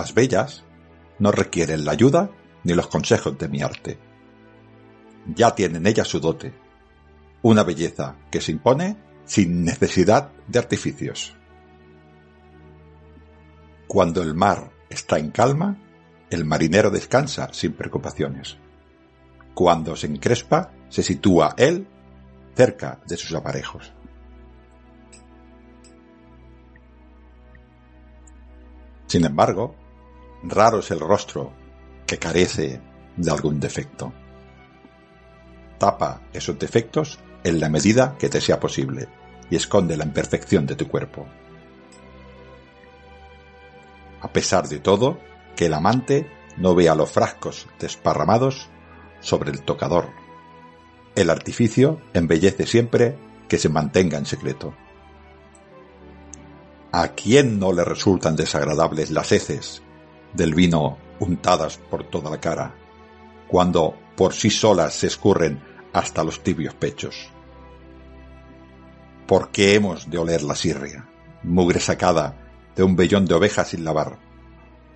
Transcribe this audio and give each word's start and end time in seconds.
Las 0.00 0.14
bellas 0.14 0.64
no 1.18 1.30
requieren 1.30 1.84
la 1.84 1.92
ayuda 1.92 2.30
ni 2.64 2.72
los 2.72 2.86
consejos 2.86 3.36
de 3.36 3.48
mi 3.50 3.60
arte. 3.60 3.98
Ya 5.26 5.54
tienen 5.54 5.86
ellas 5.86 6.08
su 6.08 6.20
dote, 6.20 6.54
una 7.42 7.64
belleza 7.64 8.16
que 8.30 8.40
se 8.40 8.52
impone 8.52 8.96
sin 9.26 9.62
necesidad 9.62 10.30
de 10.48 10.58
artificios. 10.58 11.36
Cuando 13.86 14.22
el 14.22 14.32
mar 14.32 14.70
está 14.88 15.18
en 15.18 15.32
calma, 15.32 15.76
el 16.30 16.46
marinero 16.46 16.90
descansa 16.90 17.50
sin 17.52 17.74
preocupaciones. 17.74 18.56
Cuando 19.52 19.96
se 19.96 20.06
encrespa, 20.06 20.72
se 20.88 21.02
sitúa 21.02 21.54
él 21.58 21.86
cerca 22.56 23.02
de 23.06 23.18
sus 23.18 23.34
aparejos. 23.34 23.92
Sin 29.06 29.26
embargo, 29.26 29.74
raro 30.42 30.80
es 30.80 30.90
el 30.90 31.00
rostro 31.00 31.52
que 32.06 32.18
carece 32.18 32.80
de 33.16 33.30
algún 33.30 33.60
defecto. 33.60 34.12
Tapa 35.78 36.22
esos 36.32 36.58
defectos 36.58 37.18
en 37.44 37.60
la 37.60 37.68
medida 37.68 38.16
que 38.18 38.28
te 38.28 38.40
sea 38.40 38.60
posible 38.60 39.08
y 39.48 39.56
esconde 39.56 39.96
la 39.96 40.04
imperfección 40.04 40.66
de 40.66 40.76
tu 40.76 40.88
cuerpo. 40.88 41.26
A 44.20 44.32
pesar 44.32 44.68
de 44.68 44.78
todo, 44.80 45.18
que 45.56 45.66
el 45.66 45.74
amante 45.74 46.30
no 46.56 46.74
vea 46.74 46.94
los 46.94 47.10
frascos 47.10 47.66
desparramados 47.78 48.68
sobre 49.20 49.50
el 49.50 49.62
tocador. 49.62 50.10
El 51.14 51.30
artificio 51.30 52.00
embellece 52.12 52.66
siempre 52.66 53.16
que 53.48 53.58
se 53.58 53.68
mantenga 53.68 54.18
en 54.18 54.26
secreto. 54.26 54.74
¿A 56.92 57.08
quién 57.08 57.58
no 57.58 57.72
le 57.72 57.84
resultan 57.84 58.36
desagradables 58.36 59.10
las 59.10 59.32
heces 59.32 59.82
del 60.34 60.54
vino 60.54 60.98
untadas 61.18 61.78
por 61.78 62.04
toda 62.04 62.30
la 62.30 62.40
cara, 62.40 62.74
cuando 63.48 63.94
por 64.16 64.32
sí 64.32 64.50
solas 64.50 64.94
se 64.94 65.06
escurren 65.06 65.62
hasta 65.92 66.24
los 66.24 66.42
tibios 66.42 66.74
pechos? 66.74 67.30
¿Por 69.26 69.50
qué 69.50 69.74
hemos 69.74 70.10
de 70.10 70.18
oler 70.18 70.42
la 70.42 70.54
sirria, 70.54 71.08
mugre 71.42 71.80
sacada 71.80 72.36
de 72.74 72.82
un 72.82 72.96
vellón 72.96 73.26
de 73.26 73.34
oveja 73.34 73.64
sin 73.64 73.84
lavar, 73.84 74.18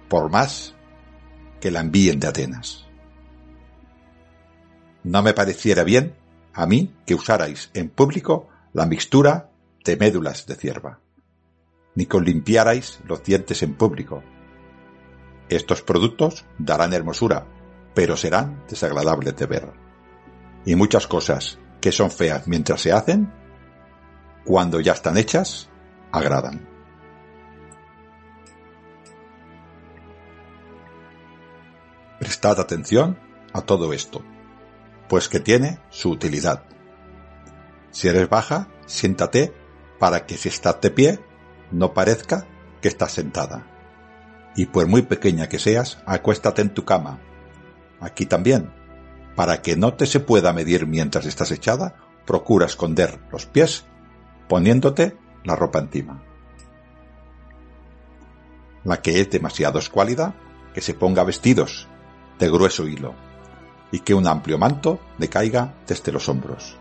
por 0.09 0.31
más 0.31 0.75
que 1.61 1.71
la 1.71 1.81
envíen 1.81 2.21
de 2.21 2.27
Atenas? 2.27 2.87
No 5.03 5.23
me 5.23 5.35
pareciera 5.35 5.85
bien 5.85 6.15
a 6.53 6.67
mí 6.67 6.95
que 7.07 7.15
usarais 7.15 7.71
en 7.75 7.91
público 7.91 8.49
la 8.73 8.87
mixtura 8.87 9.51
de 9.85 9.97
médulas 9.97 10.47
de 10.47 10.55
cierva 10.57 11.01
ni 11.95 12.07
que 12.07 12.21
limpiarais 12.21 13.01
los 13.07 13.23
dientes 13.23 13.63
en 13.63 13.75
público. 13.75 14.23
Estos 15.55 15.83
productos 15.83 16.45
darán 16.59 16.93
hermosura, 16.93 17.47
pero 17.95 18.17
serán 18.17 18.65
desagradables 18.69 19.37
de 19.37 19.47
ver. 19.47 19.73
Y 20.65 20.75
muchas 20.75 21.07
cosas 21.07 21.59
que 21.81 21.93
son 21.93 22.11
feas 22.11 22.49
mientras 22.49 22.81
se 22.81 22.93
hacen, 22.93 23.33
cuando 24.45 24.81
ya 24.81 24.95
están 24.95 25.17
hechas, 25.17 25.69
agradan. 26.11 26.69
Prestad 32.19 32.59
atención 32.59 33.19
a 33.53 33.61
todo 33.61 33.93
esto, 33.93 34.23
pues 35.09 35.29
que 35.29 35.41
tiene 35.41 35.79
su 35.91 36.11
utilidad. 36.11 36.65
Si 37.91 38.09
eres 38.09 38.29
baja, 38.29 38.69
siéntate 38.87 39.55
para 40.01 40.27
que 40.27 40.37
si 40.37 40.49
estás 40.49 40.81
de 40.81 40.91
pie 40.91 41.21
no 41.71 41.95
parezca 41.95 42.47
que 42.81 42.89
estás 42.89 43.13
sentada. 43.13 43.74
Y 44.57 44.67
por 44.67 44.87
muy 44.87 45.03
pequeña 45.03 45.49
que 45.49 45.59
seas, 45.59 45.99
acuéstate 46.07 46.63
en 46.63 46.75
tu 46.75 46.85
cama. 46.85 47.21
Aquí 48.01 48.27
también. 48.27 48.73
Para 49.35 49.63
que 49.63 49.77
no 49.77 49.95
te 49.95 50.07
se 50.07 50.21
pueda 50.21 50.53
medir 50.53 50.87
mientras 50.87 51.27
estás 51.27 51.51
echada, 51.51 51.97
procura 52.25 52.67
esconder 52.67 53.19
los 53.33 53.47
pies 53.47 53.85
poniéndote 54.49 55.17
la 55.43 55.57
ropa 55.57 55.79
encima. 55.79 56.23
La 58.85 59.01
que 59.01 59.21
es 59.21 59.31
demasiado 59.31 59.79
escuálida, 59.79 60.35
que 60.75 60.81
se 60.81 60.95
ponga 60.95 61.25
vestidos 61.25 61.89
de 62.39 62.51
grueso 62.51 62.87
hilo 62.87 63.15
y 63.91 64.01
que 64.01 64.15
un 64.15 64.27
amplio 64.27 64.59
manto 64.59 65.01
le 65.19 65.29
caiga 65.29 65.75
desde 65.87 66.13
los 66.13 66.29
hombros. 66.29 66.77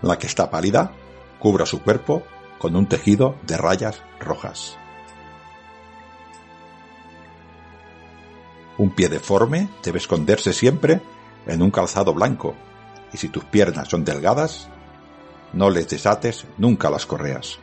La 0.00 0.16
que 0.16 0.26
está 0.26 0.48
pálida, 0.48 0.92
cubra 1.38 1.66
su 1.66 1.82
cuerpo 1.82 2.22
con 2.58 2.76
un 2.76 2.86
tejido 2.86 3.36
de 3.46 3.56
rayas 3.56 4.02
rojas. 4.20 4.76
Un 8.76 8.90
pie 8.90 9.08
deforme 9.08 9.68
debe 9.82 9.98
esconderse 9.98 10.52
siempre 10.52 11.00
en 11.46 11.62
un 11.62 11.70
calzado 11.70 12.14
blanco, 12.14 12.54
y 13.12 13.16
si 13.16 13.28
tus 13.28 13.44
piernas 13.44 13.88
son 13.88 14.04
delgadas, 14.04 14.68
no 15.52 15.70
les 15.70 15.88
desates 15.88 16.46
nunca 16.58 16.90
las 16.90 17.06
correas. 17.06 17.58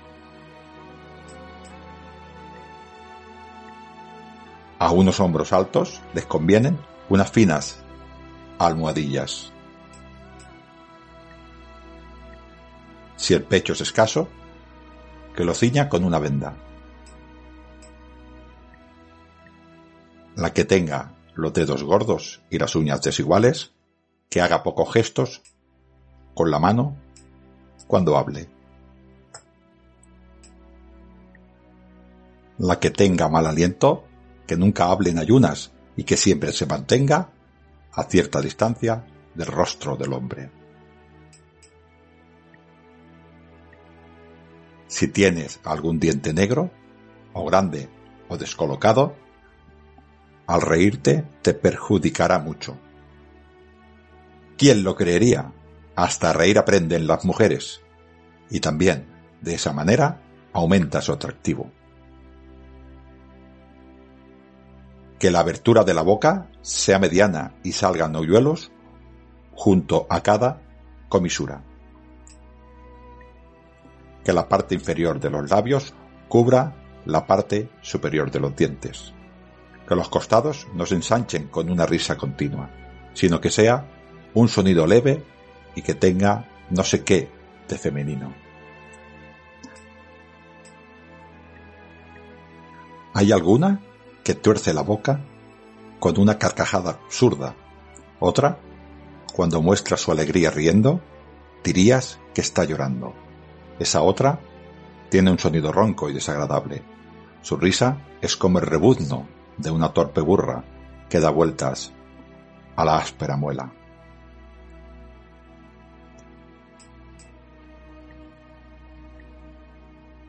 A 4.80 4.92
unos 4.92 5.20
hombros 5.20 5.54
altos 5.54 6.02
les 6.14 6.26
convienen 6.26 6.78
unas 7.08 7.32
finas 7.32 7.78
almohadillas. 8.60 9.52
Si 13.16 13.34
el 13.34 13.44
pecho 13.44 13.74
es 13.74 13.82
escaso, 13.82 14.28
que 15.36 15.44
lo 15.44 15.54
ciña 15.54 15.90
con 15.90 16.04
una 16.04 16.20
venda. 16.20 16.56
La 20.36 20.54
que 20.54 20.66
tenga 20.66 21.14
los 21.34 21.54
dedos 21.54 21.84
gordos 21.84 22.42
y 22.50 22.58
las 22.58 22.76
uñas 22.76 23.02
desiguales, 23.02 23.74
que 24.30 24.42
haga 24.42 24.64
pocos 24.64 24.92
gestos 24.94 25.42
con 26.34 26.52
la 26.52 26.60
mano 26.60 26.96
cuando 27.88 28.18
hable. 28.18 28.50
La 32.58 32.80
que 32.80 32.90
tenga 32.90 33.28
mal 33.28 33.46
aliento, 33.46 34.06
que 34.48 34.56
nunca 34.56 34.86
hable 34.86 35.10
en 35.10 35.20
ayunas 35.20 35.72
y 35.98 36.04
que 36.04 36.18
siempre 36.18 36.54
se 36.54 36.66
mantenga 36.66 37.30
a 37.92 38.04
cierta 38.04 38.42
distancia 38.42 39.06
del 39.34 39.48
rostro 39.48 39.98
del 39.98 40.14
hombre. 40.14 40.65
Si 44.96 45.10
tienes 45.10 45.60
algún 45.66 46.00
diente 46.00 46.34
negro, 46.34 46.72
o 47.34 47.44
grande, 47.44 47.90
o 48.30 48.38
descolocado, 48.38 49.14
al 50.48 50.62
reírte 50.62 51.28
te 51.42 51.54
perjudicará 51.54 52.40
mucho. 52.40 52.78
¿Quién 54.58 54.86
lo 54.86 54.96
creería? 54.96 55.52
Hasta 55.98 56.32
reír 56.32 56.58
aprenden 56.58 57.08
las 57.08 57.26
mujeres. 57.26 57.82
Y 58.50 58.62
también, 58.62 59.06
de 59.42 59.56
esa 59.56 59.74
manera, 59.74 60.22
aumenta 60.54 61.02
su 61.02 61.12
atractivo. 61.12 61.70
Que 65.20 65.30
la 65.30 65.42
abertura 65.42 65.84
de 65.84 65.94
la 65.94 66.04
boca 66.04 66.50
sea 66.62 67.00
mediana 67.00 67.54
y 67.64 67.74
salgan 67.74 68.16
hoyuelos 68.16 68.72
junto 69.56 70.08
a 70.10 70.24
cada 70.24 70.62
comisura. 71.10 71.66
Que 74.26 74.34
la 74.34 74.50
parte 74.50 74.76
inferior 74.76 75.20
de 75.22 75.30
los 75.30 75.50
labios 75.50 75.94
cubra 76.28 76.76
la 77.06 77.26
parte 77.26 77.70
superior 77.82 78.32
de 78.32 78.42
los 78.42 78.56
dientes. 78.56 79.14
Que 79.88 79.96
los 79.96 80.10
costados 80.10 80.68
no 80.74 80.86
se 80.86 80.96
ensanchen 80.96 81.48
con 81.48 81.70
una 81.70 81.86
risa 81.86 82.18
continua, 82.18 82.70
sino 83.14 83.40
que 83.40 83.52
sea 83.52 83.86
un 84.34 84.50
sonido 84.50 84.86
leve 84.86 85.24
y 85.76 85.82
que 85.82 85.94
tenga 85.94 86.50
no 86.70 86.84
sé 86.84 87.04
qué 87.04 87.30
de 87.68 87.78
femenino. 87.78 88.34
¿Hay 93.14 93.32
alguna 93.32 93.80
que 94.24 94.34
tuerce 94.34 94.74
la 94.74 94.82
boca 94.82 95.22
con 96.00 96.20
una 96.20 96.38
carcajada 96.38 96.92
absurda? 96.92 97.56
Otra, 98.20 98.58
cuando 99.34 99.62
muestra 99.62 99.96
su 99.96 100.12
alegría 100.12 100.52
riendo, 100.52 101.00
dirías 101.64 102.20
que 102.34 102.42
está 102.42 102.66
llorando. 102.66 103.25
Esa 103.80 104.02
otra 104.02 104.40
tiene 105.10 105.32
un 105.32 105.40
sonido 105.40 105.72
ronco 105.72 106.10
y 106.10 106.14
desagradable. 106.14 106.82
Su 107.42 107.58
risa 107.58 107.98
es 108.22 108.36
como 108.36 108.60
el 108.60 108.66
rebuzno 108.66 109.28
de 109.58 109.72
una 109.72 109.90
torpe 109.90 110.22
burra 110.22 110.64
que 111.10 111.20
da 111.20 111.30
vueltas 111.30 111.92
a 112.76 112.86
la 112.86 112.98
áspera 112.98 113.38
muela. 113.38 113.72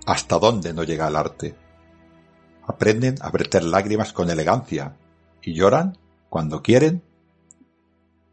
¿Hasta 0.06 0.38
dónde 0.38 0.72
no 0.72 0.84
llega 0.84 1.08
el 1.08 1.16
arte? 1.16 1.56
Aprenden 2.66 3.16
a 3.20 3.30
verter 3.30 3.64
lágrimas 3.64 4.12
con 4.12 4.30
elegancia 4.30 4.96
y 5.42 5.54
lloran 5.54 5.98
cuando 6.28 6.62
quieren 6.62 7.02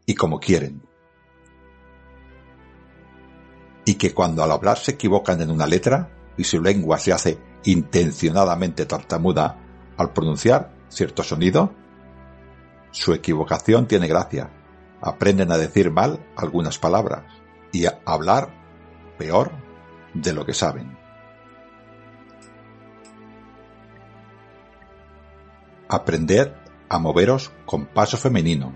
y 0.06 0.14
como 0.14 0.38
quieren. 0.38 0.82
Y 3.84 3.94
que 3.94 4.14
cuando 4.14 4.42
al 4.42 4.50
hablar 4.50 4.78
se 4.78 4.92
equivocan 4.92 5.40
en 5.42 5.50
una 5.50 5.66
letra 5.66 6.10
y 6.36 6.44
su 6.44 6.60
lengua 6.62 6.98
se 6.98 7.12
hace 7.12 7.38
intencionadamente 7.64 8.86
tartamuda 8.86 9.58
al 9.96 10.12
pronunciar 10.12 10.72
cierto 10.88 11.22
sonido, 11.22 11.72
su 12.90 13.12
equivocación 13.12 13.86
tiene 13.86 14.06
gracia. 14.06 14.50
Aprenden 15.00 15.52
a 15.52 15.58
decir 15.58 15.90
mal 15.90 16.24
algunas 16.36 16.78
palabras 16.78 17.24
y 17.72 17.86
a 17.86 17.98
hablar 18.06 18.48
peor 19.18 19.50
de 20.14 20.32
lo 20.32 20.46
que 20.46 20.54
saben. 20.54 20.96
Aprended 25.88 26.52
a 26.88 26.98
moveros 26.98 27.52
con 27.66 27.86
paso 27.86 28.16
femenino. 28.16 28.74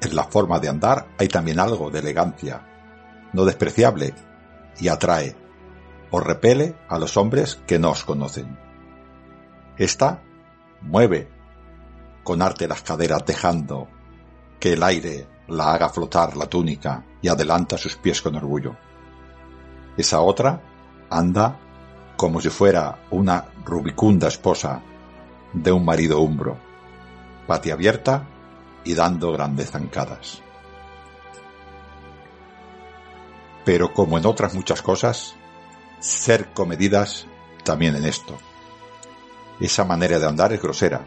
En 0.00 0.14
la 0.14 0.24
forma 0.24 0.58
de 0.60 0.68
andar 0.68 1.08
hay 1.18 1.28
también 1.28 1.58
algo 1.58 1.90
de 1.90 1.98
elegancia, 1.98 2.73
no 3.34 3.44
despreciable, 3.44 4.14
y 4.80 4.88
atrae 4.88 5.36
o 6.10 6.20
repele 6.20 6.76
a 6.88 6.98
los 6.98 7.16
hombres 7.16 7.56
que 7.66 7.78
no 7.78 7.90
os 7.90 8.04
conocen. 8.04 8.56
Esta 9.76 10.22
mueve 10.80 11.28
con 12.22 12.40
arte 12.40 12.68
las 12.68 12.82
caderas 12.82 13.26
dejando 13.26 13.88
que 14.60 14.74
el 14.74 14.82
aire 14.82 15.26
la 15.48 15.74
haga 15.74 15.88
flotar 15.88 16.36
la 16.36 16.46
túnica 16.46 17.04
y 17.20 17.28
adelanta 17.28 17.76
sus 17.76 17.96
pies 17.96 18.22
con 18.22 18.36
orgullo. 18.36 18.76
Esa 19.96 20.20
otra 20.20 20.62
anda 21.10 21.58
como 22.16 22.40
si 22.40 22.48
fuera 22.48 23.00
una 23.10 23.44
rubicunda 23.64 24.28
esposa 24.28 24.80
de 25.52 25.72
un 25.72 25.84
marido 25.84 26.20
umbro, 26.20 26.56
pati 27.46 27.70
abierta 27.70 28.26
y 28.84 28.94
dando 28.94 29.32
grandes 29.32 29.70
zancadas. 29.70 30.42
Pero 33.64 33.92
como 33.92 34.18
en 34.18 34.26
otras 34.26 34.54
muchas 34.54 34.82
cosas, 34.82 35.34
ser 36.00 36.52
comedidas 36.52 37.26
también 37.62 37.96
en 37.96 38.04
esto. 38.04 38.36
Esa 39.58 39.84
manera 39.84 40.18
de 40.18 40.26
andar 40.26 40.52
es 40.52 40.60
grosera, 40.60 41.00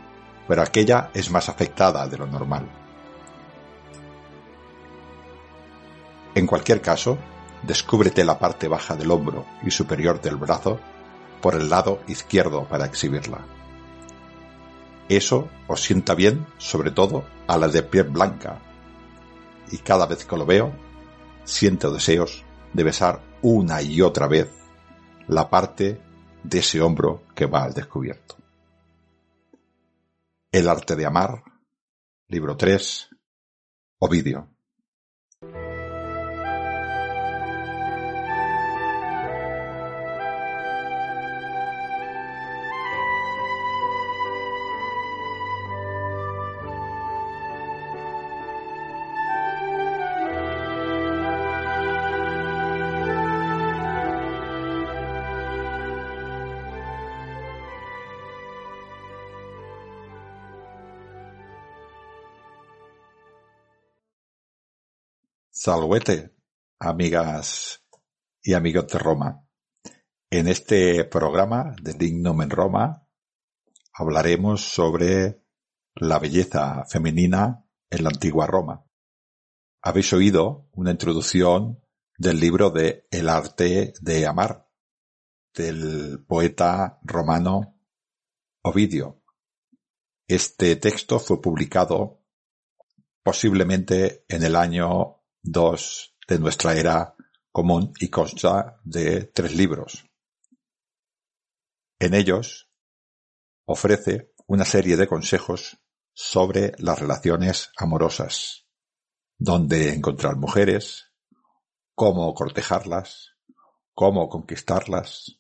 pero 0.48 0.62
aquella 0.62 1.12
es 1.14 1.30
más 1.30 1.50
afectada 1.50 2.08
de 2.08 2.18
lo 2.18 2.26
normal. 2.26 2.68
En 6.34 6.48
cualquier 6.48 6.82
caso, 6.82 7.18
descúbrete 7.64 8.24
la 8.24 8.40
parte 8.40 8.68
baja 8.68 8.96
del 8.96 9.12
hombro 9.12 9.46
y 9.64 9.72
superior 9.72 10.22
del 10.22 10.36
brazo 10.36 10.80
por 11.42 11.56
el 11.56 11.70
lado 11.70 12.02
izquierdo 12.08 12.66
para 12.66 12.86
exhibirla. 12.86 13.40
Eso 15.10 15.48
os 15.68 15.82
sienta 15.82 16.16
bien, 16.16 16.46
sobre 16.58 16.92
todo 16.92 17.24
a 17.48 17.58
la 17.58 17.68
de 17.68 17.84
piel 17.84 18.06
blanca. 18.06 18.60
Y 19.72 19.78
cada 19.78 20.06
vez 20.06 20.26
que 20.26 20.38
lo 20.38 20.46
veo, 20.46 20.74
siento 21.44 21.92
deseos 21.92 22.44
de 22.74 22.84
besar 22.84 23.22
una 23.42 23.82
y 23.82 24.02
otra 24.02 24.28
vez 24.28 24.50
la 25.28 25.50
parte 25.50 26.02
de 26.44 26.60
ese 26.60 26.82
hombro 26.82 27.24
que 27.36 27.46
va 27.46 27.64
al 27.64 27.74
descubierto. 27.74 28.36
El 30.52 30.70
arte 30.70 30.96
de 30.96 31.06
amar, 31.06 31.44
libro 32.28 32.56
3, 32.56 33.10
Ovidio. 34.00 34.57
Salvete, 65.68 66.34
amigas 66.80 67.84
y 68.42 68.54
amigos 68.54 68.88
de 68.88 69.00
Roma. 69.00 69.46
En 70.30 70.48
este 70.48 71.04
programa 71.04 71.76
de 71.82 71.92
Dignum 71.92 72.42
en 72.42 72.50
Roma 72.50 73.06
hablaremos 73.92 74.62
sobre 74.62 75.44
la 75.96 76.20
belleza 76.20 76.86
femenina 76.86 77.66
en 77.90 78.04
la 78.06 78.12
antigua 78.12 78.48
Roma. 78.48 78.86
Habéis 79.82 80.14
oído 80.14 80.70
una 80.72 80.92
introducción 80.92 81.84
del 82.18 82.40
libro 82.40 82.70
de 82.70 83.06
El 83.12 83.28
arte 83.28 83.92
de 84.00 84.26
amar, 84.26 84.70
del 85.54 86.24
poeta 86.26 86.98
romano 87.04 87.78
Ovidio. 88.64 89.22
Este 90.30 90.78
texto 90.78 91.20
fue 91.20 91.42
publicado 91.42 92.24
posiblemente 93.22 94.24
en 94.30 94.44
el 94.44 94.56
año 94.56 95.17
dos 95.48 96.16
de 96.28 96.40
nuestra 96.40 96.76
era 96.76 97.16
común 97.52 97.94
y 98.00 98.10
consta 98.10 98.80
de 98.84 99.24
tres 99.26 99.56
libros. 99.56 100.06
En 102.00 102.14
ellos 102.14 102.70
ofrece 103.66 104.34
una 104.46 104.66
serie 104.66 104.98
de 104.98 105.08
consejos 105.08 105.80
sobre 106.14 106.74
las 106.80 107.00
relaciones 107.00 107.72
amorosas, 107.78 108.68
dónde 109.38 109.94
encontrar 109.94 110.36
mujeres, 110.36 111.14
cómo 111.96 112.34
cortejarlas, 112.34 113.32
cómo 113.94 114.30
conquistarlas, 114.30 115.40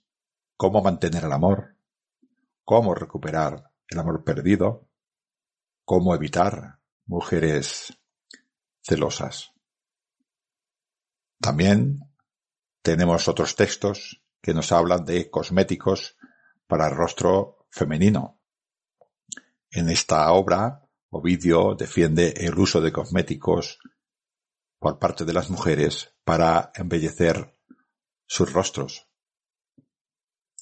cómo 0.56 0.82
mantener 0.82 1.26
el 1.26 1.34
amor, 1.34 1.76
cómo 2.64 2.96
recuperar 2.96 3.72
el 3.88 4.00
amor 4.00 4.24
perdido, 4.24 4.90
cómo 5.86 6.16
evitar 6.16 6.80
mujeres 7.06 7.98
celosas. 8.82 9.57
También 11.40 12.00
tenemos 12.82 13.28
otros 13.28 13.56
textos 13.56 14.24
que 14.42 14.54
nos 14.54 14.72
hablan 14.72 15.06
de 15.06 15.30
cosméticos 15.30 16.18
para 16.68 16.88
el 16.88 16.96
rostro 16.96 17.68
femenino. 17.70 18.40
En 19.70 19.90
esta 19.90 20.32
obra, 20.32 20.88
Ovidio 21.10 21.76
defiende 21.76 22.34
el 22.38 22.58
uso 22.58 22.82
de 22.82 22.92
cosméticos 22.92 23.80
por 24.80 25.00
parte 25.00 25.26
de 25.26 25.34
las 25.34 25.50
mujeres 25.50 26.14
para 26.24 26.72
embellecer 26.76 27.58
sus 28.26 28.52
rostros. 28.52 29.08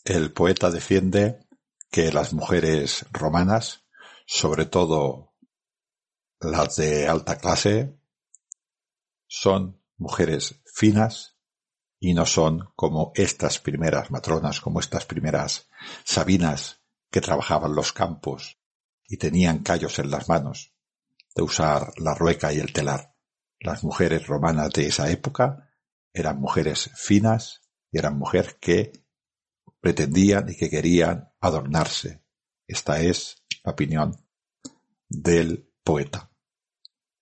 El 0.03 0.33
poeta 0.33 0.69
defiende 0.69 1.47
que 1.89 2.11
las 2.11 2.33
mujeres 2.33 3.05
romanas, 3.11 3.85
sobre 4.25 4.65
todo 4.65 5.33
las 6.39 6.75
de 6.75 7.07
alta 7.07 7.37
clase, 7.37 7.97
son 9.27 9.81
mujeres 9.97 10.61
finas 10.75 11.37
y 11.99 12.13
no 12.13 12.25
son 12.25 12.69
como 12.75 13.13
estas 13.15 13.59
primeras 13.59 14.11
matronas, 14.11 14.59
como 14.59 14.81
estas 14.81 15.05
primeras 15.05 15.69
sabinas 16.03 16.81
que 17.09 17.21
trabajaban 17.21 17.73
los 17.73 17.93
campos 17.93 18.59
y 19.07 19.15
tenían 19.17 19.59
callos 19.59 19.99
en 19.99 20.11
las 20.11 20.27
manos 20.27 20.73
de 21.33 21.43
usar 21.43 21.93
la 21.97 22.13
rueca 22.13 22.51
y 22.51 22.59
el 22.59 22.73
telar. 22.73 23.15
Las 23.59 23.85
mujeres 23.85 24.27
romanas 24.27 24.71
de 24.73 24.87
esa 24.87 25.09
época 25.09 25.71
eran 26.13 26.41
mujeres 26.41 26.91
finas 26.95 27.61
y 27.89 27.97
eran 27.97 28.17
mujeres 28.17 28.55
que 28.59 28.91
pretendían 29.79 30.49
y 30.49 30.57
que 30.57 30.69
querían 30.69 31.31
adornarse. 31.39 32.21
Esta 32.67 32.99
es 32.99 33.43
la 33.63 33.71
opinión 33.71 34.13
del 35.07 35.71
poeta. 35.83 36.29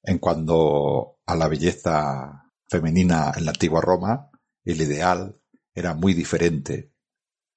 En 0.01 0.17
cuanto 0.17 1.19
a 1.25 1.35
la 1.35 1.47
belleza 1.47 2.42
femenina 2.67 3.31
en 3.35 3.45
la 3.45 3.51
antigua 3.51 3.81
Roma, 3.81 4.31
el 4.63 4.81
ideal 4.81 5.39
era 5.73 5.93
muy 5.93 6.13
diferente 6.13 6.93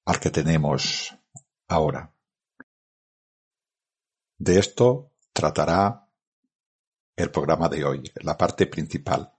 al 0.05 0.19
que 0.19 0.29
tenemos 0.29 1.15
ahora. 1.67 2.13
De 4.37 4.59
esto 4.59 5.13
tratará 5.33 6.09
el 7.15 7.31
programa 7.31 7.67
de 7.67 7.83
hoy, 7.83 8.11
la 8.21 8.37
parte 8.37 8.67
principal. 8.67 9.33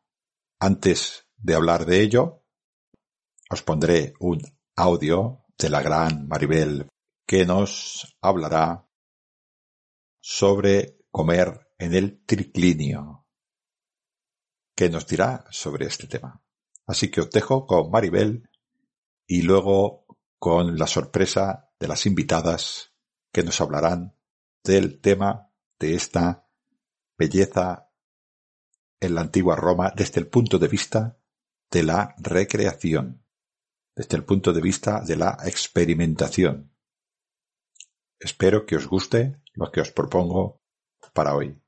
Antes 0.58 1.26
de 1.36 1.54
hablar 1.54 1.86
de 1.86 2.00
ello, 2.00 2.44
os 3.48 3.62
pondré 3.62 4.14
un 4.18 4.42
audio 4.76 5.44
de 5.56 5.70
la 5.70 5.82
gran 5.82 6.26
Maribel 6.28 6.88
que 7.26 7.46
nos 7.46 8.16
hablará 8.20 8.88
sobre 10.20 10.98
comer 11.10 11.68
en 11.78 11.94
el 11.94 12.24
triclinio. 12.26 13.27
¿Qué 14.78 14.88
nos 14.88 15.08
dirá 15.08 15.44
sobre 15.50 15.86
este 15.86 16.06
tema? 16.06 16.40
Así 16.86 17.10
que 17.10 17.20
os 17.20 17.32
dejo 17.32 17.66
con 17.66 17.90
Maribel 17.90 18.48
y 19.26 19.42
luego 19.42 20.06
con 20.38 20.78
la 20.78 20.86
sorpresa 20.86 21.72
de 21.80 21.88
las 21.88 22.06
invitadas 22.06 22.94
que 23.32 23.42
nos 23.42 23.60
hablarán 23.60 24.14
del 24.62 25.00
tema 25.00 25.50
de 25.80 25.96
esta 25.96 26.46
belleza 27.18 27.90
en 29.00 29.16
la 29.16 29.22
antigua 29.22 29.56
Roma 29.56 29.92
desde 29.96 30.20
el 30.20 30.28
punto 30.28 30.60
de 30.60 30.68
vista 30.68 31.18
de 31.72 31.82
la 31.82 32.14
recreación, 32.18 33.26
desde 33.96 34.16
el 34.16 34.24
punto 34.24 34.52
de 34.52 34.60
vista 34.60 35.00
de 35.00 35.16
la 35.16 35.38
experimentación. 35.44 36.72
Espero 38.20 38.64
que 38.64 38.76
os 38.76 38.86
guste 38.86 39.42
lo 39.54 39.72
que 39.72 39.80
os 39.80 39.90
propongo 39.90 40.62
para 41.12 41.34
hoy. 41.34 41.60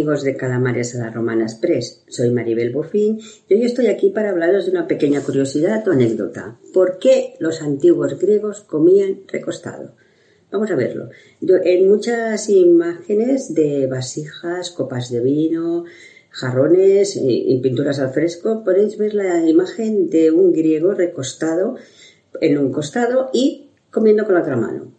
Amigos 0.00 0.22
de 0.22 0.34
Calamares 0.34 0.94
a 0.94 0.98
la 0.98 1.10
Romana 1.10 1.42
Express, 1.42 2.04
soy 2.08 2.30
Maribel 2.30 2.72
Bofín 2.72 3.20
y 3.46 3.54
hoy 3.54 3.64
estoy 3.66 3.88
aquí 3.88 4.08
para 4.08 4.30
hablaros 4.30 4.64
de 4.64 4.70
una 4.70 4.88
pequeña 4.88 5.20
curiosidad 5.20 5.86
o 5.86 5.92
anécdota. 5.92 6.58
¿Por 6.72 6.98
qué 6.98 7.34
los 7.38 7.60
antiguos 7.60 8.18
griegos 8.18 8.62
comían 8.62 9.24
recostado? 9.28 9.94
Vamos 10.50 10.70
a 10.70 10.74
verlo. 10.74 11.10
En 11.42 11.86
muchas 11.86 12.48
imágenes 12.48 13.54
de 13.54 13.88
vasijas, 13.88 14.70
copas 14.70 15.10
de 15.10 15.20
vino, 15.20 15.84
jarrones 16.30 17.20
y 17.22 17.60
pinturas 17.62 17.98
al 17.98 18.14
fresco 18.14 18.64
podéis 18.64 18.96
ver 18.96 19.12
la 19.12 19.46
imagen 19.46 20.08
de 20.08 20.30
un 20.30 20.54
griego 20.54 20.94
recostado 20.94 21.76
en 22.40 22.56
un 22.56 22.72
costado 22.72 23.28
y 23.34 23.68
comiendo 23.90 24.24
con 24.24 24.32
la 24.32 24.40
otra 24.40 24.56
mano. 24.56 24.89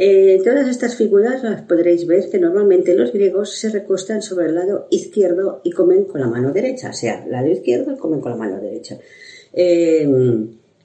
Eh, 0.00 0.40
todas 0.44 0.68
estas 0.68 0.94
figuras 0.94 1.42
las 1.42 1.62
podréis 1.62 2.06
ver 2.06 2.30
que 2.30 2.38
normalmente 2.38 2.94
los 2.94 3.12
griegos 3.12 3.58
se 3.58 3.68
recostan 3.68 4.22
sobre 4.22 4.46
el 4.46 4.54
lado 4.54 4.86
izquierdo 4.90 5.60
y 5.64 5.72
comen 5.72 6.04
con 6.04 6.20
la 6.20 6.28
mano 6.28 6.52
derecha, 6.52 6.90
o 6.90 6.92
sea, 6.92 7.26
lado 7.26 7.48
izquierdo 7.48 7.94
y 7.94 7.96
comen 7.96 8.20
con 8.20 8.30
la 8.30 8.38
mano 8.38 8.60
derecha. 8.60 8.96
Eh, 9.52 10.06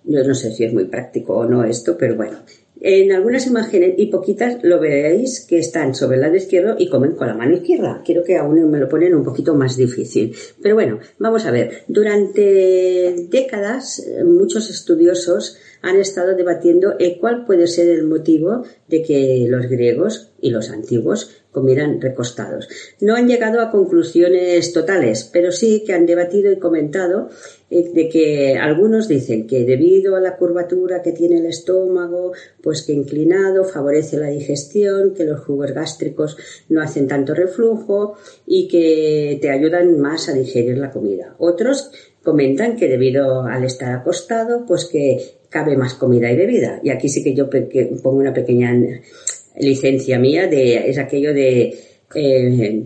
yo 0.05 0.23
no 0.23 0.33
sé 0.33 0.51
si 0.51 0.63
es 0.63 0.73
muy 0.73 0.85
práctico 0.85 1.35
o 1.35 1.45
no 1.45 1.63
esto, 1.63 1.95
pero 1.95 2.15
bueno. 2.15 2.39
En 2.81 3.11
algunas 3.11 3.45
imágenes 3.45 3.93
y 3.97 4.07
poquitas 4.07 4.57
lo 4.63 4.79
veréis 4.79 5.45
que 5.47 5.59
están 5.59 5.93
sobre 5.93 6.15
el 6.15 6.21
lado 6.21 6.35
izquierdo 6.35 6.75
y 6.79 6.89
comen 6.89 7.11
con 7.11 7.27
la 7.27 7.35
mano 7.35 7.53
izquierda. 7.53 8.01
Quiero 8.03 8.23
que 8.23 8.35
aún 8.37 8.69
me 8.71 8.79
lo 8.79 8.89
ponen 8.89 9.13
un 9.13 9.23
poquito 9.23 9.53
más 9.53 9.77
difícil. 9.77 10.35
Pero 10.59 10.73
bueno, 10.73 10.99
vamos 11.19 11.45
a 11.45 11.51
ver. 11.51 11.83
Durante 11.87 13.27
décadas 13.29 14.03
muchos 14.25 14.71
estudiosos 14.71 15.59
han 15.83 15.97
estado 15.97 16.35
debatiendo 16.35 16.95
cuál 17.19 17.45
puede 17.45 17.67
ser 17.67 17.89
el 17.89 18.03
motivo 18.05 18.63
de 18.87 19.03
que 19.03 19.45
los 19.47 19.67
griegos 19.67 20.31
y 20.41 20.49
los 20.49 20.69
antiguos 20.69 21.29
comieran 21.51 22.01
recostados. 22.01 22.67
No 22.99 23.15
han 23.15 23.27
llegado 23.27 23.61
a 23.61 23.69
conclusiones 23.69 24.73
totales, 24.73 25.29
pero 25.31 25.51
sí 25.51 25.83
que 25.85 25.93
han 25.93 26.05
debatido 26.05 26.51
y 26.51 26.57
comentado 26.57 27.29
eh, 27.69 27.91
de 27.93 28.09
que 28.09 28.57
algunos 28.57 29.07
dicen 29.07 29.45
que 29.45 29.63
debido 29.63 30.15
a 30.15 30.19
la 30.19 30.35
curvatura 30.35 31.01
que 31.01 31.11
tiene 31.11 31.37
el 31.37 31.45
estómago, 31.45 32.33
pues 32.61 32.81
que 32.81 32.93
inclinado 32.93 33.63
favorece 33.63 34.17
la 34.17 34.29
digestión, 34.29 35.13
que 35.13 35.25
los 35.25 35.41
jugos 35.41 35.71
gástricos 35.71 36.37
no 36.69 36.81
hacen 36.81 37.07
tanto 37.07 37.33
reflujo 37.35 38.15
y 38.47 38.67
que 38.67 39.37
te 39.41 39.51
ayudan 39.51 39.99
más 39.99 40.27
a 40.29 40.33
digerir 40.33 40.77
la 40.77 40.91
comida. 40.91 41.35
Otros 41.37 41.91
comentan 42.23 42.77
que 42.77 42.87
debido 42.87 43.43
al 43.43 43.63
estar 43.63 43.93
acostado, 43.93 44.65
pues 44.65 44.85
que 44.85 45.42
cabe 45.53 45.77
más 45.77 45.93
comida 45.93 46.31
y 46.31 46.35
bebida. 46.35 46.79
Y 46.83 46.89
aquí 46.89 47.07
sí 47.07 47.23
que 47.23 47.35
yo 47.35 47.47
pongo 48.01 48.17
una 48.17 48.33
pequeña 48.33 48.73
licencia 49.57 50.17
mía 50.17 50.47
de, 50.47 50.89
es 50.89 50.97
aquello 50.97 51.31
de, 51.31 51.77
eh, 52.15 52.83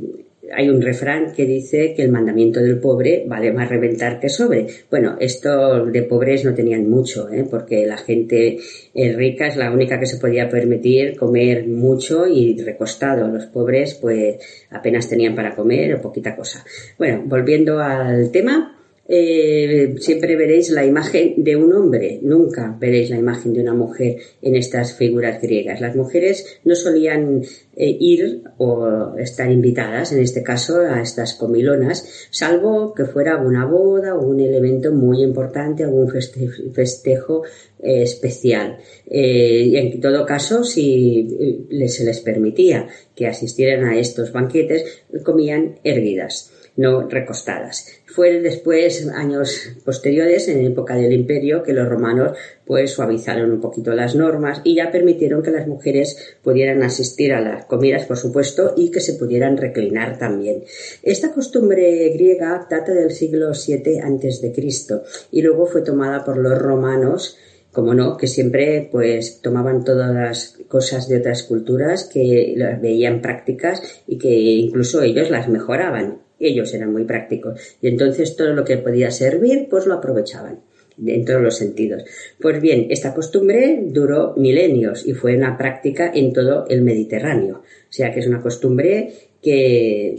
hay 0.54 0.70
un 0.70 0.82
refrán 0.82 1.34
que 1.34 1.46
dice 1.46 1.94
que 1.94 2.04
el 2.04 2.12
mandamiento 2.12 2.60
del 2.60 2.80
pobre 2.80 3.24
vale 3.26 3.54
más 3.54 3.70
reventar 3.70 4.20
que 4.20 4.28
sobre. 4.28 4.68
Bueno, 4.90 5.16
esto 5.20 5.86
de 5.86 6.04
pobres 6.04 6.44
no 6.44 6.54
tenían 6.54 6.90
mucho, 6.90 7.30
¿eh? 7.30 7.46
porque 7.50 7.86
la 7.86 7.98
gente 7.98 8.58
eh, 8.94 9.14
rica 9.14 9.48
es 9.48 9.56
la 9.56 9.72
única 9.72 9.98
que 10.00 10.06
se 10.06 10.18
podía 10.18 10.50
permitir 10.50 11.16
comer 11.16 11.68
mucho 11.68 12.28
y 12.28 12.62
recostado. 12.62 13.30
Los 13.30 13.46
pobres 13.46 13.96
pues 13.96 14.36
apenas 14.72 15.08
tenían 15.08 15.36
para 15.36 15.56
comer 15.56 15.96
o 15.96 16.02
poquita 16.02 16.36
cosa. 16.36 16.66
Bueno, 16.98 17.24
volviendo 17.26 17.80
al 17.80 18.30
tema, 18.32 18.77
eh, 19.10 19.96
siempre 20.00 20.36
veréis 20.36 20.70
la 20.70 20.86
imagen 20.86 21.36
de 21.38 21.56
un 21.56 21.72
hombre, 21.72 22.20
nunca 22.22 22.76
veréis 22.78 23.10
la 23.10 23.18
imagen 23.18 23.54
de 23.54 23.62
una 23.62 23.74
mujer 23.74 24.18
en 24.42 24.56
estas 24.56 24.94
figuras 24.94 25.42
griegas. 25.42 25.80
Las 25.80 25.96
mujeres 25.96 26.60
no 26.66 26.76
solían 26.76 27.42
eh, 27.76 27.98
ir 28.00 28.44
o 28.58 29.16
estar 29.18 29.50
invitadas, 29.50 30.12
en 30.12 30.20
este 30.20 30.44
caso, 30.44 30.82
a 30.82 31.02
estas 31.02 31.36
comilonas, 31.36 32.28
salvo 32.32 32.94
que 32.94 33.06
fuera 33.06 33.38
una 33.38 33.66
boda 33.66 34.16
o 34.16 34.28
un 34.28 34.42
evento 34.42 34.92
muy 34.92 35.24
importante, 35.24 35.86
algún 35.86 36.10
festejo 36.10 37.44
eh, 37.80 38.04
especial. 38.04 38.78
y 39.10 39.78
en 39.78 40.02
todo 40.02 40.26
caso, 40.26 40.66
si 40.66 41.68
se 41.88 42.04
les 42.04 42.20
permitía 42.20 42.88
que 43.16 43.28
asistieran 43.28 43.86
a 43.86 43.98
estos 43.98 44.34
banquetes, 44.34 45.04
comían 45.24 45.80
erguidas 45.84 46.52
no 46.78 47.10
recostadas. 47.10 47.88
Fue 48.06 48.40
después, 48.40 49.08
años 49.10 49.74
posteriores, 49.84 50.48
en 50.48 50.66
época 50.66 50.96
del 50.96 51.12
imperio, 51.12 51.64
que 51.64 51.74
los 51.74 51.88
romanos 51.90 52.38
pues 52.66 52.92
suavizaron 52.92 53.52
un 53.52 53.60
poquito 53.60 53.94
las 53.94 54.16
normas 54.16 54.62
y 54.64 54.76
ya 54.76 54.92
permitieron 54.92 55.42
que 55.42 55.52
las 55.52 55.68
mujeres 55.68 56.38
pudieran 56.42 56.84
asistir 56.84 57.34
a 57.34 57.42
las 57.42 57.66
comidas, 57.66 58.06
por 58.06 58.18
supuesto, 58.18 58.74
y 58.78 58.92
que 58.92 59.02
se 59.02 59.14
pudieran 59.14 59.58
reclinar 59.58 60.18
también. 60.18 60.64
Esta 61.04 61.32
costumbre 61.32 62.10
griega 62.10 62.66
data 62.70 62.94
del 62.94 63.12
siglo 63.12 63.52
VII 63.52 64.52
Cristo 64.54 65.04
y 65.32 65.42
luego 65.42 65.66
fue 65.66 65.82
tomada 65.82 66.24
por 66.24 66.38
los 66.38 66.58
romanos 66.58 67.38
como 67.72 67.94
no, 67.94 68.18
que 68.18 68.26
siempre 68.26 68.90
pues 68.92 69.40
tomaban 69.40 69.84
todas 69.84 70.12
las 70.12 70.58
cosas 70.68 71.08
de 71.08 71.18
otras 71.18 71.44
culturas 71.44 72.06
que 72.06 72.56
las 72.58 72.82
veían 72.82 73.22
prácticas 73.22 73.84
y 74.08 74.18
que 74.18 74.34
incluso 74.34 75.04
ellos 75.04 75.30
las 75.30 75.48
mejoraban 75.48 76.27
Ellos 76.40 76.74
eran 76.74 76.92
muy 76.92 77.06
prácticos 77.06 77.60
y 77.82 77.88
entonces 77.88 78.36
todo 78.36 78.54
lo 78.54 78.64
que 78.64 78.78
podía 78.78 79.12
servir 79.12 79.68
pues 79.70 79.86
lo 79.86 79.96
aprovechaban 79.96 80.62
en 81.06 81.26
todos 81.26 81.42
los 81.42 81.58
sentidos. 81.58 82.04
Pues 82.40 82.60
bien, 82.62 82.88
esta 82.90 83.14
costumbre 83.14 83.80
duró 83.86 84.34
milenios 84.36 85.06
y 85.06 85.14
fue 85.14 85.36
una 85.36 85.58
práctica 85.58 86.12
en 86.14 86.34
todo 86.34 86.66
el 86.70 86.82
Mediterráneo. 86.82 87.58
O 87.58 87.94
sea 87.94 88.12
que 88.12 88.20
es 88.20 88.28
una 88.28 88.42
costumbre 88.42 89.14
que 89.42 90.16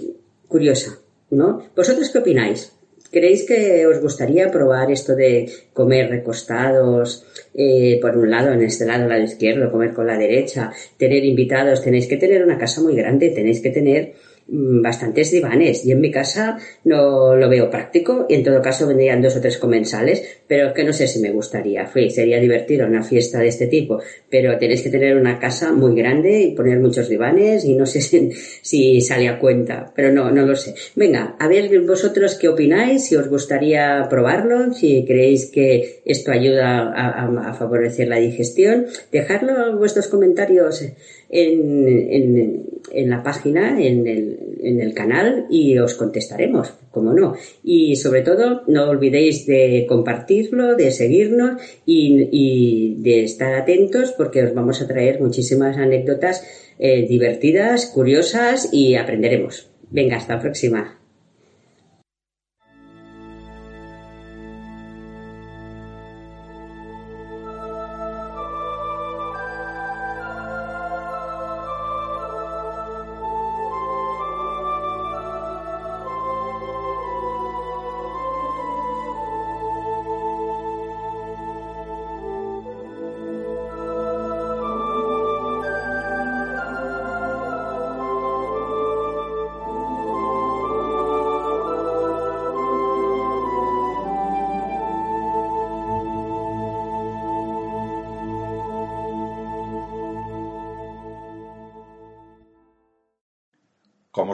curiosa, 0.47 0.99
¿no? 1.31 1.63
¿Vosotros 1.75 2.11
qué 2.11 2.19
opináis? 2.19 2.73
¿Creéis 3.11 3.47
que 3.47 3.87
os 3.87 4.01
gustaría 4.01 4.51
probar 4.51 4.91
esto 4.91 5.17
de 5.17 5.51
comer 5.73 6.11
recostados 6.11 7.25
eh, 7.55 7.99
por 8.03 8.19
un 8.19 8.31
lado, 8.31 8.53
en 8.53 8.63
este 8.63 8.85
lado, 8.85 9.09
lado 9.09 9.23
izquierdo, 9.23 9.73
comer 9.73 9.95
con 9.95 10.07
la 10.07 10.19
derecha, 10.19 10.73
tener 10.99 11.25
invitados? 11.25 11.83
Tenéis 11.83 12.07
que 12.07 12.19
tener 12.19 12.45
una 12.45 12.59
casa 12.59 12.83
muy 12.83 12.95
grande, 12.95 13.31
tenéis 13.31 13.63
que 13.63 13.71
tener 13.71 14.13
bastantes 14.49 15.31
divanes. 15.31 15.85
Y 15.85 15.93
en 15.93 16.01
mi 16.01 16.11
casa 16.11 16.59
no 16.85 17.37
lo 17.37 17.49
veo 17.49 17.71
práctico 17.71 18.27
y 18.29 18.35
en 18.35 18.45
todo 18.45 18.63
caso 18.63 18.87
vendrían 18.87 19.23
dos 19.23 19.37
o 19.37 19.41
tres 19.41 19.59
comensales 19.59 20.23
pero 20.47 20.73
que 20.73 20.85
no 20.85 20.93
sé 20.93 21.07
si 21.07 21.21
me 21.21 21.31
gustaría. 21.31 21.87
Sería 22.11 22.41
divertido 22.41 22.87
una 22.87 23.03
fiesta 23.03 23.39
de 23.41 23.49
este 23.49 23.67
tipo 23.67 24.01
pero 24.31 24.57
tenéis 24.59 24.83
que 24.83 24.91
tener 24.91 25.17
una 25.17 25.39
casa 25.39 25.73
muy 25.73 25.95
grande 25.95 26.41
y 26.41 26.55
poner 26.55 26.79
muchos 26.79 27.09
divanes 27.09 27.65
y 27.65 27.75
no 27.75 27.87
sé 27.87 28.01
si, 28.63 29.01
sale 29.01 29.29
a 29.29 29.39
cuenta 29.39 29.93
pero 29.95 30.13
no, 30.13 30.31
no 30.31 30.47
lo 30.47 30.57
sé. 30.57 30.75
Venga, 30.97 31.37
a 31.39 31.49
ver 31.49 31.81
vosotros 31.81 32.35
qué 32.37 32.49
opináis 32.49 33.05
si 33.05 33.17
os 33.17 33.29
gustaría 33.29 34.07
probarlo 34.09 34.73
si 34.73 35.05
creéis 35.05 35.47
que 35.47 36.01
esto 36.05 36.33
ayuda 36.33 36.93
a, 36.95 37.51
a 37.51 37.55
favorecer 37.55 38.09
la 38.09 38.17
digestión. 38.17 38.87
Dejadlo 39.13 39.77
vuestros 39.77 40.09
comentarios 40.09 40.85
en, 41.31 42.65
en, 42.91 43.11
la 43.11 43.23
página, 43.23 43.81
en 43.81 44.07
el, 44.07 44.39
en 44.63 44.81
el 44.81 44.95
canal 44.95 45.47
y 45.51 45.79
os 45.79 45.95
contestaremos, 45.95 46.73
como 46.91 47.13
no. 47.13 47.35
Y 47.63 47.97
sobre 47.97 48.23
todo, 48.23 48.63
no 48.67 48.89
olvidéis 48.89 49.47
de 49.47 49.87
compartirlo, 49.89 50.75
de 50.75 50.91
seguirnos 50.91 51.61
y, 51.85 52.29
y 52.31 53.03
de 53.03 53.25
estar 53.25 53.55
atentos 53.55 54.13
porque 54.13 54.43
os 54.45 54.55
vamos 54.55 54.81
a 54.81 54.87
traer 54.87 55.21
muchísimas 55.21 55.77
anécdotas 55.77 56.45
eh, 56.79 57.07
divertidas, 57.09 57.87
curiosas 57.87 58.69
y 58.73 58.95
aprenderemos. 58.95 59.71
Venga, 59.91 60.17
hasta 60.17 60.37
la 60.37 60.41
próxima. 60.41 60.98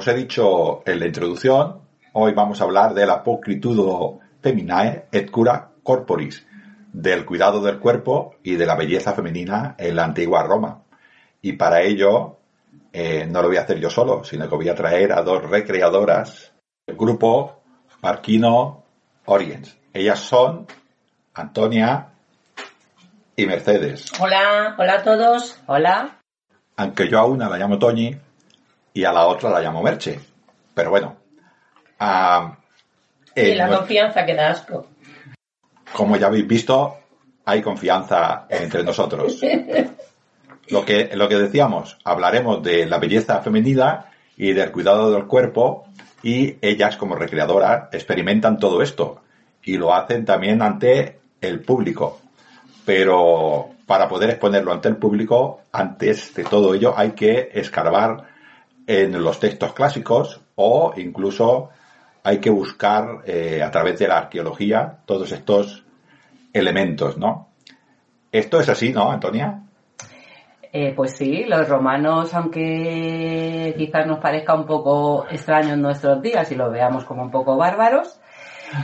Os 0.04 0.08
he 0.08 0.14
dicho 0.14 0.82
en 0.84 1.00
la 1.00 1.06
introducción, 1.06 1.80
hoy 2.12 2.34
vamos 2.34 2.60
a 2.60 2.64
hablar 2.64 2.92
del 2.92 3.08
apocritudo 3.08 4.20
feminae 4.42 5.06
et 5.10 5.30
cura 5.30 5.70
corporis, 5.82 6.46
del 6.92 7.24
cuidado 7.24 7.62
del 7.62 7.78
cuerpo 7.78 8.34
y 8.42 8.56
de 8.56 8.66
la 8.66 8.76
belleza 8.76 9.14
femenina 9.14 9.76
en 9.78 9.96
la 9.96 10.04
antigua 10.04 10.42
Roma. 10.42 10.82
Y 11.40 11.54
para 11.54 11.80
ello 11.80 12.36
eh, 12.92 13.26
no 13.26 13.40
lo 13.40 13.48
voy 13.48 13.56
a 13.56 13.62
hacer 13.62 13.80
yo 13.80 13.88
solo, 13.88 14.22
sino 14.24 14.46
que 14.46 14.56
voy 14.56 14.68
a 14.68 14.74
traer 14.74 15.10
a 15.10 15.22
dos 15.22 15.42
recreadoras 15.42 16.52
del 16.86 16.96
grupo 16.98 17.62
Marquino 18.02 18.84
Oriens. 19.24 19.74
Ellas 19.94 20.18
son 20.18 20.66
Antonia 21.32 22.08
y 23.36 23.46
Mercedes. 23.46 24.12
Hola, 24.20 24.74
hola 24.76 24.96
a 24.96 25.02
todos. 25.02 25.62
Hola. 25.66 26.20
Aunque 26.76 27.08
yo 27.08 27.18
a 27.18 27.24
una 27.24 27.48
la 27.48 27.56
llamo 27.56 27.78
Toñi, 27.78 28.14
y 28.94 29.04
a 29.04 29.12
la 29.12 29.26
otra 29.26 29.50
la 29.50 29.60
llamo 29.60 29.82
Merche. 29.82 30.18
Pero 30.72 30.90
bueno. 30.90 31.16
y 33.36 33.54
la 33.54 33.68
confianza 33.68 34.24
que 34.24 34.34
da 34.34 34.50
asco. 34.50 34.86
Como 35.92 36.16
ya 36.16 36.28
habéis 36.28 36.46
visto, 36.46 36.98
hay 37.44 37.60
confianza 37.60 38.46
entre 38.48 38.82
nosotros. 38.82 39.40
Lo 40.68 40.82
que, 40.82 41.10
lo 41.14 41.28
que 41.28 41.34
decíamos, 41.34 41.98
hablaremos 42.04 42.62
de 42.62 42.86
la 42.86 42.96
belleza 42.96 43.42
femenina 43.42 44.06
y 44.34 44.54
del 44.54 44.72
cuidado 44.72 45.12
del 45.12 45.26
cuerpo 45.26 45.84
y 46.22 46.56
ellas 46.62 46.96
como 46.96 47.16
recreadoras 47.16 47.90
experimentan 47.92 48.58
todo 48.58 48.80
esto 48.80 49.20
y 49.62 49.76
lo 49.76 49.92
hacen 49.92 50.24
también 50.24 50.62
ante 50.62 51.18
el 51.42 51.60
público. 51.60 52.18
Pero 52.86 53.72
para 53.86 54.08
poder 54.08 54.30
exponerlo 54.30 54.72
ante 54.72 54.88
el 54.88 54.96
público, 54.96 55.60
antes 55.70 56.32
de 56.32 56.44
todo 56.44 56.72
ello 56.72 56.94
hay 56.96 57.10
que 57.10 57.50
escarbar 57.52 58.33
en 58.86 59.22
los 59.22 59.40
textos 59.40 59.72
clásicos 59.72 60.40
o 60.56 60.92
incluso 60.96 61.70
hay 62.22 62.38
que 62.38 62.50
buscar 62.50 63.22
eh, 63.26 63.62
a 63.62 63.70
través 63.70 63.98
de 63.98 64.08
la 64.08 64.18
arqueología 64.18 64.98
todos 65.04 65.30
estos 65.32 65.84
elementos, 66.52 67.18
¿no? 67.18 67.48
Esto 68.32 68.60
es 68.60 68.68
así, 68.68 68.92
¿no, 68.92 69.10
Antonia? 69.10 69.62
Eh, 70.72 70.92
pues 70.96 71.16
sí, 71.16 71.44
los 71.44 71.68
romanos, 71.68 72.34
aunque 72.34 73.74
quizás 73.78 74.06
nos 74.06 74.18
parezca 74.18 74.54
un 74.54 74.66
poco 74.66 75.26
extraño 75.30 75.74
en 75.74 75.82
nuestros 75.82 76.20
días 76.20 76.50
y 76.50 76.56
lo 76.56 76.70
veamos 76.70 77.04
como 77.04 77.22
un 77.22 77.30
poco 77.30 77.56
bárbaros, 77.56 78.18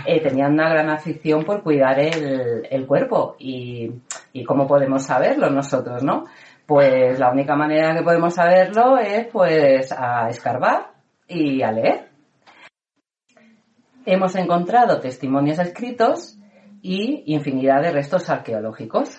eh, 0.06 0.20
tenían 0.20 0.52
una 0.52 0.68
gran 0.68 0.90
afición 0.90 1.44
por 1.44 1.62
cuidar 1.62 1.98
el, 1.98 2.86
cuerpo 2.86 3.34
y, 3.38 3.90
y 4.32 4.44
cómo 4.44 4.68
podemos 4.68 5.02
saberlo 5.02 5.50
nosotros, 5.50 6.04
¿no? 6.04 6.26
Pues 6.70 7.18
la 7.18 7.32
única 7.32 7.56
manera 7.56 7.96
que 7.96 8.04
podemos 8.04 8.32
saberlo 8.32 8.96
es 8.96 9.26
pues 9.26 9.90
a 9.90 10.28
escarbar 10.28 10.92
y 11.26 11.62
a 11.62 11.72
leer. 11.72 12.10
Hemos 14.06 14.36
encontrado 14.36 15.00
testimonios 15.00 15.58
escritos 15.58 16.38
y 16.80 17.24
infinidad 17.34 17.82
de 17.82 17.90
restos 17.90 18.30
arqueológicos. 18.30 19.18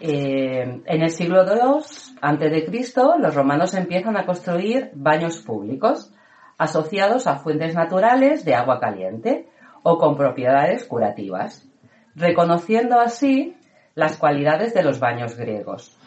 Eh, 0.00 0.80
en 0.86 1.02
el 1.02 1.10
siglo 1.10 1.42
II 1.44 2.64
Cristo, 2.66 3.16
los 3.18 3.34
romanos 3.34 3.74
empiezan 3.74 4.16
a 4.16 4.24
construir 4.24 4.92
baños 4.94 5.38
públicos 5.38 6.14
asociados 6.56 7.26
a 7.26 7.38
fuentes 7.38 7.74
naturales 7.74 8.44
de 8.44 8.54
agua 8.54 8.78
caliente 8.78 9.48
o 9.82 9.98
con 9.98 10.16
propiedades 10.16 10.84
curativas, 10.84 11.68
reconociendo 12.14 13.00
así 13.00 13.56
las 13.96 14.16
cualidades 14.16 14.72
de 14.72 14.84
los 14.84 15.00
baños 15.00 15.36
griegos. 15.36 15.97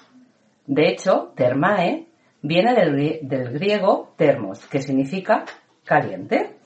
De 0.66 0.90
hecho, 0.90 1.34
termae 1.36 2.08
viene 2.42 2.74
del, 3.22 3.52
griego 3.52 4.14
termos, 4.18 4.66
que 4.68 4.82
significa 4.82 5.46
caliente. 5.84 6.58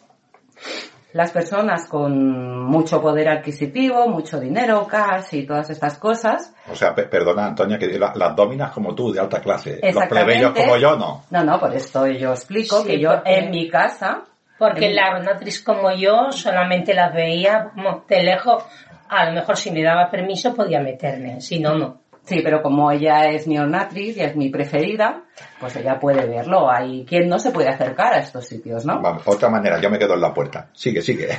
Las 1.14 1.32
personas 1.32 1.88
con 1.88 2.66
mucho 2.66 3.02
poder 3.02 3.30
adquisitivo, 3.30 4.08
mucho 4.10 4.38
dinero, 4.38 4.86
cash 4.86 5.34
y 5.34 5.46
todas 5.46 5.70
estas 5.70 5.98
cosas. 5.98 6.54
O 6.70 6.76
sea, 6.76 6.94
perdona, 6.94 7.48
Antonia, 7.48 7.78
que 7.78 7.98
las 7.98 8.36
dominas 8.36 8.72
como 8.72 8.94
tú, 8.94 9.14
de 9.14 9.22
alta 9.22 9.40
clase. 9.40 9.80
Los 9.82 10.08
plebeyos 10.08 10.52
como 10.52 10.76
yo, 10.76 10.98
no. 10.98 11.24
No, 11.30 11.44
no, 11.44 11.58
por 11.58 11.74
esto 11.74 12.06
yo 12.08 12.32
explico 12.32 12.84
que 12.84 13.00
yo 13.00 13.22
en 13.24 13.50
mi 13.50 13.70
casa. 13.70 14.24
Porque 14.58 14.94
la 14.94 15.18
donatriz 15.18 15.62
como 15.64 15.92
yo 15.92 16.32
solamente 16.32 16.94
las 16.94 17.14
veía 17.14 17.72
de 18.08 18.24
lejos. 18.24 18.64
A 19.10 19.26
lo 19.26 19.34
mejor 19.34 19.58
si 19.58 19.72
me 19.72 19.84
daba 19.84 20.10
permiso 20.10 20.54
podía 20.54 20.80
meterme, 20.80 21.42
si 21.42 21.60
no, 21.60 21.76
no. 21.76 22.05
Sí, 22.26 22.42
pero 22.44 22.64
como 22.64 22.92
ella 22.92 23.30
es 23.30 23.48
mi 23.48 23.60
ornatriz 23.60 24.18
y 24.18 24.22
es 24.22 24.36
mi 24.36 24.50
preferida, 24.50 25.24
pues 25.60 25.76
ella 25.76 26.00
puede 26.00 26.26
verlo. 26.26 26.72
Hay 26.72 27.06
quien 27.06 27.30
no 27.30 27.38
se 27.38 27.52
puede 27.52 27.70
acercar 27.70 28.14
a 28.14 28.20
estos 28.20 28.48
sitios, 28.48 28.84
¿no? 28.84 29.00
Vamos, 29.00 29.22
otra 29.28 29.48
manera, 29.50 29.80
yo 29.80 29.92
me 29.92 30.00
quedo 30.00 30.16
en 30.16 30.22
la 30.22 30.34
puerta. 30.34 30.70
Sigue, 30.74 31.04
sigue. 31.04 31.30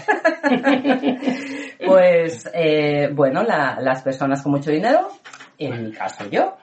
pues, 1.87 2.49
eh, 2.55 3.11
bueno, 3.13 3.43
las 3.43 4.03
personas 4.03 4.43
con 4.43 4.53
mucho 4.53 4.71
dinero, 4.71 5.09
en 5.59 5.87
mi 5.87 5.93
caso 5.93 6.25
yo, 6.31 6.57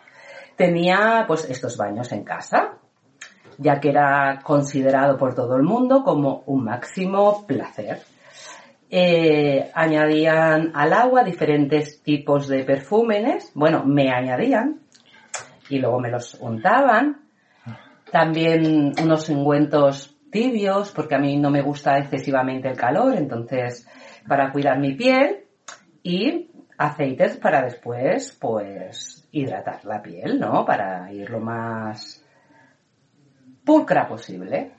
tenía 0.55 1.25
pues 1.27 1.49
estos 1.49 1.75
baños 1.75 2.09
en 2.13 2.23
casa, 2.23 2.77
ya 3.57 3.81
que 3.81 3.89
era 3.89 4.39
considerado 4.41 5.17
por 5.17 5.35
todo 5.35 5.57
el 5.57 5.63
mundo 5.63 6.03
como 6.03 6.43
un 6.45 6.63
máximo 6.63 7.45
placer. 7.45 7.99
Eh, 8.95 9.71
añadían 9.73 10.69
al 10.75 10.93
agua 10.93 11.23
diferentes 11.23 12.03
tipos 12.03 12.47
de 12.47 12.63
perfúmenes, 12.63 13.51
bueno, 13.55 13.83
me 13.83 14.11
añadían 14.11 14.81
y 15.67 15.79
luego 15.79 15.99
me 15.99 16.11
los 16.11 16.35
untaban. 16.35 17.21
También 18.11 18.93
unos 19.01 19.29
ungüentos 19.29 20.15
tibios, 20.31 20.91
porque 20.91 21.15
a 21.15 21.17
mí 21.17 21.37
no 21.37 21.49
me 21.49 21.63
gusta 21.63 21.97
excesivamente 21.97 22.69
el 22.69 22.77
calor, 22.77 23.15
entonces 23.15 23.89
para 24.27 24.51
cuidar 24.51 24.77
mi 24.77 24.93
piel 24.93 25.39
y 26.03 26.51
aceites 26.77 27.37
para 27.37 27.63
después, 27.63 28.37
pues, 28.39 29.27
hidratar 29.31 29.83
la 29.85 30.03
piel, 30.03 30.39
¿no? 30.39 30.65
Para 30.65 31.11
ir 31.11 31.31
lo 31.31 31.39
más 31.39 32.23
pulcra 33.65 34.07
posible. 34.07 34.73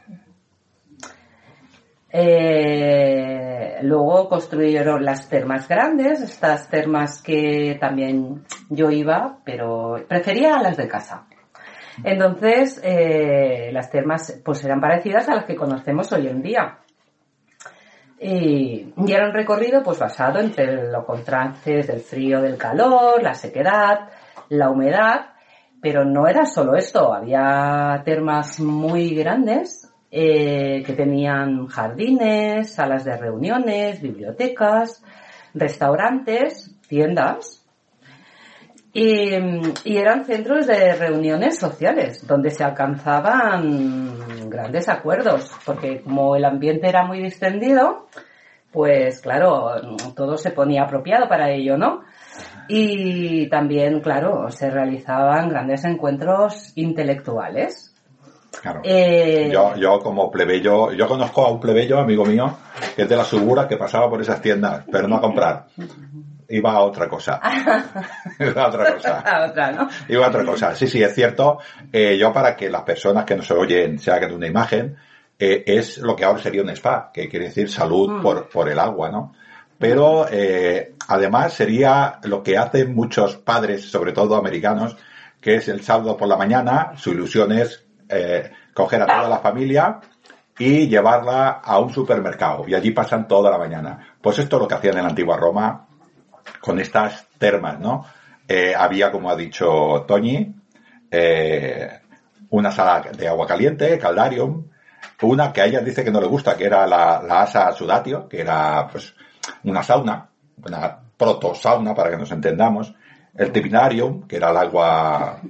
Eh, 2.17 3.79
luego 3.83 4.29
construyeron 4.29 5.05
las 5.05 5.29
termas 5.29 5.67
grandes, 5.67 6.21
estas 6.23 6.69
termas 6.69 7.21
que 7.21 7.77
también 7.81 8.45
yo 8.69 8.89
iba, 8.89 9.39
pero 9.45 9.97
prefería 10.07 10.63
las 10.63 10.77
de 10.77 10.87
casa. 10.87 11.27
Entonces, 12.05 12.81
eh, 12.85 13.71
las 13.73 13.91
termas 13.91 14.41
pues 14.45 14.65
eran 14.65 14.81
parecidas 14.81 15.29
a 15.29 15.35
las 15.35 15.45
que 15.45 15.57
conocemos 15.57 16.13
hoy 16.13 16.29
en 16.29 16.41
día. 16.41 16.79
Y, 18.21 18.95
era 19.09 19.27
un 19.27 19.35
recorrido 19.35 19.83
pues 19.83 19.99
basado 19.99 20.39
entre 20.39 20.89
los 20.93 21.05
contrastes 21.05 21.89
del 21.89 22.01
frío, 22.01 22.41
del 22.41 22.57
calor, 22.57 23.25
la 23.25 23.35
sequedad, 23.35 24.09
la 24.51 24.71
humedad, 24.71 25.33
pero 25.83 26.05
no 26.05 26.29
era 26.29 26.47
solo 26.47 26.77
esto, 26.77 27.13
había 27.13 28.03
termas 28.05 28.61
muy 28.61 29.17
grandes 29.17 29.84
eh, 30.17 30.85
que 30.87 30.93
tenían 30.93 31.67
jardines, 31.67 32.73
salas 32.73 33.05
de 33.05 33.17
reuniones, 33.17 34.01
bibliotecas, 34.01 35.03
restaurantes, 35.55 36.73
tiendas, 36.87 37.67
y, 38.93 39.35
eran 39.85 40.25
centros 40.25 40.69
de 40.69 40.95
reuniones 40.95 41.59
sociales 41.59 42.25
donde 42.25 42.51
se 42.51 42.63
alcanzaban 42.63 44.49
grandes 44.49 44.89
acuerdos, 44.89 45.51
porque 45.67 46.01
como 46.01 46.37
el 46.37 46.45
ambiente 46.45 46.89
era 46.89 47.05
muy 47.05 47.21
distendido, 47.21 48.07
pues 48.71 49.21
claro, 49.21 49.73
todo 50.15 50.37
se 50.37 50.53
ponía 50.53 50.85
apropiado 50.85 51.29
para 51.29 51.51
ello, 51.51 51.77
¿no? 51.77 52.05
Y 52.69 53.49
también, 53.49 54.01
claro, 54.01 54.49
se 54.51 54.71
realizaban 54.71 55.49
grandes 55.49 55.85
encuentros 55.85 56.71
intelectuales. 56.77 57.94
Claro. 58.61 58.81
Eh, 58.85 59.51
yo, 59.53 59.77
yo 59.77 59.99
como 60.01 60.31
plebeyo, 60.31 60.93
yo 60.93 61.07
conozco 61.07 61.45
a 61.45 61.51
un 61.51 61.61
plebeyo, 61.61 61.99
amigo 61.99 62.25
mío, 62.25 62.59
que 62.97 63.03
es 63.03 63.09
de 63.09 63.17
la 63.17 63.25
Subura, 63.25 63.69
que 63.69 63.77
pasaba 63.77 64.09
por 64.09 64.21
esas 64.21 64.41
tiendas, 64.41 64.85
pero 64.91 65.09
no 65.09 65.17
a 65.17 65.21
comprar 65.21 65.67
iba 66.49 66.73
a 66.73 66.81
otra 66.81 67.09
cosa. 67.09 67.41
iba 68.39 68.63
a 68.63 68.69
otra 68.69 68.95
cosa. 68.95 69.21
a 69.21 69.47
otra, 69.47 69.73
¿no? 69.73 69.89
Iba 70.09 70.27
a 70.27 70.29
otra 70.29 70.45
cosa. 70.45 70.75
Sí, 70.75 70.87
sí, 70.87 71.03
es 71.03 71.15
cierto. 71.15 71.59
Eh, 71.93 72.17
yo 72.19 72.33
para 72.33 72.57
que 72.57 72.71
las 72.71 72.83
personas 72.83 73.25
que 73.25 73.37
nos 73.37 73.51
oyen 73.51 73.99
se 73.99 74.11
hagan 74.11 74.33
una 74.33 74.47
imagen, 74.47 74.97
eh, 75.39 75.65
es 75.67 75.99
lo 75.99 76.15
que 76.15 76.25
ahora 76.25 76.41
sería 76.41 76.63
un 76.63 76.71
spa, 76.71 77.11
que 77.13 77.29
quiere 77.29 77.47
decir 77.47 77.69
salud 77.71 78.11
mm. 78.11 78.23
por, 78.23 78.49
por 78.49 78.69
el 78.69 78.79
agua, 78.79 79.11
¿no? 79.11 79.35
Pero 79.79 80.27
eh, 80.31 80.95
además 81.09 81.53
sería 81.53 82.21
lo 82.23 82.43
que 82.43 82.57
hacen 82.57 82.95
muchos 82.95 83.37
padres, 83.37 83.91
sobre 83.91 84.13
todo 84.13 84.37
americanos, 84.37 84.97
que 85.41 85.57
es 85.57 85.69
el 85.69 85.83
sábado 85.83 86.17
por 86.17 86.29
la 86.29 86.37
mañana, 86.37 86.93
su 86.97 87.11
ilusión 87.11 87.53
es 87.53 87.84
eh, 88.09 88.51
coger 88.73 89.03
a 89.03 89.07
toda 89.07 89.29
la 89.29 89.39
familia 89.39 90.01
y 90.59 90.87
llevarla 90.87 91.61
a 91.65 91.79
un 91.79 91.93
supermercado 91.93 92.65
y 92.67 92.75
allí 92.75 92.91
pasan 92.93 93.27
toda 93.27 93.51
la 93.51 93.59
mañana. 93.59 94.15
Pues 94.21 94.39
esto 94.39 94.57
es 94.57 94.63
lo 94.63 94.69
que 94.69 94.75
hacían 94.75 94.97
en 94.97 95.03
la 95.03 95.11
antigua 95.11 95.37
Roma 95.37 95.87
con 96.61 96.79
estas 96.79 97.27
termas, 97.39 97.79
¿no? 97.81 98.05
Eh, 98.47 98.75
había, 98.77 99.11
como 99.11 99.31
ha 99.31 99.37
dicho 99.37 100.05
Toñi, 100.07 100.55
eh, 101.11 102.01
una 102.51 102.71
sala 102.71 103.11
de 103.17 103.29
agua 103.29 103.47
caliente, 103.47 103.99
caldarium, 103.99 104.67
una 105.23 105.53
que 105.53 105.63
a 105.63 105.67
ella 105.67 105.81
dice 105.81 106.05
que 106.05 106.11
no 106.11 106.21
le 106.21 106.27
gusta, 106.27 106.57
que 106.57 106.65
era 106.65 106.87
la, 106.87 107.17
asa 107.41 107.73
sudatio, 107.73 108.29
que 108.29 108.41
era 108.41 108.87
pues 108.91 109.15
una 109.65 109.83
sauna, 109.83 110.29
una 110.65 110.99
proto 111.17 111.55
sauna 111.55 111.95
para 111.95 112.11
que 112.11 112.17
nos 112.19 112.31
entendamos, 112.31 112.95
el 113.35 113.51
tepinarium, 113.51 114.27
que 114.27 114.37
era 114.37 114.51
el 114.51 114.57
agua 114.57 115.41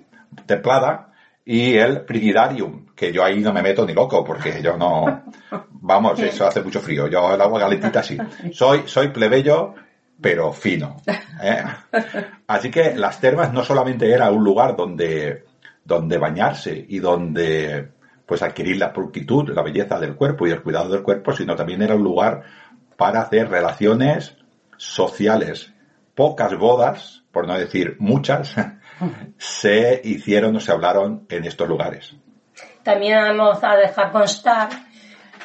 templada, 0.46 1.12
y 1.44 1.74
el 1.74 2.04
frigidarium, 2.06 2.86
que 2.94 3.12
yo 3.12 3.22
ahí 3.24 3.40
no 3.40 3.52
me 3.52 3.62
meto 3.62 3.84
ni 3.84 3.92
loco, 3.92 4.24
porque 4.24 4.62
yo 4.62 4.76
no, 4.76 5.24
vamos, 5.70 6.18
eso 6.20 6.46
hace 6.46 6.62
mucho 6.62 6.80
frío, 6.80 7.06
yo 7.08 7.34
el 7.34 7.40
agua 7.40 7.60
calentita 7.60 8.02
sí. 8.02 8.16
Soy, 8.52 8.82
soy 8.86 9.08
plebeyo 9.08 9.74
pero 10.20 10.52
fino. 10.52 10.96
¿eh? 11.42 11.62
Así 12.46 12.70
que 12.70 12.94
las 12.94 13.20
termas 13.20 13.52
no 13.52 13.64
solamente 13.64 14.10
era 14.10 14.30
un 14.30 14.44
lugar 14.44 14.76
donde, 14.76 15.44
donde 15.84 16.18
bañarse 16.18 16.84
y 16.88 16.98
donde 16.98 17.90
pues 18.26 18.42
adquirir 18.42 18.78
la 18.78 18.92
pulcritud, 18.92 19.50
la 19.50 19.62
belleza 19.62 19.98
del 19.98 20.14
cuerpo 20.14 20.46
y 20.46 20.50
el 20.50 20.62
cuidado 20.62 20.88
del 20.88 21.02
cuerpo, 21.02 21.32
sino 21.32 21.54
también 21.56 21.82
era 21.82 21.94
un 21.94 22.02
lugar 22.02 22.42
para 22.96 23.20
hacer 23.20 23.50
relaciones 23.50 24.36
sociales. 24.76 25.72
Pocas 26.14 26.56
bodas, 26.56 27.24
por 27.30 27.46
no 27.46 27.58
decir 27.58 27.96
muchas, 27.98 28.54
se 29.38 30.00
hicieron 30.04 30.56
o 30.56 30.60
se 30.60 30.72
hablaron 30.72 31.26
en 31.28 31.44
estos 31.44 31.68
lugares. 31.68 32.14
También 32.82 33.18
vamos 33.18 33.62
a 33.62 33.76
dejar 33.76 34.12
constar 34.12 34.68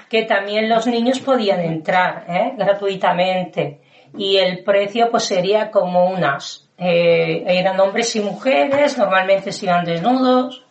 que 0.09 0.23
también 0.23 0.67
los 0.67 0.87
niños 0.87 1.19
podían 1.19 1.61
entrar 1.61 2.25
¿eh? 2.27 2.53
gratuitamente 2.57 3.81
y 4.17 4.37
el 4.37 4.63
precio 4.63 5.09
pues 5.11 5.23
sería 5.23 5.71
como 5.71 6.09
unas. 6.09 6.69
Eh, 6.77 7.43
eran 7.45 7.79
hombres 7.79 8.15
y 8.15 8.21
mujeres, 8.21 8.97
normalmente 8.97 9.51
se 9.51 9.65
iban 9.65 9.85
desnudos. 9.85 10.65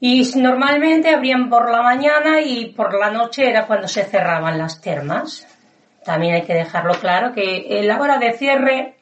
Y 0.00 0.30
normalmente 0.36 1.14
abrían 1.14 1.48
por 1.48 1.70
la 1.70 1.82
mañana 1.82 2.40
y 2.40 2.66
por 2.66 2.98
la 2.98 3.10
noche 3.10 3.48
era 3.48 3.66
cuando 3.66 3.88
se 3.88 4.04
cerraban 4.04 4.58
las 4.58 4.80
termas. 4.80 5.46
También 6.04 6.34
hay 6.34 6.42
que 6.42 6.52
dejarlo 6.52 6.94
claro 6.94 7.32
que 7.32 7.80
la 7.84 7.98
hora 7.98 8.18
de 8.18 8.32
cierre 8.32 8.96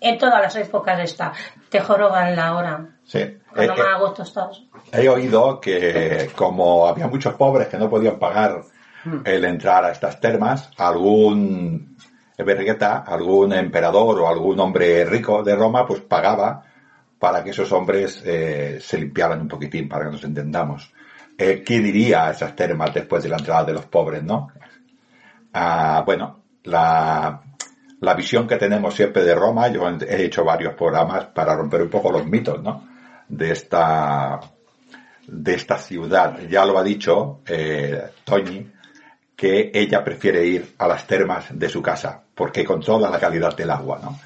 en 0.00 0.18
todas 0.18 0.40
las 0.40 0.56
épocas 0.56 1.00
está. 1.00 1.32
Te 1.68 1.80
joroban 1.80 2.36
la 2.36 2.54
hora. 2.54 2.86
Sí. 3.04 3.38
Cuando 3.52 3.74
eh, 3.74 3.76
más 3.76 4.18
estás. 4.20 4.62
He 4.92 5.08
oído 5.08 5.60
que 5.60 6.30
como 6.36 6.86
había 6.86 7.08
muchos 7.08 7.34
pobres 7.34 7.68
que 7.68 7.78
no 7.78 7.88
podían 7.88 8.18
pagar 8.18 8.62
hmm. 9.04 9.20
el 9.24 9.44
entrar 9.44 9.84
a 9.84 9.92
estas 9.92 10.20
termas, 10.20 10.70
algún 10.76 11.96
Bergueta, 12.44 12.98
algún 12.98 13.52
emperador 13.54 14.20
o 14.20 14.28
algún 14.28 14.60
hombre 14.60 15.04
rico 15.04 15.42
de 15.42 15.56
Roma, 15.56 15.86
pues 15.86 16.02
pagaba 16.02 16.62
para 17.18 17.42
que 17.42 17.50
esos 17.50 17.72
hombres 17.72 18.22
eh, 18.26 18.78
se 18.80 18.98
limpiaran 18.98 19.40
un 19.40 19.48
poquitín, 19.48 19.88
para 19.88 20.04
que 20.04 20.12
nos 20.12 20.24
entendamos. 20.24 20.92
Eh, 21.38 21.62
¿Qué 21.64 21.80
diría 21.80 22.26
a 22.26 22.30
esas 22.32 22.54
termas 22.54 22.92
después 22.92 23.22
de 23.22 23.30
la 23.30 23.38
entrada 23.38 23.64
de 23.64 23.72
los 23.72 23.86
pobres, 23.86 24.22
no? 24.22 24.48
Ah, 25.52 26.02
bueno, 26.04 26.42
la, 26.64 27.42
la 28.00 28.14
visión 28.14 28.46
que 28.46 28.56
tenemos 28.56 28.94
siempre 28.94 29.24
de 29.24 29.34
Roma, 29.34 29.68
yo 29.68 29.88
he 29.88 30.24
hecho 30.24 30.44
varios 30.44 30.74
programas 30.74 31.26
para 31.26 31.54
romper 31.54 31.82
un 31.82 31.90
poco 31.90 32.12
los 32.12 32.26
mitos, 32.26 32.62
¿no? 32.62 32.86
De 33.28 33.52
esta, 33.52 34.40
de 35.26 35.54
esta 35.54 35.78
ciudad. 35.78 36.38
Ya 36.48 36.64
lo 36.64 36.78
ha 36.78 36.82
dicho 36.82 37.40
eh, 37.46 38.10
Toñi, 38.24 38.70
que 39.34 39.70
ella 39.74 40.02
prefiere 40.02 40.44
ir 40.46 40.74
a 40.78 40.88
las 40.88 41.06
termas 41.06 41.46
de 41.50 41.68
su 41.68 41.82
casa, 41.82 42.22
porque 42.34 42.64
controla 42.64 43.10
la 43.10 43.18
calidad 43.20 43.56
del 43.56 43.70
agua, 43.70 44.00
¿no? 44.02 44.18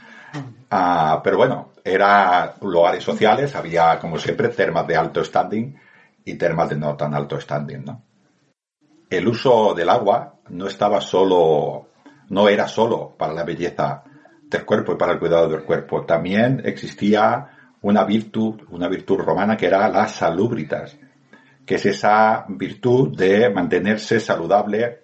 Ah, 0.71 1.21
pero 1.25 1.39
bueno, 1.39 1.71
eran 1.83 2.53
lugares 2.61 3.03
sociales, 3.03 3.55
había 3.57 3.99
como 3.99 4.19
siempre 4.19 4.49
termas 4.49 4.87
de 4.87 4.97
alto 4.97 5.25
standing 5.25 5.77
y 6.25 6.35
termas 6.35 6.69
de 6.69 6.77
no 6.77 6.97
tan 6.97 7.15
alto 7.15 7.41
standing, 7.41 7.85
¿no? 7.85 8.03
El 9.09 9.27
uso 9.27 9.75
del 9.75 9.89
agua 9.89 10.37
no 10.51 10.69
estaba 10.69 11.01
solo, 11.01 11.89
no 12.31 12.49
era 12.49 12.67
solo 12.67 13.15
para 13.17 13.35
la 13.35 13.45
belleza 13.45 14.03
del 14.43 14.65
cuerpo 14.65 14.93
y 14.93 14.97
para 14.97 15.13
el 15.13 15.19
cuidado 15.19 15.49
del 15.49 15.65
cuerpo, 15.65 16.05
también 16.05 16.63
existía 16.65 17.49
una 17.83 18.05
virtud, 18.05 18.63
una 18.71 18.89
virtud 18.89 19.19
romana 19.19 19.57
que 19.57 19.67
era 19.67 19.89
la 19.89 20.09
salubritas, 20.09 20.97
que 21.67 21.77
es 21.77 21.87
esa 21.87 22.47
virtud 22.49 23.17
de 23.17 23.51
mantenerse 23.51 24.21
saludable 24.21 25.03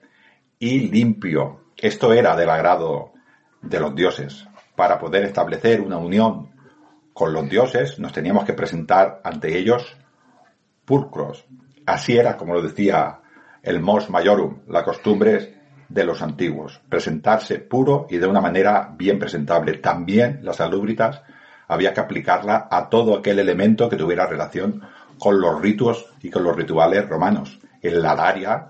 y 0.58 0.88
limpio. 0.88 1.66
Esto 1.76 2.12
era 2.12 2.34
del 2.36 2.50
agrado 2.50 3.12
de 3.60 3.80
los 3.80 3.94
dioses. 3.94 4.46
Para 4.74 4.98
poder 4.98 5.24
establecer 5.24 5.80
una 5.80 5.98
unión 5.98 6.50
con 7.12 7.32
los 7.32 7.48
dioses 7.48 7.98
nos 7.98 8.12
teníamos 8.12 8.44
que 8.44 8.52
presentar 8.52 9.20
ante 9.24 9.56
ellos 9.56 9.96
pulcros. 10.84 11.44
Así 11.86 12.16
era, 12.16 12.36
como 12.36 12.54
lo 12.54 12.62
decía 12.62 13.20
el 13.62 13.80
mos 13.80 14.10
majorum, 14.10 14.60
la 14.68 14.84
costumbre 14.84 15.55
de 15.88 16.04
los 16.04 16.22
antiguos, 16.22 16.80
presentarse 16.88 17.58
puro 17.58 18.06
y 18.10 18.18
de 18.18 18.26
una 18.26 18.40
manera 18.40 18.92
bien 18.96 19.18
presentable. 19.18 19.78
También 19.78 20.40
las 20.42 20.56
salubritas 20.56 21.22
había 21.68 21.92
que 21.92 22.00
aplicarla 22.00 22.68
a 22.70 22.88
todo 22.88 23.18
aquel 23.18 23.38
elemento 23.38 23.88
que 23.88 23.96
tuviera 23.96 24.26
relación 24.26 24.82
con 25.18 25.40
los 25.40 25.60
ritos 25.60 26.06
y 26.22 26.30
con 26.30 26.44
los 26.44 26.56
rituales 26.56 27.08
romanos. 27.08 27.58
El 27.80 28.02
ladaria, 28.02 28.68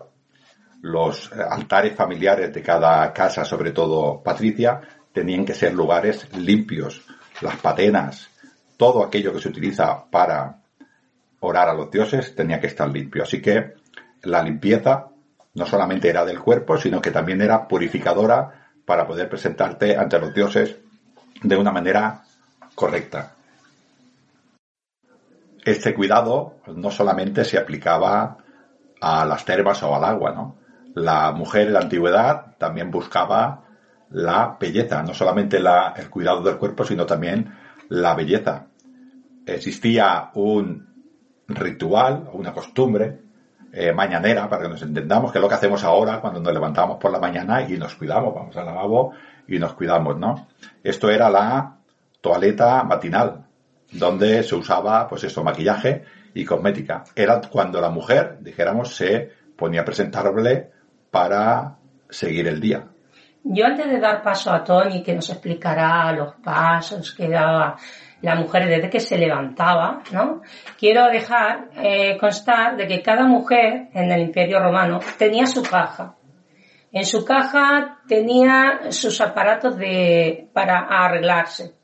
los 0.82 1.32
altares 1.32 1.94
familiares 1.94 2.52
de 2.52 2.62
cada 2.62 3.12
casa, 3.12 3.44
sobre 3.44 3.72
todo 3.72 4.22
patricia, 4.22 4.80
tenían 5.12 5.44
que 5.44 5.54
ser 5.54 5.74
lugares 5.74 6.28
limpios. 6.36 7.02
Las 7.40 7.56
patenas, 7.56 8.30
todo 8.76 9.04
aquello 9.04 9.32
que 9.32 9.40
se 9.40 9.48
utiliza 9.48 10.04
para 10.10 10.62
orar 11.40 11.68
a 11.68 11.74
los 11.74 11.90
dioses 11.90 12.34
tenía 12.34 12.60
que 12.60 12.66
estar 12.66 12.88
limpio. 12.88 13.22
Así 13.22 13.40
que 13.40 13.74
la 14.22 14.42
limpieza 14.42 15.08
no 15.56 15.64
solamente 15.64 16.10
era 16.10 16.24
del 16.24 16.40
cuerpo, 16.40 16.76
sino 16.76 17.00
que 17.00 17.10
también 17.10 17.40
era 17.40 17.66
purificadora 17.66 18.68
para 18.84 19.06
poder 19.06 19.28
presentarte 19.28 19.96
ante 19.96 20.18
los 20.18 20.32
dioses 20.34 20.76
de 21.42 21.56
una 21.56 21.72
manera 21.72 22.22
correcta. 22.74 23.32
Este 25.64 25.94
cuidado 25.94 26.56
no 26.66 26.90
solamente 26.90 27.44
se 27.44 27.58
aplicaba 27.58 28.36
a 29.00 29.24
las 29.24 29.44
termas 29.46 29.82
o 29.82 29.94
al 29.94 30.04
agua, 30.04 30.32
¿no? 30.32 30.56
La 30.94 31.32
mujer 31.32 31.68
en 31.68 31.72
la 31.72 31.80
antigüedad 31.80 32.56
también 32.58 32.90
buscaba 32.90 33.64
la 34.10 34.56
belleza, 34.60 35.02
no 35.02 35.14
solamente 35.14 35.58
la, 35.58 35.94
el 35.96 36.10
cuidado 36.10 36.42
del 36.42 36.58
cuerpo, 36.58 36.84
sino 36.84 37.06
también 37.06 37.52
la 37.88 38.14
belleza. 38.14 38.66
Existía 39.46 40.30
un 40.34 40.86
ritual, 41.48 42.28
una 42.32 42.52
costumbre 42.52 43.25
eh, 43.72 43.92
mañanera, 43.92 44.48
para 44.48 44.62
que 44.62 44.68
nos 44.68 44.82
entendamos, 44.82 45.32
que 45.32 45.38
es 45.38 45.42
lo 45.42 45.48
que 45.48 45.54
hacemos 45.54 45.84
ahora 45.84 46.20
cuando 46.20 46.40
nos 46.40 46.52
levantamos 46.52 46.98
por 46.98 47.10
la 47.10 47.18
mañana 47.18 47.62
y 47.62 47.76
nos 47.76 47.94
cuidamos, 47.94 48.34
vamos 48.34 48.56
al 48.56 48.66
lavabo 48.66 49.12
y 49.46 49.58
nos 49.58 49.74
cuidamos, 49.74 50.16
¿no? 50.16 50.48
Esto 50.82 51.10
era 51.10 51.28
la 51.28 51.76
toaleta 52.20 52.82
matinal, 52.84 53.44
donde 53.92 54.42
se 54.42 54.54
usaba, 54.54 55.06
pues 55.08 55.24
esto, 55.24 55.44
maquillaje 55.44 56.04
y 56.34 56.44
cosmética. 56.44 57.04
Era 57.14 57.40
cuando 57.50 57.80
la 57.80 57.90
mujer, 57.90 58.38
dijéramos, 58.40 58.94
se 58.94 59.30
ponía 59.56 59.84
presentable 59.84 60.70
para 61.10 61.76
seguir 62.10 62.46
el 62.48 62.60
día. 62.60 62.86
Yo 63.42 63.64
antes 63.64 63.88
de 63.88 64.00
dar 64.00 64.22
paso 64.22 64.52
a 64.52 64.64
Tony, 64.64 65.02
que 65.02 65.14
nos 65.14 65.30
explicará 65.30 66.12
los 66.12 66.34
pasos 66.42 67.14
que 67.14 67.28
daba 67.28 67.76
la 68.26 68.34
mujer 68.34 68.66
desde 68.66 68.90
que 68.90 68.98
se 68.98 69.16
levantaba, 69.16 70.02
¿no? 70.10 70.42
Quiero 70.76 71.06
dejar 71.06 71.68
eh, 71.76 72.16
constar 72.18 72.76
de 72.76 72.88
que 72.88 73.00
cada 73.00 73.24
mujer 73.24 73.88
en 73.94 74.10
el 74.10 74.20
Imperio 74.20 74.58
Romano 74.58 74.98
tenía 75.16 75.46
su 75.46 75.62
caja. 75.62 76.16
En 76.90 77.04
su 77.04 77.24
caja 77.24 77.98
tenía 78.08 78.90
sus 78.90 79.20
aparatos 79.20 79.78
de, 79.78 80.48
para 80.52 80.80
arreglarse. 80.80 81.74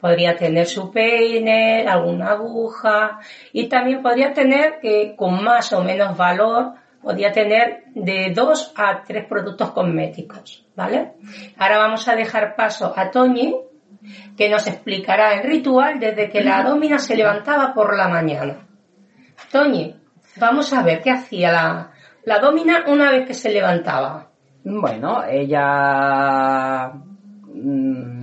Podría 0.00 0.34
tener 0.36 0.66
su 0.66 0.90
peine, 0.90 1.86
alguna 1.86 2.30
aguja 2.30 3.18
y 3.52 3.68
también 3.68 4.02
podría 4.02 4.32
tener 4.32 4.80
que 4.80 5.14
con 5.14 5.44
más 5.44 5.70
o 5.74 5.84
menos 5.84 6.16
valor 6.16 6.72
podía 7.02 7.30
tener 7.30 7.84
de 7.94 8.32
dos 8.34 8.72
a 8.74 9.02
tres 9.02 9.26
productos 9.26 9.70
cosméticos, 9.72 10.64
¿vale? 10.74 11.12
Ahora 11.58 11.76
vamos 11.76 12.08
a 12.08 12.16
dejar 12.16 12.56
paso 12.56 12.94
a 12.96 13.10
Toñi, 13.10 13.54
que 14.36 14.48
nos 14.48 14.66
explicará 14.66 15.34
el 15.34 15.42
ritual 15.42 15.98
desde 15.98 16.28
que 16.30 16.42
la 16.42 16.62
domina 16.62 16.98
se 16.98 17.16
levantaba 17.16 17.72
por 17.74 17.96
la 17.96 18.08
mañana. 18.08 18.66
Toñi, 19.50 19.94
vamos 20.36 20.72
a 20.72 20.82
ver 20.82 21.02
qué 21.02 21.10
hacía 21.10 21.52
la, 21.52 21.90
la 22.24 22.38
domina 22.38 22.84
una 22.86 23.10
vez 23.10 23.26
que 23.26 23.34
se 23.34 23.50
levantaba. 23.50 24.30
Bueno, 24.64 25.22
ella 25.28 26.92
mm, 27.52 28.14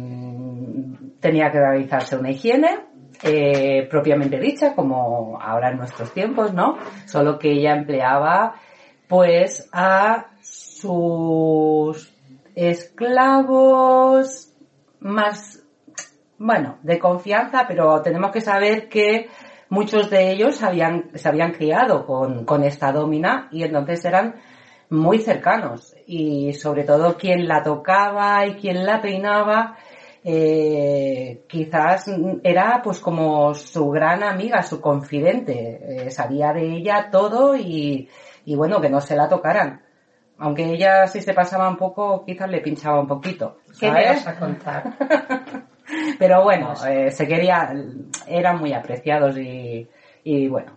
tenía 1.19 1.51
que 1.51 1.59
realizarse 1.59 2.17
una 2.17 2.31
higiene, 2.31 2.79
eh, 3.23 3.87
propiamente 3.89 4.39
dicha, 4.39 4.73
como 4.73 5.39
ahora 5.39 5.69
en 5.69 5.77
nuestros 5.77 6.11
tiempos, 6.13 6.53
¿no? 6.53 6.77
Solo 7.05 7.37
que 7.37 7.51
ella 7.51 7.73
empleaba 7.73 8.55
pues 9.07 9.69
a 9.71 10.31
sus 10.41 12.11
esclavos 12.55 14.51
más, 14.99 15.50
bueno, 16.41 16.79
de 16.81 16.97
confianza, 16.97 17.65
pero 17.67 18.01
tenemos 18.01 18.31
que 18.31 18.41
saber 18.41 18.89
que 18.89 19.29
muchos 19.69 20.09
de 20.09 20.31
ellos 20.31 20.63
habían, 20.63 21.11
se 21.13 21.29
habían 21.29 21.51
criado 21.51 22.05
con, 22.05 22.45
con 22.45 22.63
esta 22.63 22.91
domina 22.91 23.47
y 23.51 23.63
entonces 23.63 24.03
eran 24.05 24.35
muy 24.89 25.19
cercanos 25.19 25.95
y 26.07 26.53
sobre 26.53 26.83
todo 26.83 27.15
quien 27.15 27.47
la 27.47 27.61
tocaba 27.61 28.45
y 28.47 28.55
quien 28.55 28.85
la 28.85 29.01
peinaba 29.01 29.77
eh, 30.23 31.43
quizás 31.47 32.09
era 32.43 32.81
pues 32.83 32.99
como 32.99 33.53
su 33.53 33.89
gran 33.91 34.23
amiga, 34.23 34.63
su 34.63 34.81
confidente, 34.81 36.05
eh, 36.05 36.09
sabía 36.09 36.53
de 36.53 36.75
ella 36.75 37.09
todo 37.11 37.55
y, 37.55 38.09
y 38.45 38.55
bueno, 38.55 38.81
que 38.81 38.89
no 38.89 38.99
se 38.99 39.15
la 39.15 39.29
tocaran. 39.29 39.83
Aunque 40.39 40.65
ella 40.73 41.05
si 41.05 41.21
se 41.21 41.35
pasaba 41.35 41.69
un 41.69 41.77
poco, 41.77 42.25
quizás 42.25 42.49
le 42.49 42.61
pinchaba 42.61 42.99
un 42.99 43.07
poquito. 43.07 43.57
¿Qué 43.79 43.91
me 43.91 44.05
vas 44.05 44.25
a 44.25 44.39
contar? 44.39 45.67
Pero 46.19 46.43
bueno, 46.43 46.73
eh, 46.87 47.11
se 47.11 47.27
quería, 47.27 47.73
eran 48.27 48.59
muy 48.59 48.73
apreciados 48.73 49.37
y, 49.37 49.87
y 50.23 50.47
bueno. 50.47 50.73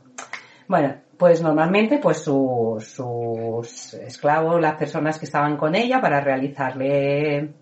Bueno, 0.67 0.95
pues 1.19 1.43
normalmente 1.43 1.99
pues 1.99 2.19
sus, 2.19 2.87
sus 2.87 3.95
esclavos, 3.95 4.61
las 4.61 4.75
personas 4.77 5.19
que 5.19 5.27
estaban 5.27 5.57
con 5.57 5.75
ella 5.75 6.01
para 6.01 6.21
realizarle 6.21 7.55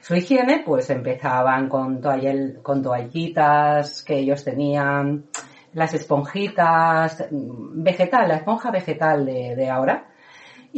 su 0.00 0.14
higiene, 0.14 0.62
pues 0.64 0.88
empezaban 0.90 1.68
con, 1.68 2.00
toall, 2.00 2.60
con 2.62 2.82
toallitas 2.82 4.04
que 4.04 4.18
ellos 4.18 4.44
tenían, 4.44 5.24
las 5.72 5.94
esponjitas, 5.94 7.26
vegetal, 7.30 8.28
la 8.28 8.36
esponja 8.36 8.70
vegetal 8.70 9.26
de, 9.26 9.68
ahora, 9.68 10.06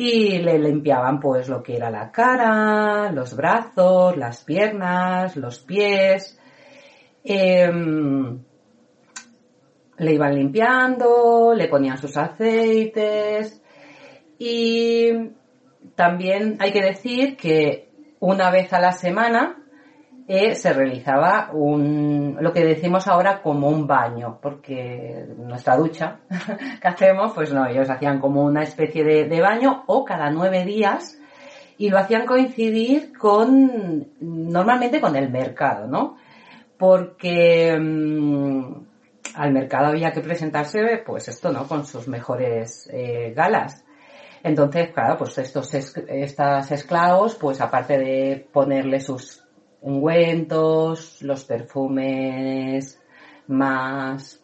y 0.01 0.39
le 0.39 0.61
limpiaban 0.61 1.19
pues 1.19 1.49
lo 1.49 1.61
que 1.61 1.75
era 1.75 1.91
la 1.91 2.13
cara, 2.13 3.11
los 3.11 3.35
brazos, 3.35 4.17
las 4.17 4.45
piernas, 4.45 5.37
los 5.37 5.59
pies, 5.59 6.39
em, 7.25 8.39
le 9.97 10.13
iban 10.13 10.37
limpiando, 10.37 11.53
le 11.53 11.67
ponían 11.67 11.99
sus 11.99 12.17
aceites. 12.17 13.61
Y 14.39 15.33
también 15.97 16.59
hay 16.61 16.71
que 16.71 16.83
decir 16.83 17.37
que 17.37 17.89
una 18.21 18.53
vez 18.53 18.73
a 18.73 18.79
la 18.79 18.93
semana 18.93 19.65
eh, 20.31 20.55
se 20.57 20.75
realizaba 20.75 21.49
un, 21.55 22.37
lo 22.39 22.53
que 22.53 22.63
decimos 22.63 23.09
ahora 23.09 23.41
como 23.41 23.69
un 23.69 23.87
baño, 23.87 24.39
porque 24.43 25.25
nuestra 25.39 25.75
ducha 25.75 26.21
que 26.83 26.87
hacemos, 26.87 27.33
pues 27.33 27.51
no, 27.51 27.65
ellos 27.65 27.89
hacían 27.89 28.21
como 28.21 28.45
una 28.45 28.63
especie 28.63 29.03
de, 29.05 29.41
baño 29.41 29.85
o 29.87 30.05
cada 30.05 30.29
nueve 30.29 30.67
días 30.67 31.19
y 31.79 31.89
lo 31.89 31.99
hacían 31.99 32.27
coincidir 32.27 33.17
con, 33.17 34.09
normalmente 34.21 35.01
con 35.01 35.17
el 35.17 35.31
mercado, 35.31 35.87
¿no? 35.87 36.19
Porque 36.77 37.75
mm, 37.81 38.75
al 39.35 39.53
mercado 39.53 39.87
había 39.87 40.13
que 40.13 40.21
presentarse, 40.21 41.03
pues 41.07 41.29
esto, 41.29 41.51
¿no? 41.51 41.67
Con 41.67 41.87
sus 41.87 42.07
mejores 42.07 42.87
eh, 42.93 43.33
galas. 43.35 43.83
Entonces, 44.43 44.91
claro, 44.93 45.17
pues 45.17 45.39
estos 45.39 45.73
esclavos, 45.73 47.35
pues 47.37 47.63
aparte 47.63 47.97
de 47.97 48.47
ponerle 48.53 49.01
sus 49.01 49.48
ungüentos, 49.81 51.23
los 51.23 51.45
perfumes 51.45 53.01
más 53.47 54.43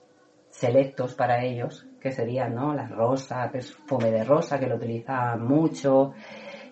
selectos 0.50 1.14
para 1.14 1.44
ellos, 1.44 1.86
que 2.00 2.12
serían, 2.12 2.54
¿no? 2.54 2.74
La 2.74 2.86
rosa, 2.86 3.50
perfume 3.50 4.10
de 4.10 4.24
rosa, 4.24 4.58
que 4.58 4.66
lo 4.66 4.76
utilizaban 4.76 5.44
mucho 5.46 6.14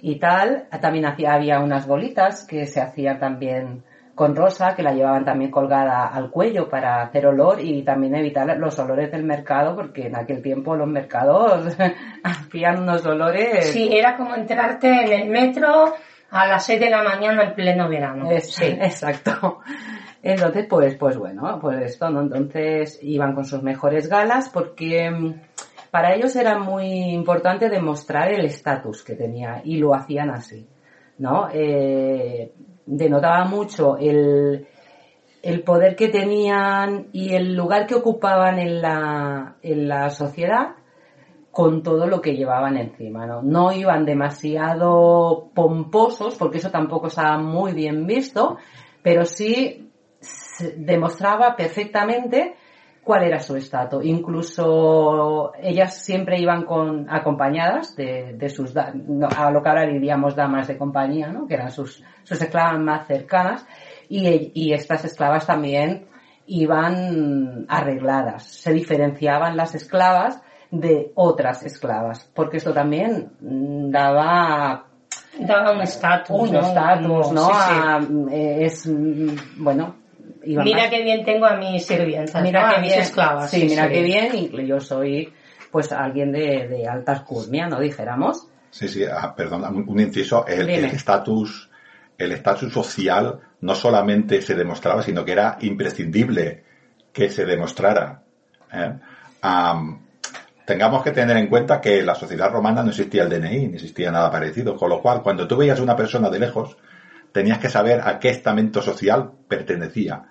y 0.00 0.18
tal. 0.18 0.68
También 0.80 1.06
hacía, 1.06 1.34
había 1.34 1.60
unas 1.60 1.86
bolitas 1.86 2.46
que 2.46 2.66
se 2.66 2.80
hacían 2.80 3.18
también 3.18 3.82
con 4.14 4.36
rosa, 4.36 4.74
que 4.74 4.82
la 4.82 4.92
llevaban 4.92 5.24
también 5.24 5.50
colgada 5.50 6.06
al 6.06 6.30
cuello 6.30 6.68
para 6.68 7.02
hacer 7.02 7.26
olor 7.26 7.60
y 7.60 7.82
también 7.82 8.14
evitar 8.14 8.56
los 8.58 8.78
olores 8.78 9.10
del 9.10 9.24
mercado, 9.24 9.74
porque 9.74 10.06
en 10.06 10.16
aquel 10.16 10.42
tiempo 10.42 10.76
los 10.76 10.88
mercados 10.88 11.76
hacían 12.22 12.82
unos 12.82 13.04
olores. 13.06 13.72
Sí, 13.72 13.88
era 13.90 14.16
como 14.16 14.34
entrarte 14.34 14.88
en 14.88 15.22
el 15.22 15.30
metro 15.30 15.94
a 16.32 16.46
las 16.46 16.64
6 16.64 16.80
de 16.80 16.90
la 16.90 17.02
mañana 17.02 17.44
en 17.44 17.54
pleno 17.54 17.88
verano. 17.88 18.28
sí, 18.40 18.64
exacto. 18.80 19.60
Entonces, 20.22 20.66
pues, 20.68 20.96
pues 20.96 21.18
bueno, 21.18 21.58
pues 21.60 21.82
esto, 21.82 22.08
¿no? 22.08 22.22
Entonces 22.22 22.98
iban 23.02 23.34
con 23.34 23.44
sus 23.44 23.62
mejores 23.62 24.08
galas 24.08 24.48
porque 24.48 25.10
mm, 25.10 25.34
para 25.90 26.14
ellos 26.14 26.34
era 26.34 26.58
muy 26.58 26.86
importante 27.12 27.68
demostrar 27.68 28.32
el 28.32 28.46
estatus 28.46 29.04
que 29.04 29.14
tenía 29.14 29.60
y 29.62 29.76
lo 29.76 29.94
hacían 29.94 30.30
así, 30.30 30.66
¿no? 31.18 31.48
Eh, 31.52 32.52
denotaba 32.86 33.44
mucho 33.44 33.98
el, 33.98 34.66
el 35.42 35.62
poder 35.62 35.96
que 35.96 36.08
tenían 36.08 37.08
y 37.12 37.34
el 37.34 37.54
lugar 37.54 37.86
que 37.86 37.96
ocupaban 37.96 38.58
en 38.58 38.80
la, 38.80 39.56
en 39.62 39.86
la 39.86 40.08
sociedad 40.08 40.76
con 41.52 41.82
todo 41.82 42.06
lo 42.06 42.22
que 42.22 42.34
llevaban 42.34 42.78
encima, 42.78 43.26
¿no? 43.26 43.42
No 43.42 43.72
iban 43.72 44.06
demasiado 44.06 45.50
pomposos, 45.54 46.34
porque 46.36 46.56
eso 46.56 46.70
tampoco 46.70 47.08
estaba 47.08 47.36
muy 47.38 47.74
bien 47.74 48.06
visto, 48.06 48.56
pero 49.02 49.26
sí 49.26 49.92
demostraba 50.78 51.54
perfectamente 51.54 52.54
cuál 53.04 53.24
era 53.24 53.38
su 53.38 53.54
estatus. 53.56 54.02
Incluso 54.02 55.52
ellas 55.60 56.02
siempre 56.02 56.40
iban 56.40 56.64
acompañadas 57.10 57.96
de, 57.96 58.48
sus, 58.48 58.74
a 58.74 59.50
lo 59.50 59.62
que 59.62 59.68
ahora 59.68 59.86
diríamos 59.86 60.34
damas 60.34 60.68
de 60.68 60.78
compañía, 60.78 61.28
¿no? 61.28 61.46
Que 61.46 61.54
eran 61.54 61.70
sus, 61.70 62.02
esclavas 62.30 62.80
más 62.80 63.06
cercanas, 63.06 63.66
y 64.08 64.72
estas 64.72 65.04
esclavas 65.04 65.46
también 65.46 66.06
iban 66.46 67.66
arregladas. 67.68 68.44
Se 68.44 68.72
diferenciaban 68.72 69.54
las 69.54 69.74
esclavas 69.74 70.42
de 70.72 71.12
otras 71.14 71.62
esclavas, 71.64 72.28
porque 72.34 72.56
esto 72.56 72.72
también 72.72 73.30
mm, 73.40 73.90
daba 73.90 74.86
daba 75.38 75.72
un 75.72 75.82
estatus, 75.82 76.36
un 76.48 76.52
¿no? 76.52 76.60
estatus, 76.60 77.32
¿no? 77.32 77.46
Sí, 77.46 77.52
sí. 77.52 77.72
A- 77.74 78.00
eh, 78.32 78.64
es, 78.64 78.86
mm, 78.86 79.62
bueno, 79.62 79.94
iba 80.44 80.64
Mira 80.64 80.80
más- 80.80 80.88
qué 80.90 81.02
bien 81.02 81.24
tengo 81.24 81.44
a 81.46 81.56
mis 81.56 81.84
sirvientas, 81.86 82.42
mira 82.42 82.62
¿no? 82.62 82.68
qué 82.70 82.74
a 82.76 82.78
mis 82.80 82.88
bien, 82.88 83.00
esclavas. 83.02 83.50
sí, 83.50 83.66
mira 83.68 83.88
qué 83.88 84.02
bien, 84.02 84.34
y 84.34 84.66
yo 84.66 84.80
soy 84.80 85.32
pues 85.70 85.92
alguien 85.92 86.32
de, 86.32 86.66
de 86.68 86.88
alta 86.88 87.12
alcurnia, 87.12 87.66
¿no? 87.68 87.78
Dijéramos. 87.78 88.48
Sí, 88.70 88.88
sí, 88.88 89.04
ah, 89.04 89.34
perdón, 89.36 89.84
un, 89.86 90.00
inciso, 90.00 90.46
el 90.46 90.68
estatus, 90.70 91.70
el 92.16 92.32
estatus 92.32 92.72
social 92.72 93.38
no 93.60 93.74
solamente 93.74 94.40
se 94.40 94.54
demostraba, 94.54 95.02
sino 95.02 95.22
que 95.24 95.32
era 95.32 95.58
imprescindible 95.60 96.64
que 97.12 97.28
se 97.28 97.44
demostrara. 97.44 98.22
¿eh? 98.72 98.94
Tengamos 100.64 101.02
que 101.02 101.10
tener 101.12 101.36
en 101.36 101.48
cuenta 101.48 101.80
que 101.80 102.00
en 102.00 102.06
la 102.06 102.14
sociedad 102.14 102.50
romana 102.50 102.82
no 102.82 102.90
existía 102.90 103.22
el 103.24 103.28
DNI, 103.30 103.68
ni 103.68 103.74
existía 103.74 104.10
nada 104.10 104.30
parecido, 104.30 104.76
con 104.76 104.88
lo 104.90 105.00
cual 105.00 105.22
cuando 105.22 105.46
tú 105.48 105.56
veías 105.56 105.78
a 105.80 105.82
una 105.82 105.96
persona 105.96 106.30
de 106.30 106.38
lejos, 106.38 106.76
tenías 107.32 107.58
que 107.58 107.68
saber 107.68 108.00
a 108.04 108.18
qué 108.18 108.28
estamento 108.30 108.82
social 108.82 109.30
pertenecía. 109.48 110.22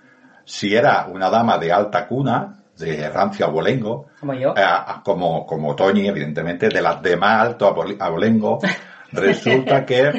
Si 0.46 0.76
era 0.76 1.08
una 1.08 1.30
dama 1.30 1.58
de 1.58 1.72
alta 1.72 2.08
cuna, 2.08 2.58
de 2.78 3.10
rancia 3.10 3.46
abolengo, 3.46 4.08
Como 4.20 4.34
yo. 4.34 4.54
eh, 4.58 4.64
como, 5.04 5.46
como 5.46 5.76
Toñi, 5.76 6.08
evidentemente, 6.08 6.70
de 6.70 6.82
las 6.82 7.02
de 7.02 7.16
más 7.18 7.42
alto 7.48 7.68
abol- 7.74 7.98
abolengo, 8.00 8.60
resulta 9.12 9.86
que 9.86 10.12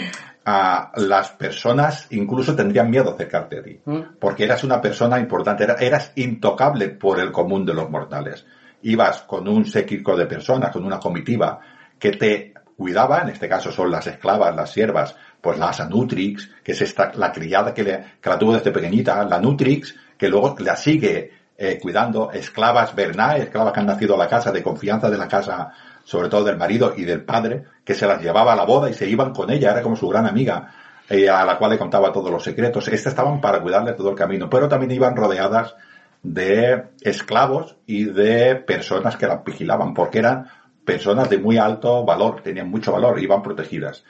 ah, 0.44 0.92
las 0.96 1.30
personas 1.30 2.06
incluso 2.10 2.54
tendrían 2.54 2.90
miedo 2.90 3.10
a 3.10 3.14
acercarte 3.14 3.58
a 3.58 3.62
ti, 3.62 3.80
Mm. 3.84 4.00
porque 4.20 4.44
eras 4.44 4.62
una 4.64 4.80
persona 4.80 5.18
importante, 5.18 5.64
era- 5.64 5.74
eras 5.74 6.12
intocable 6.16 6.88
por 6.90 7.18
el 7.20 7.30
común 7.32 7.64
de 7.64 7.74
los 7.74 7.88
mortales. 7.90 8.44
Ibas 8.82 9.22
con 9.22 9.48
un 9.48 9.64
séquito 9.64 10.16
de 10.16 10.26
personas, 10.26 10.70
con 10.70 10.84
una 10.84 10.98
comitiva 10.98 11.60
que 11.98 12.12
te 12.12 12.54
cuidaba, 12.76 13.20
en 13.20 13.28
este 13.28 13.48
caso 13.48 13.70
son 13.70 13.90
las 13.90 14.06
esclavas, 14.06 14.54
las 14.56 14.72
siervas, 14.72 15.14
pues 15.40 15.58
la 15.58 15.68
asa 15.68 15.88
Nutrix, 15.88 16.50
que 16.62 16.72
es 16.72 16.82
esta, 16.82 17.12
la 17.14 17.30
criada 17.32 17.72
que, 17.72 17.82
le, 17.82 18.04
que 18.20 18.30
la 18.30 18.38
tuvo 18.38 18.54
desde 18.54 18.70
pequeñita, 18.70 19.24
la 19.24 19.38
Nutrix, 19.38 19.94
que 20.16 20.28
luego 20.28 20.56
la 20.58 20.76
sigue 20.76 21.30
eh, 21.56 21.78
cuidando, 21.80 22.30
esclavas 22.32 22.94
Bernae, 22.94 23.42
esclavas 23.42 23.72
que 23.72 23.80
han 23.80 23.86
nacido 23.86 24.14
a 24.14 24.18
la 24.18 24.28
casa, 24.28 24.50
de 24.50 24.62
confianza 24.62 25.10
de 25.10 25.18
la 25.18 25.28
casa, 25.28 25.72
sobre 26.04 26.28
todo 26.28 26.44
del 26.44 26.56
marido 26.56 26.94
y 26.96 27.04
del 27.04 27.24
padre, 27.24 27.64
que 27.84 27.94
se 27.94 28.06
las 28.06 28.20
llevaba 28.20 28.52
a 28.52 28.56
la 28.56 28.64
boda 28.64 28.90
y 28.90 28.94
se 28.94 29.08
iban 29.08 29.32
con 29.32 29.50
ella, 29.50 29.70
era 29.70 29.82
como 29.82 29.94
su 29.94 30.08
gran 30.08 30.26
amiga, 30.26 30.72
eh, 31.08 31.28
a 31.28 31.44
la 31.44 31.58
cual 31.58 31.72
le 31.72 31.78
contaba 31.78 32.12
todos 32.12 32.30
los 32.30 32.42
secretos. 32.42 32.88
Estas 32.88 33.12
estaban 33.12 33.40
para 33.40 33.60
cuidarle 33.60 33.92
todo 33.92 34.10
el 34.10 34.16
camino, 34.16 34.48
pero 34.50 34.68
también 34.68 34.90
iban 34.90 35.14
rodeadas 35.14 35.76
de 36.22 36.90
esclavos 37.00 37.76
y 37.86 38.04
de 38.04 38.56
personas 38.56 39.16
que 39.16 39.26
las 39.26 39.44
vigilaban, 39.44 39.94
porque 39.94 40.20
eran 40.20 40.48
personas 40.84 41.28
de 41.28 41.38
muy 41.38 41.58
alto 41.58 42.04
valor, 42.04 42.42
tenían 42.42 42.70
mucho 42.70 42.92
valor, 42.92 43.20
iban 43.20 43.42
protegidas. 43.42 44.04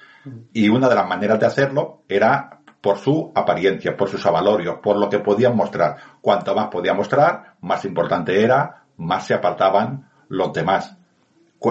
Y 0.53 0.69
una 0.69 0.89
de 0.89 0.95
las 0.95 1.09
maneras 1.09 1.41
de 1.41 1.47
hacerlo 1.47 2.03
era 2.09 2.61
por 2.81 2.99
su 2.99 3.33
apariencia, 3.35 3.97
por 3.97 4.09
sus 4.09 4.25
avalorios, 4.27 4.79
por 4.83 4.97
lo 4.97 5.09
que 5.09 5.21
podían 5.21 5.57
mostrar. 5.57 5.97
Cuanto 6.21 6.55
más 6.55 6.69
podía 6.69 6.95
mostrar, 6.95 7.55
más 7.61 7.85
importante 7.85 8.43
era, 8.43 8.85
más 8.97 9.27
se 9.27 9.35
apartaban 9.35 10.09
los 10.29 10.53
demás. 10.53 10.97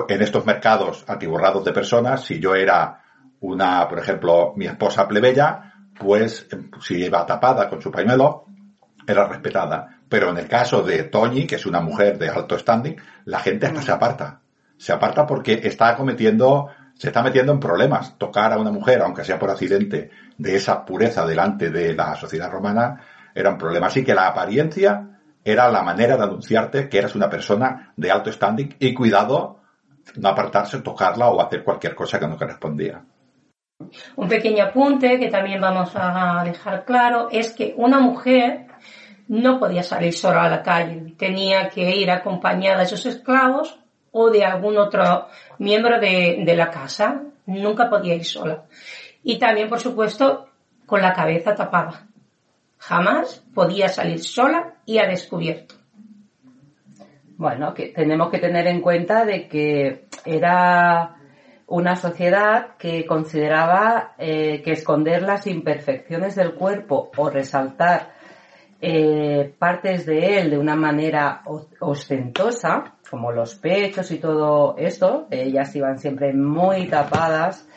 En 0.07 0.21
estos 0.21 0.45
mercados 0.45 1.03
atiborrados 1.07 1.65
de 1.65 1.73
personas, 1.73 2.23
si 2.23 2.39
yo 2.39 2.55
era 2.55 3.01
una, 3.41 3.87
por 3.89 3.99
ejemplo, 3.99 4.53
mi 4.55 4.65
esposa 4.67 5.07
plebeya, 5.07 5.73
pues 5.99 6.47
eh, 6.51 6.69
si 6.79 7.03
iba 7.03 7.25
tapada 7.25 7.69
con 7.69 7.81
su 7.81 7.91
pañuelo, 7.91 8.45
era 9.05 9.27
respetada. 9.27 10.00
Pero 10.11 10.29
en 10.29 10.37
el 10.39 10.49
caso 10.49 10.83
de 10.83 11.03
Toñi, 11.03 11.47
que 11.47 11.55
es 11.55 11.65
una 11.65 11.79
mujer 11.79 12.17
de 12.17 12.27
alto 12.27 12.59
standing, 12.59 12.97
la 13.23 13.39
gente 13.39 13.67
hasta 13.67 13.81
se 13.81 13.91
aparta. 13.93 14.41
Se 14.75 14.91
aparta 14.91 15.25
porque 15.25 15.61
está 15.63 15.95
cometiendo, 15.95 16.67
se 16.95 17.07
está 17.07 17.23
metiendo 17.23 17.53
en 17.53 17.61
problemas. 17.61 18.17
Tocar 18.17 18.51
a 18.51 18.59
una 18.59 18.71
mujer, 18.71 19.01
aunque 19.01 19.23
sea 19.23 19.39
por 19.39 19.49
accidente, 19.49 20.11
de 20.37 20.55
esa 20.57 20.83
pureza 20.83 21.25
delante 21.25 21.69
de 21.69 21.93
la 21.93 22.13
sociedad 22.15 22.51
romana, 22.51 22.99
era 23.33 23.51
un 23.51 23.57
problema. 23.57 23.87
Así 23.87 24.03
que 24.03 24.13
la 24.13 24.27
apariencia 24.27 25.17
era 25.45 25.71
la 25.71 25.81
manera 25.81 26.17
de 26.17 26.23
anunciarte 26.23 26.89
que 26.89 26.97
eras 26.97 27.15
una 27.15 27.29
persona 27.29 27.93
de 27.95 28.11
alto 28.11 28.33
standing 28.33 28.75
y 28.79 28.93
cuidado 28.93 29.61
no 30.17 30.27
apartarse, 30.27 30.81
tocarla 30.81 31.29
o 31.29 31.39
hacer 31.39 31.63
cualquier 31.63 31.95
cosa 31.95 32.19
que 32.19 32.27
no 32.27 32.35
correspondía. 32.35 33.01
Un 34.17 34.27
pequeño 34.27 34.65
apunte 34.65 35.17
que 35.17 35.29
también 35.29 35.61
vamos 35.61 35.93
a 35.95 36.43
dejar 36.43 36.83
claro 36.83 37.29
es 37.31 37.53
que 37.53 37.73
una 37.77 38.01
mujer 38.01 38.70
no 39.31 39.59
podía 39.59 39.81
salir 39.81 40.11
sola 40.11 40.43
a 40.43 40.49
la 40.49 40.61
calle, 40.61 41.13
tenía 41.17 41.69
que 41.69 41.95
ir 41.95 42.11
acompañada 42.11 42.81
de 42.81 42.85
sus 42.85 43.05
esclavos 43.05 43.79
o 44.11 44.29
de 44.29 44.43
algún 44.43 44.77
otro 44.77 45.29
miembro 45.57 46.01
de, 46.01 46.53
la 46.53 46.69
casa, 46.69 47.21
nunca 47.45 47.89
podía 47.89 48.13
ir 48.13 48.25
sola. 48.25 48.65
Y 49.23 49.39
también, 49.39 49.69
por 49.69 49.79
supuesto, 49.79 50.49
con 50.85 51.01
la 51.01 51.13
cabeza 51.13 51.55
tapada. 51.55 52.07
Jamás 52.77 53.41
podía 53.53 53.87
salir 53.87 54.21
sola 54.21 54.73
y 54.85 54.97
a 54.97 55.07
descubierto. 55.07 55.75
Bueno, 57.37 57.73
que 57.73 57.87
tenemos 57.87 58.29
que 58.31 58.39
tener 58.39 58.67
en 58.67 58.81
cuenta 58.81 59.23
de 59.23 59.47
que 59.47 60.07
era 60.25 61.15
una 61.67 61.95
sociedad 61.95 62.75
que 62.77 63.05
consideraba 63.05 64.13
eh, 64.17 64.61
que 64.61 64.73
esconder 64.73 65.21
las 65.21 65.47
imperfecciones 65.47 66.35
del 66.35 66.53
cuerpo 66.53 67.09
o 67.15 67.29
resaltar 67.29 68.19
eh, 68.81 69.53
partes 69.59 70.05
de 70.07 70.39
él 70.39 70.49
de 70.49 70.57
una 70.57 70.75
manera 70.75 71.43
ostentosa, 71.79 72.95
como 73.09 73.31
los 73.31 73.55
pechos 73.55 74.09
y 74.11 74.17
todo 74.17 74.75
esto, 74.77 75.27
ellas 75.29 75.75
iban 75.75 75.99
siempre 75.99 76.33
muy 76.33 76.87
tapadas, 76.87 77.67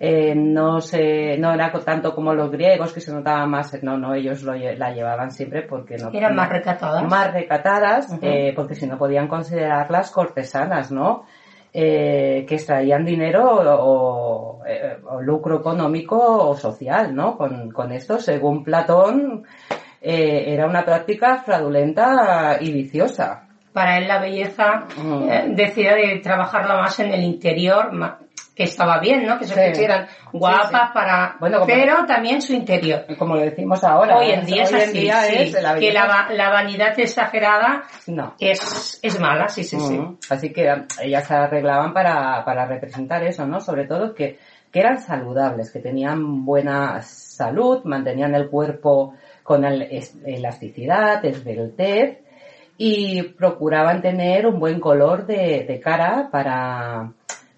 eh, 0.00 0.34
no 0.34 0.80
se, 0.80 1.36
no 1.38 1.52
era 1.52 1.70
tanto 1.84 2.14
como 2.14 2.34
los 2.34 2.50
griegos 2.50 2.92
que 2.92 3.00
se 3.00 3.12
notaba 3.12 3.46
más, 3.46 3.80
no, 3.82 3.96
no, 3.98 4.14
ellos 4.14 4.42
lo 4.42 4.54
la 4.54 4.92
llevaban 4.92 5.30
siempre 5.30 5.62
porque 5.62 5.96
no 5.96 6.10
Eran 6.12 6.34
más 6.34 6.48
recatadas. 6.48 7.04
más 7.04 7.32
recatadas, 7.32 8.18
eh, 8.22 8.52
porque 8.56 8.74
si 8.74 8.86
no 8.86 8.98
podían 8.98 9.28
considerarlas 9.28 10.10
cortesanas, 10.10 10.90
¿no? 10.90 11.24
Eh, 11.76 12.44
que 12.48 12.54
extraían 12.54 13.04
dinero 13.04 13.50
o, 13.50 14.60
o, 14.60 14.62
o 15.10 15.20
lucro 15.20 15.58
económico 15.58 16.16
o 16.16 16.56
social, 16.56 17.14
¿no? 17.14 17.36
Con, 17.36 17.70
con 17.72 17.90
esto, 17.90 18.18
según 18.20 18.62
Platón, 18.62 19.44
eh, 20.04 20.52
era 20.52 20.66
una 20.66 20.84
práctica 20.84 21.38
fraudulenta 21.44 22.58
y 22.60 22.72
viciosa. 22.72 23.48
Para 23.72 23.98
él 23.98 24.06
la 24.06 24.20
belleza 24.20 24.84
Mm. 24.96 25.28
eh, 25.30 25.44
decía 25.56 25.94
de 25.94 26.20
trabajarla 26.22 26.76
más 26.76 26.98
en 27.00 27.12
el 27.12 27.22
interior, 27.24 27.90
que 28.54 28.62
estaba 28.64 29.00
bien, 29.00 29.26
¿no? 29.26 29.36
Que 29.36 29.46
se 29.46 29.54
Sí. 29.54 29.70
pusieran 29.70 30.06
guapas 30.32 30.68
Sí, 30.70 30.76
sí. 30.76 30.90
para... 30.94 31.36
Bueno, 31.40 31.58
como- 31.58 31.66
pero 31.74 32.04
también 32.06 32.40
su 32.40 32.52
interior. 32.52 33.04
Como 33.18 33.34
lo 33.34 33.40
decimos 33.40 33.82
ahora. 33.82 34.18
Hoy 34.18 34.26
¿eh? 34.30 34.34
en 34.34 34.46
día 34.46 34.62
es 34.62 34.72
Hoy 34.72 34.80
en 34.80 34.88
así, 34.90 34.98
día 35.00 35.22
sí, 35.22 35.36
es 35.38 35.62
la 35.62 35.74
que 35.74 35.92
la, 35.92 36.28
la 36.30 36.50
vanidad 36.50 36.96
exagerada 37.00 37.82
No. 38.06 38.34
es, 38.38 39.00
es 39.02 39.18
mala, 39.18 39.48
sí, 39.48 39.64
sí, 39.64 39.76
sí. 39.80 39.98
Ujú. 39.98 40.18
Así 40.30 40.52
que 40.52 40.72
um, 40.72 40.84
ellas 41.02 41.26
se 41.26 41.34
arreglaban 41.34 41.92
para, 41.92 42.44
para 42.44 42.64
representar 42.66 43.24
eso, 43.24 43.44
¿no? 43.44 43.58
Sobre 43.60 43.86
todo 43.88 44.14
que, 44.14 44.38
que 44.70 44.78
eran 44.78 44.98
saludables, 44.98 45.72
que 45.72 45.80
tenían 45.80 46.44
buena 46.44 47.02
salud, 47.02 47.82
mantenían 47.84 48.36
el 48.36 48.48
cuerpo 48.48 49.14
con 49.44 49.64
elasticidad, 49.64 51.24
esbeltez 51.24 52.18
y 52.76 53.22
procuraban 53.22 54.02
tener 54.02 54.48
un 54.48 54.58
buen 54.58 54.80
color 54.80 55.26
de, 55.26 55.64
de 55.68 55.78
cara 55.78 56.28
para 56.32 57.12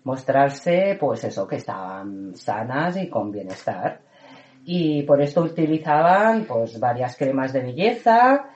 mostrarse, 0.04 0.98
pues 1.00 1.24
eso, 1.24 1.48
que 1.48 1.56
estaban 1.56 2.36
sanas 2.36 2.98
y 2.98 3.08
con 3.08 3.32
bienestar. 3.32 4.00
Y 4.66 5.04
por 5.04 5.22
esto 5.22 5.42
utilizaban, 5.42 6.44
pues, 6.44 6.78
varias 6.78 7.16
cremas 7.16 7.52
de 7.52 7.62
belleza, 7.62 8.50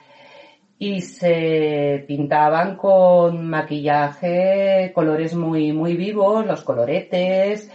y 0.77 1.01
se 1.01 2.03
pintaban 2.07 2.75
con 2.75 3.47
maquillaje, 3.47 4.91
colores 4.95 5.35
muy, 5.35 5.71
muy 5.73 5.95
vivos, 5.95 6.43
los 6.45 6.63
coloretes, 6.63 7.69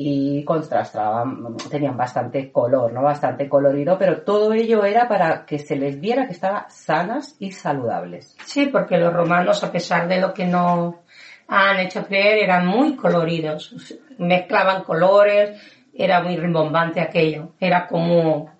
y 0.00 0.44
contrastaban, 0.44 1.56
tenían 1.68 1.96
bastante 1.96 2.52
color, 2.52 2.92
¿no? 2.92 3.02
Bastante 3.02 3.48
colorido, 3.48 3.98
pero 3.98 4.22
todo 4.22 4.52
ello 4.52 4.84
era 4.84 5.08
para 5.08 5.44
que 5.44 5.58
se 5.58 5.74
les 5.74 6.00
viera 6.00 6.26
que 6.26 6.34
estaban 6.34 6.66
sanas 6.68 7.34
y 7.40 7.50
saludables. 7.50 8.36
Sí, 8.46 8.66
porque 8.66 8.96
los 8.96 9.12
romanos, 9.12 9.64
a 9.64 9.72
pesar 9.72 10.06
de 10.06 10.20
lo 10.20 10.32
que 10.32 10.46
no 10.46 11.00
han 11.48 11.80
hecho 11.80 12.06
creer, 12.06 12.38
eran 12.44 12.64
muy 12.64 12.94
coloridos. 12.94 13.74
Mezclaban 14.18 14.84
colores, 14.84 15.60
era 15.92 16.22
muy 16.22 16.36
rimbombante 16.36 17.00
aquello. 17.00 17.54
Era 17.58 17.88
como, 17.88 18.52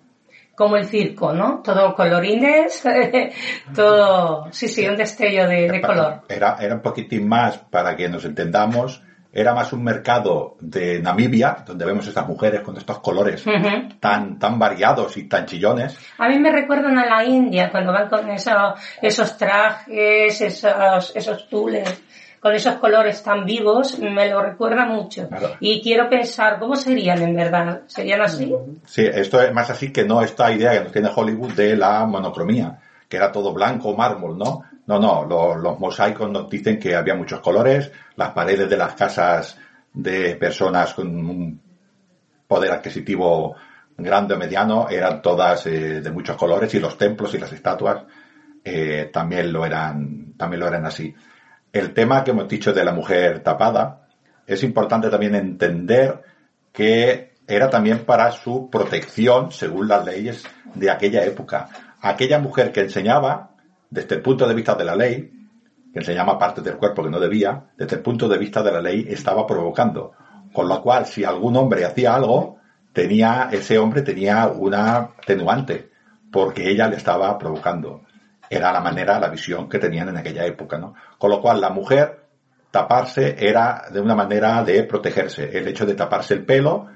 como 0.55 0.75
el 0.75 0.87
circo, 0.87 1.31
¿no? 1.31 1.61
Todo 1.63 1.95
colorines, 1.95 2.83
todo, 3.73 4.51
sí, 4.51 4.67
sí, 4.67 4.85
un 4.85 4.97
destello 4.97 5.47
de, 5.47 5.71
de 5.71 5.81
color. 5.81 6.23
Era, 6.27 6.57
era 6.59 6.75
un 6.75 6.81
poquitín 6.81 7.29
más, 7.29 7.59
para 7.59 7.95
que 7.95 8.09
nos 8.09 8.25
entendamos, 8.25 9.01
era 9.31 9.53
más 9.53 9.71
un 9.73 9.83
mercado 9.83 10.57
de 10.59 10.99
Namibia, 10.99 11.57
donde 11.65 11.85
vemos 11.85 12.07
estas 12.07 12.27
mujeres 12.27 12.61
con 12.61 12.75
estos 12.77 12.99
colores 12.99 13.45
Ujú. 13.45 13.89
tan, 13.99 14.39
tan 14.39 14.57
variados 14.57 15.15
y 15.17 15.27
tan 15.29 15.45
chillones. 15.45 15.97
A 16.17 16.27
mí 16.29 16.39
me 16.39 16.51
recuerdan 16.51 16.97
a 16.97 17.05
la 17.05 17.23
India 17.23 17.69
cuando 17.69 17.93
van 17.93 18.09
con 18.09 18.27
eso- 18.31 18.73
esos 19.01 19.37
trajes, 19.37 20.41
esos, 20.41 21.15
esos 21.15 21.47
tules, 21.47 22.01
con 22.39 22.53
esos 22.53 22.75
colores 22.75 23.21
tan 23.21 23.45
vivos, 23.45 23.99
me 23.99 24.29
lo 24.29 24.41
recuerda 24.41 24.85
mucho. 24.85 25.27
Claro. 25.27 25.51
Y 25.59 25.81
quiero 25.81 26.09
pensar, 26.09 26.57
¿cómo 26.57 26.75
serían 26.75 27.21
en 27.21 27.35
verdad? 27.35 27.81
¿Serían 27.87 28.21
así? 28.21 28.51
Sí, 28.85 29.05
esto 29.05 29.41
es 29.41 29.53
más 29.53 29.69
así 29.69 29.91
que 29.91 30.05
no 30.05 30.21
esta 30.21 30.51
idea 30.51 30.71
que 30.71 30.79
nos 30.85 30.91
tiene 30.91 31.09
Hollywood 31.13 31.51
de 31.53 31.75
la 31.75 32.05
monocromía, 32.05 32.79
que 33.07 33.17
era 33.17 33.31
todo 33.31 33.53
blanco, 33.53 33.95
mármol, 33.95 34.37
¿no? 34.37 34.63
No, 34.89 34.97
no, 34.99 35.23
lo- 35.23 35.55
los 35.55 35.79
mosaicos 35.79 36.29
nos 36.31 36.49
dicen 36.49 36.79
que 36.79 36.95
había 36.95 37.13
muchos 37.13 37.41
colores, 37.41 37.91
las 38.15 38.31
paredes 38.31 38.67
de 38.67 38.75
las 38.75 38.95
casas 38.95 39.55
de 39.93 40.35
personas 40.35 40.95
con 40.95 41.07
un 41.07 41.61
poder 42.47 42.71
adquisitivo 42.71 43.55
grande 43.95 44.33
o 44.33 44.37
mediano 44.37 44.87
eran 44.89 45.21
todas 45.21 45.67
eh, 45.67 46.01
de 46.01 46.11
muchos 46.11 46.35
colores 46.37 46.73
y 46.73 46.79
los 46.79 46.97
templos 46.97 47.33
y 47.35 47.37
las 47.37 47.51
estatuas 47.53 48.03
eh, 48.63 49.11
también 49.13 49.53
lo 49.53 49.63
eran, 49.63 50.33
también 50.35 50.59
lo 50.61 50.67
eran 50.67 50.85
así. 50.87 51.13
El 51.71 51.93
tema 51.93 52.23
que 52.23 52.31
hemos 52.31 52.47
dicho 52.47 52.73
de 52.73 52.83
la 52.83 52.91
mujer 52.91 53.41
tapada 53.43 54.07
es 54.47 54.63
importante 54.63 55.09
también 55.11 55.35
entender 55.35 56.19
que 56.71 57.33
era 57.47 57.69
también 57.69 58.05
para 58.05 58.31
su 58.31 58.69
protección 58.71 59.51
según 59.51 59.87
las 59.87 60.03
leyes 60.03 60.43
de 60.73 60.89
aquella 60.89 61.23
época. 61.25 61.69
Aquella 62.01 62.39
mujer 62.39 62.71
que 62.71 62.81
enseñaba, 62.81 63.48
desde 63.89 64.15
el 64.15 64.21
punto 64.21 64.47
de 64.47 64.53
vista 64.53 64.75
de 64.75 64.85
la 64.85 64.95
ley, 64.95 65.31
que 65.91 65.99
enseñaba 65.99 66.37
partes 66.37 66.63
del 66.63 66.77
cuerpo 66.77 67.03
que 67.03 67.09
no 67.09 67.19
debía, 67.19 67.71
desde 67.77 67.97
el 67.97 68.01
punto 68.01 68.27
de 68.27 68.37
vista 68.37 68.61
de 68.61 68.71
la 68.71 68.81
ley 68.81 69.05
estaba 69.09 69.47
provocando. 69.47 70.11
Con 70.53 70.67
lo 70.67 70.81
cual, 70.81 71.05
si 71.05 71.23
algún 71.23 71.55
hombre 71.57 71.85
hacía 71.85 72.15
algo, 72.15 72.57
tenía, 72.93 73.49
ese 73.51 73.77
hombre 73.79 74.01
tenía 74.01 74.47
una 74.47 74.97
atenuante, 74.97 75.89
porque 76.31 76.69
ella 76.69 76.87
le 76.87 76.97
estaba 76.97 77.37
provocando. 77.37 78.01
Era 78.49 78.71
la 78.71 78.81
manera, 78.81 79.19
la 79.19 79.29
visión 79.29 79.69
que 79.69 79.79
tenían 79.79 80.09
en 80.09 80.17
aquella 80.17 80.45
época, 80.45 80.77
¿no? 80.77 80.93
Con 81.17 81.29
lo 81.31 81.41
cual, 81.41 81.61
la 81.61 81.69
mujer 81.69 82.27
taparse 82.71 83.35
era 83.39 83.85
de 83.91 83.99
una 83.99 84.15
manera 84.15 84.63
de 84.63 84.83
protegerse. 84.83 85.57
El 85.57 85.67
hecho 85.67 85.85
de 85.85 85.95
taparse 85.95 86.35
el 86.35 86.45
pelo, 86.45 86.87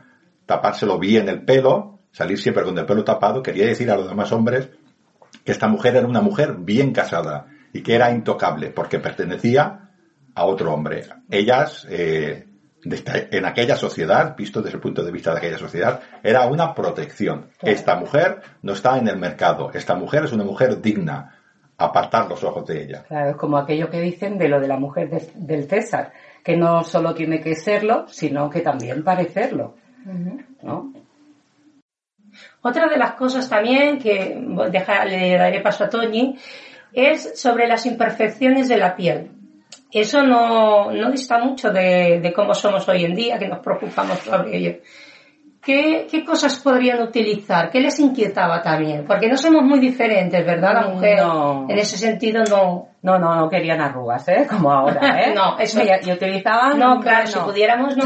tapárselo 0.45 0.99
bien 0.99 1.29
el 1.29 1.43
pelo, 1.43 1.99
salir 2.11 2.39
siempre 2.39 2.63
con 2.63 2.77
el 2.77 2.85
pelo 2.85 3.03
tapado, 3.03 3.41
quería 3.41 3.65
decir 3.65 3.89
a 3.89 3.95
los 3.95 4.07
demás 4.07 4.31
hombres 4.31 4.69
que 5.43 5.51
esta 5.51 5.67
mujer 5.67 5.95
era 5.95 6.07
una 6.07 6.21
mujer 6.21 6.55
bien 6.57 6.91
casada 6.93 7.47
y 7.73 7.81
que 7.81 7.95
era 7.95 8.11
intocable 8.11 8.69
porque 8.69 8.99
pertenecía 8.99 9.89
a 10.35 10.45
otro 10.45 10.73
hombre. 10.73 11.03
Ellas, 11.29 11.85
eh, 11.89 12.45
en 12.85 13.45
aquella 13.45 13.75
sociedad, 13.75 14.35
visto 14.35 14.61
desde 14.61 14.75
el 14.75 14.81
punto 14.81 15.03
de 15.03 15.11
vista 15.11 15.31
de 15.31 15.37
aquella 15.37 15.57
sociedad, 15.57 16.01
era 16.21 16.45
una 16.47 16.73
protección. 16.73 17.47
Esta 17.61 17.95
mujer 17.95 18.41
no 18.61 18.73
está 18.73 18.97
en 18.97 19.07
el 19.07 19.17
mercado. 19.17 19.71
Esta 19.73 19.95
mujer 19.95 20.25
es 20.25 20.33
una 20.33 20.43
mujer 20.43 20.81
digna. 20.81 21.35
Apartar 21.77 22.29
los 22.29 22.43
ojos 22.43 22.65
de 22.67 22.83
ella. 22.83 23.03
Claro, 23.07 23.31
es 23.31 23.35
como 23.35 23.57
aquello 23.57 23.89
que 23.89 23.99
dicen 23.99 24.37
de 24.37 24.47
lo 24.47 24.59
de 24.61 24.67
la 24.67 24.77
mujer 24.77 25.09
de- 25.09 25.31
del 25.35 25.67
César, 25.67 26.11
que 26.43 26.55
no 26.55 26.83
solo 26.83 27.13
tiene 27.15 27.41
que 27.41 27.55
serlo, 27.55 28.05
sino 28.07 28.49
que 28.49 28.61
también 28.61 29.03
parecerlo. 29.03 29.75
¿no? 30.61 30.93
Otra 32.63 32.87
de 32.87 32.97
las 32.97 33.13
cosas 33.13 33.47
también 33.49 33.99
que 33.99 34.35
le 34.39 35.37
daré 35.37 35.59
paso 35.61 35.83
a 35.83 35.89
Toñi 35.89 36.35
es 36.93 37.39
sobre 37.39 37.67
las 37.67 37.85
imperfecciones 37.85 38.69
de 38.69 38.77
la 38.77 38.95
piel. 38.95 39.29
Eso 39.91 40.23
no, 40.23 40.91
no 40.91 41.11
dista 41.11 41.37
mucho 41.37 41.69
de, 41.71 42.19
de 42.21 42.33
cómo 42.33 42.53
somos 42.53 42.87
hoy 42.89 43.05
en 43.05 43.13
día, 43.15 43.37
que 43.37 43.47
nos 43.47 43.59
preocupamos 43.59 44.17
sobre 44.19 44.57
ello. 44.57 44.77
¿Qué, 45.61 46.07
¿Qué 46.11 46.25
cosas 46.25 46.59
podrían 46.59 47.01
utilizar? 47.01 47.69
¿Qué 47.71 47.79
les 47.79 47.97
inquietaba 47.99 48.61
también? 48.61 49.05
Porque 49.07 49.29
no 49.29 49.37
somos 49.37 49.63
muy 49.63 49.79
diferentes, 49.79 50.45
¿verdad? 50.45 50.73
La 50.73 50.87
mujer 50.87 51.19
No. 51.19 51.67
en 51.69 51.77
ese 51.77 51.97
sentido 51.97 52.43
no. 52.49 52.87
No, 53.01 53.19
no, 53.19 53.35
no 53.35 53.49
querían 53.49 53.81
arrugas, 53.81 54.27
¿eh? 54.29 54.45
Como 54.49 54.71
ahora, 54.71 55.19
¿eh? 55.25 55.33
No, 55.35 55.57
eso- 55.59 55.81
y, 55.81 56.09
y 56.09 56.11
utilizaban... 56.11 56.79
No, 56.79 56.99
claro, 57.01 57.27
si 57.27 57.37
pudiéramos, 57.39 57.95
no. 57.97 58.05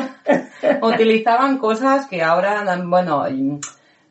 utilizaban 0.88 1.58
cosas 1.58 2.08
que 2.08 2.22
ahora, 2.24 2.64
bueno, 2.84 3.26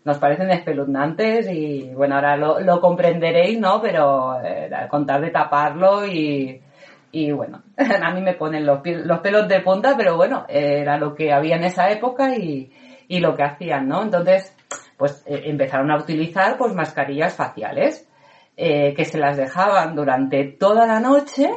nos 0.06 0.18
parecen 0.18 0.50
espeluznantes 0.50 1.50
y 1.50 1.92
bueno, 1.92 2.14
ahora 2.14 2.36
lo, 2.36 2.60
lo 2.60 2.80
comprenderéis, 2.80 3.58
¿no? 3.58 3.82
Pero 3.82 4.40
eh, 4.40 4.70
contar 4.88 5.20
de 5.20 5.30
taparlo 5.30 6.06
y, 6.06 6.62
y 7.10 7.32
bueno, 7.32 7.64
a 7.76 8.14
mí 8.14 8.20
me 8.22 8.34
ponen 8.34 8.64
los, 8.64 8.80
pelos 8.80 9.48
de 9.48 9.60
punta, 9.62 9.94
pero 9.96 10.16
bueno, 10.16 10.46
era 10.48 10.96
lo 10.96 11.12
que 11.12 11.32
había 11.32 11.56
en 11.56 11.64
esa 11.64 11.90
época 11.90 12.36
y, 12.36 12.70
y 13.08 13.18
lo 13.18 13.34
que 13.34 13.42
hacían, 13.42 13.88
¿no? 13.88 14.00
Entonces, 14.00 14.56
pues 14.96 15.24
eh, 15.26 15.42
empezaron 15.46 15.90
a 15.90 15.96
utilizar 15.96 16.56
pues 16.56 16.72
mascarillas 16.72 17.34
faciales 17.34 18.08
eh, 18.56 18.94
que 18.94 19.04
se 19.04 19.18
las 19.18 19.36
dejaban 19.36 19.96
durante 19.96 20.44
toda 20.44 20.86
la 20.86 21.00
noche 21.00 21.50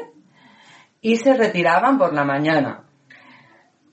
y 1.01 1.17
se 1.17 1.35
retiraban 1.35 1.99
por 1.99 2.15
la 2.15 2.23
mañana. 2.23 2.88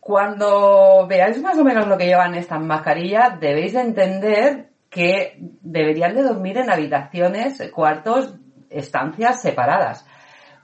Cuando 0.07 1.05
veáis 1.09 1.43
más 1.43 1.59
o 1.59 1.65
menos 1.65 1.89
lo 1.89 1.99
que 1.99 2.07
llevan 2.07 2.37
estas 2.37 2.61
mascarillas, 2.61 3.41
debéis 3.41 3.73
de 3.73 3.81
entender 3.81 4.69
que 4.89 5.37
deberían 5.63 6.15
de 6.15 6.23
dormir 6.23 6.59
en 6.59 6.71
habitaciones, 6.71 7.61
cuartos, 7.75 8.37
estancias 8.71 9.43
separadas. 9.43 10.07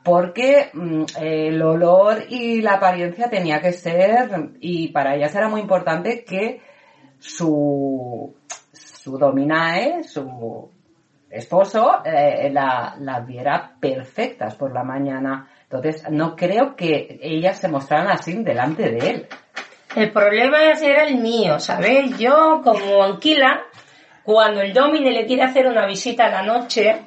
Porque 0.05 0.71
mm, 0.73 1.03
el 1.21 1.61
olor 1.61 2.23
y 2.29 2.63
la 2.63 2.75
apariencia 2.75 3.29
tenía 3.29 3.61
que 3.61 3.73
ser, 3.73 4.53
y 4.61 4.93
para 4.93 5.17
ellas 5.17 5.35
era 5.35 5.49
muy 5.49 5.61
importante 5.61 6.23
que 6.23 6.61
su, 7.19 8.37
su 8.73 9.19
dominae, 9.19 10.05
su 10.05 10.71
esposo, 11.29 12.05
eh, 12.05 12.49
la, 12.53 12.95
las 13.01 13.27
viera 13.27 13.75
perfectas 13.81 14.55
por 14.55 14.73
la 14.73 14.85
mañana. 14.85 15.49
Entonces, 15.73 16.05
no 16.11 16.37
creo 16.37 16.77
que 16.77 17.19
ellas 17.23 17.59
se 17.59 17.67
mostraran 17.67 18.09
así 18.09 18.35
delante 18.43 18.91
de 18.91 19.11
él. 19.11 19.27
El 19.97 20.13
problema 20.13 20.63
era 20.65 21.05
el 21.05 21.17
mío, 21.17 21.59
¿sabéis? 21.59 22.19
Yo, 22.19 22.61
como 22.63 23.03
anquila, 23.03 23.63
cuando 24.23 24.61
el 24.61 24.75
domine 24.75 25.13
le 25.13 25.25
quiere 25.25 25.45
hacer 25.45 25.67
una 25.67 25.87
visita 25.87 26.27
a 26.27 26.31
la 26.31 26.43
noche, 26.43 27.07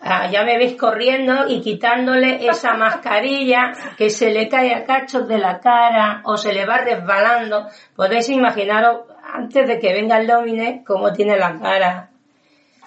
ah, 0.00 0.30
ya 0.30 0.44
me 0.44 0.58
veis 0.58 0.76
corriendo 0.76 1.48
y 1.48 1.60
quitándole 1.60 2.46
esa 2.46 2.74
mascarilla 2.74 3.72
que 3.96 4.10
se 4.10 4.30
le 4.30 4.48
cae 4.48 4.72
a 4.76 4.84
cachos 4.84 5.26
de 5.26 5.38
la 5.38 5.58
cara 5.58 6.22
o 6.24 6.36
se 6.36 6.52
le 6.52 6.66
va 6.66 6.78
resbalando. 6.78 7.66
Podéis 7.96 8.28
imaginaros, 8.28 9.06
antes 9.34 9.66
de 9.66 9.80
que 9.80 9.92
venga 9.92 10.18
el 10.18 10.28
domine, 10.28 10.84
cómo 10.86 11.12
tiene 11.12 11.36
la 11.36 11.58
cara. 11.58 12.10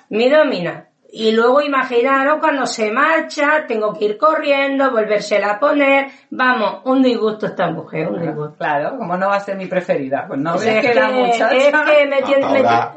Mi 0.08 0.30
domina. 0.30 0.88
Y 1.14 1.32
luego 1.34 1.62
imaginaros 1.62 2.40
cuando 2.40 2.66
se 2.66 2.90
marcha, 2.92 3.66
tengo 3.68 3.94
que 3.98 4.06
ir 4.06 4.18
corriendo, 4.18 4.92
volvérsela 4.92 5.52
a 5.52 5.60
poner. 5.60 6.08
Vamos, 6.30 6.82
un 6.86 7.02
disgusto 7.04 7.48
esta 7.48 7.70
mujer, 7.70 8.08
un 8.08 8.22
disgusto. 8.22 8.56
Claro, 8.58 8.98
como 8.98 9.18
no 9.18 9.28
va 9.28 9.36
a 9.36 9.40
ser 9.42 9.58
mi 9.58 9.66
preferida. 9.66 10.26
Pues 10.28 10.40
no 10.40 10.52
O 10.56 10.58
ves 10.58 10.68
es 10.68 10.82
que 10.82 10.92
que, 10.94 11.00
la 11.00 11.10
muchacha... 11.10 11.50
es 11.52 11.66
que 11.66 12.08
me 12.08 12.22
tiene- 12.22 12.46
me 12.48 12.60
Ahora, 12.60 12.96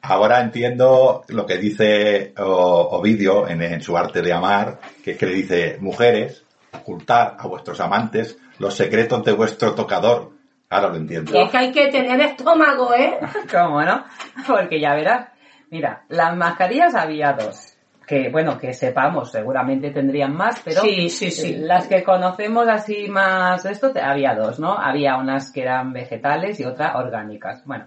ahora 0.00 0.40
entiendo 0.40 1.24
lo 1.28 1.44
que 1.46 1.58
dice 1.58 2.32
o- 2.38 2.88
Ovidio 2.98 3.46
en, 3.46 3.60
en 3.62 3.82
su 3.82 3.96
arte 3.98 4.22
de 4.22 4.32
amar, 4.32 4.78
que 5.04 5.10
es 5.12 5.18
que 5.18 5.26
le 5.26 5.34
dice, 5.34 5.76
mujeres, 5.80 6.44
ocultar 6.72 7.36
a 7.38 7.46
vuestros 7.46 7.78
amantes 7.80 8.38
los 8.58 8.74
secretos 8.74 9.22
de 9.24 9.32
vuestro 9.32 9.74
tocador. 9.74 10.30
Ahora 10.70 10.88
lo 10.88 10.96
entiendo. 10.96 11.38
Es 11.38 11.50
que 11.50 11.56
hay 11.58 11.70
que 11.70 11.88
tener 11.88 12.18
estómago, 12.22 12.94
¿eh? 12.94 13.18
¿Cómo 13.52 13.82
no? 13.82 14.04
Porque 14.46 14.80
ya 14.80 14.94
verás. 14.94 15.28
Mira, 15.72 16.04
las 16.10 16.36
mascarillas 16.36 16.94
había 16.94 17.32
dos. 17.32 17.74
Que, 18.06 18.28
bueno, 18.28 18.58
que 18.58 18.74
sepamos, 18.74 19.30
seguramente 19.32 19.90
tendrían 19.90 20.36
más, 20.36 20.60
pero 20.62 20.82
Sí, 20.82 21.08
sí, 21.08 21.30
sí. 21.30 21.56
las 21.56 21.86
que 21.86 22.02
conocemos 22.04 22.68
así 22.68 23.08
más 23.08 23.62
de 23.62 23.72
esto, 23.72 23.90
había 24.02 24.34
dos, 24.34 24.60
¿no? 24.60 24.74
Había 24.76 25.16
unas 25.16 25.50
que 25.50 25.62
eran 25.62 25.94
vegetales 25.94 26.60
y 26.60 26.64
otras 26.64 26.94
orgánicas. 26.96 27.64
Bueno, 27.64 27.86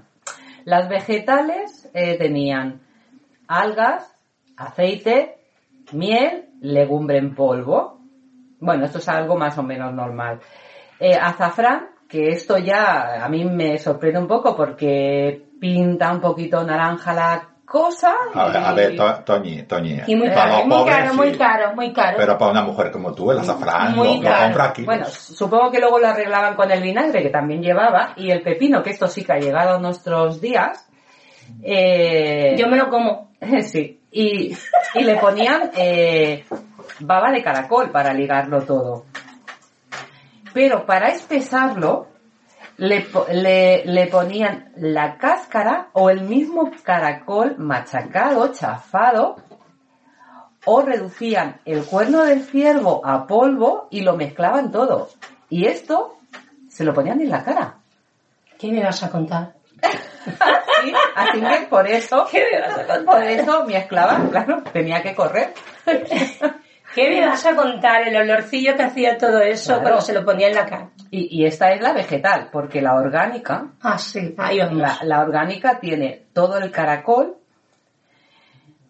las 0.63 0.89
vegetales 0.89 1.87
eh, 1.93 2.17
tenían 2.17 2.81
algas, 3.47 4.11
aceite, 4.57 5.37
miel, 5.91 6.45
legumbre 6.61 7.19
en 7.19 7.35
polvo. 7.35 7.99
Bueno, 8.59 8.85
esto 8.85 8.97
es 8.97 9.07
algo 9.09 9.37
más 9.37 9.55
o 9.59 9.63
menos 9.63 9.93
normal. 9.93 10.39
Eh, 10.99 11.13
azafrán, 11.13 11.89
que 12.09 12.29
esto 12.29 12.57
ya 12.57 13.23
a 13.23 13.29
mí 13.29 13.45
me 13.45 13.77
sorprende 13.77 14.17
un 14.17 14.27
poco 14.27 14.55
porque 14.55 15.45
pinta 15.59 16.11
un 16.11 16.21
poquito 16.21 16.63
naranja 16.63 17.13
la 17.13 17.49
cosa. 17.65 18.13
A 18.33 18.45
ver, 18.47 18.57
a 18.57 18.71
y- 18.71 18.75
ver, 18.75 18.95
To- 18.95 19.23
Toñi, 19.25 19.63
Toñi. 19.63 19.99
Y 20.07 20.15
muy 20.15 20.29
caro, 20.29 20.65
muy 20.65 20.77
pobres, 20.77 20.95
caro, 20.95 21.11
sí. 21.11 21.17
muy 21.17 21.31
caro, 21.37 21.73
muy 21.75 21.93
caro. 21.93 22.17
Pero 22.17 22.37
para 22.37 22.51
una 22.51 22.61
mujer 22.63 22.91
como 22.91 23.13
tú, 23.13 23.31
el 23.31 23.39
azafrán 23.39 23.95
Muy 23.95 24.07
lo, 24.17 24.23
lo 24.23 24.29
caro. 24.29 24.43
compra 24.45 24.63
aquí. 24.65 24.83
Bueno, 24.85 25.05
supongo 25.05 25.71
que 25.71 25.79
luego 25.79 25.99
lo 25.99 26.07
arreglaban 26.07 26.55
con 26.55 26.71
el 26.71 26.81
vinagre 26.81 27.21
que 27.23 27.29
también 27.29 27.61
llevaba 27.61 28.13
y 28.15 28.29
el 28.31 28.41
pepino, 28.41 28.81
que 28.83 28.91
esto 28.91 29.07
sí 29.07 29.23
que 29.25 29.33
ha 29.33 29.39
llegado 29.39 29.75
a 29.75 29.79
nuestros 29.79 30.39
días. 30.41 30.87
Eh, 31.63 32.55
Yo 32.57 32.67
me 32.67 32.77
lo 32.77 32.89
como. 32.89 33.31
sí. 33.63 33.99
Y, 34.11 34.55
y 34.93 35.03
le 35.03 35.15
ponían 35.17 35.71
eh, 35.75 36.45
baba 37.01 37.31
de 37.31 37.43
caracol 37.43 37.89
para 37.91 38.13
ligarlo 38.13 38.61
todo. 38.61 39.05
Pero 40.53 40.85
para 40.85 41.09
espesarlo, 41.09 42.07
le, 42.77 43.07
le, 43.31 43.85
le 43.85 44.07
ponían 44.07 44.71
la 44.77 45.17
cáscara 45.17 45.87
o 45.93 46.09
el 46.09 46.21
mismo 46.21 46.71
caracol 46.83 47.55
machacado, 47.57 48.51
chafado, 48.53 49.37
o 50.65 50.81
reducían 50.81 51.61
el 51.65 51.85
cuerno 51.85 52.23
del 52.23 52.43
ciervo 52.43 53.05
a 53.05 53.27
polvo 53.27 53.87
y 53.91 54.01
lo 54.01 54.17
mezclaban 54.17 54.71
todo. 54.71 55.09
Y 55.49 55.67
esto 55.67 56.17
se 56.67 56.83
lo 56.83 56.93
ponían 56.93 57.21
en 57.21 57.29
la 57.29 57.43
cara. 57.43 57.75
¿Qué 58.57 58.71
me 58.71 58.83
vas 58.83 59.03
a 59.03 59.09
contar? 59.09 59.53
Sí, 60.83 60.91
así 61.15 61.39
que 61.39 61.67
por 61.69 61.87
eso, 61.87 62.27
¿Qué 62.29 62.45
me 62.51 62.59
vas 62.59 62.77
a 62.77 62.85
contar? 62.85 63.05
por 63.05 63.23
eso 63.23 63.63
mi 63.65 63.75
esclava, 63.75 64.19
claro, 64.29 64.61
tenía 64.73 65.01
que 65.01 65.15
correr. 65.15 65.53
¿Qué 66.95 67.09
me 67.09 67.25
vas 67.27 67.45
a 67.45 67.55
contar? 67.55 68.07
El 68.07 68.15
olorcillo 68.15 68.75
que 68.75 68.83
hacía 68.83 69.17
todo 69.17 69.39
eso 69.41 69.73
Claro. 69.73 69.81
cuando 69.83 70.01
se 70.01 70.13
lo 70.13 70.23
ponía 70.25 70.47
en 70.47 70.55
la 70.55 70.65
cara. 70.65 70.89
Y, 71.11 71.41
y 71.41 71.45
esta 71.45 71.71
es 71.73 71.81
la 71.81 71.91
vegetal, 71.93 72.49
porque 72.51 72.81
la 72.81 72.95
orgánica, 72.95 73.73
Ah, 73.81 73.97
sí, 73.97 74.33
ahí 74.37 74.59
vamos. 74.59 74.77
la, 74.77 74.99
la 75.03 75.19
orgánica 75.21 75.79
tiene 75.79 76.27
todo 76.33 76.57
el 76.57 76.71
caracol, 76.71 77.35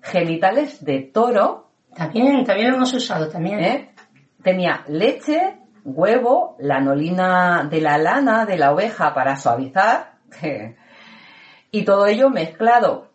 genitales 0.01 0.83
de 0.85 0.99
toro, 1.13 1.69
También, 1.95 2.43
también 2.45 2.69
lo 2.71 2.77
hemos 2.77 2.93
usado, 2.93 3.27
también. 3.29 3.59
¿eh? 3.63 3.91
tenía 4.43 4.83
leche, 4.87 5.55
huevo, 5.83 6.55
lanolina 6.59 7.67
de 7.69 7.81
la 7.81 7.97
lana 7.97 8.45
de 8.45 8.57
la 8.57 8.71
oveja 8.73 9.13
para 9.15 9.35
suavizar, 9.37 10.13
y 11.71 11.83
todo 11.83 12.05
ello 12.05 12.29
mezclado 12.29 13.09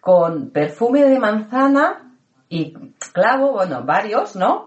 con 0.00 0.50
perfume 0.50 1.04
de 1.04 1.18
manzana 1.20 2.05
y 2.48 2.74
clavo, 3.12 3.52
bueno, 3.52 3.82
varios, 3.84 4.36
¿no? 4.36 4.66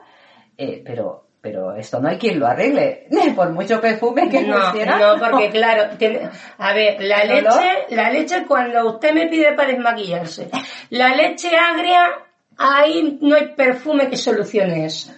Eh, 0.57 0.81
pero, 0.85 1.25
pero 1.41 1.73
esto 1.75 1.99
no 2.01 2.09
hay 2.09 2.17
quien 2.17 2.39
lo 2.39 2.47
arregle, 2.47 3.07
por 3.35 3.51
mucho 3.51 3.79
perfume 3.79 4.29
que 4.29 4.41
No, 4.41 4.57
pusiera. 4.71 4.97
no, 4.99 5.19
porque 5.19 5.49
claro, 5.51 5.95
tiene- 5.97 6.29
a 6.57 6.73
ver, 6.73 7.01
la 7.01 7.23
leche, 7.23 7.85
la 7.95 8.09
leche 8.09 8.45
cuando 8.47 8.85
usted 8.89 9.13
me 9.13 9.27
pide 9.27 9.53
para 9.53 9.69
desmaquillarse, 9.69 10.49
la 10.89 11.15
leche 11.15 11.49
agria, 11.55 12.09
ahí 12.57 13.17
no 13.21 13.35
hay 13.35 13.53
perfume 13.55 14.09
que 14.09 14.17
solucione 14.17 14.85
eso. 14.85 15.11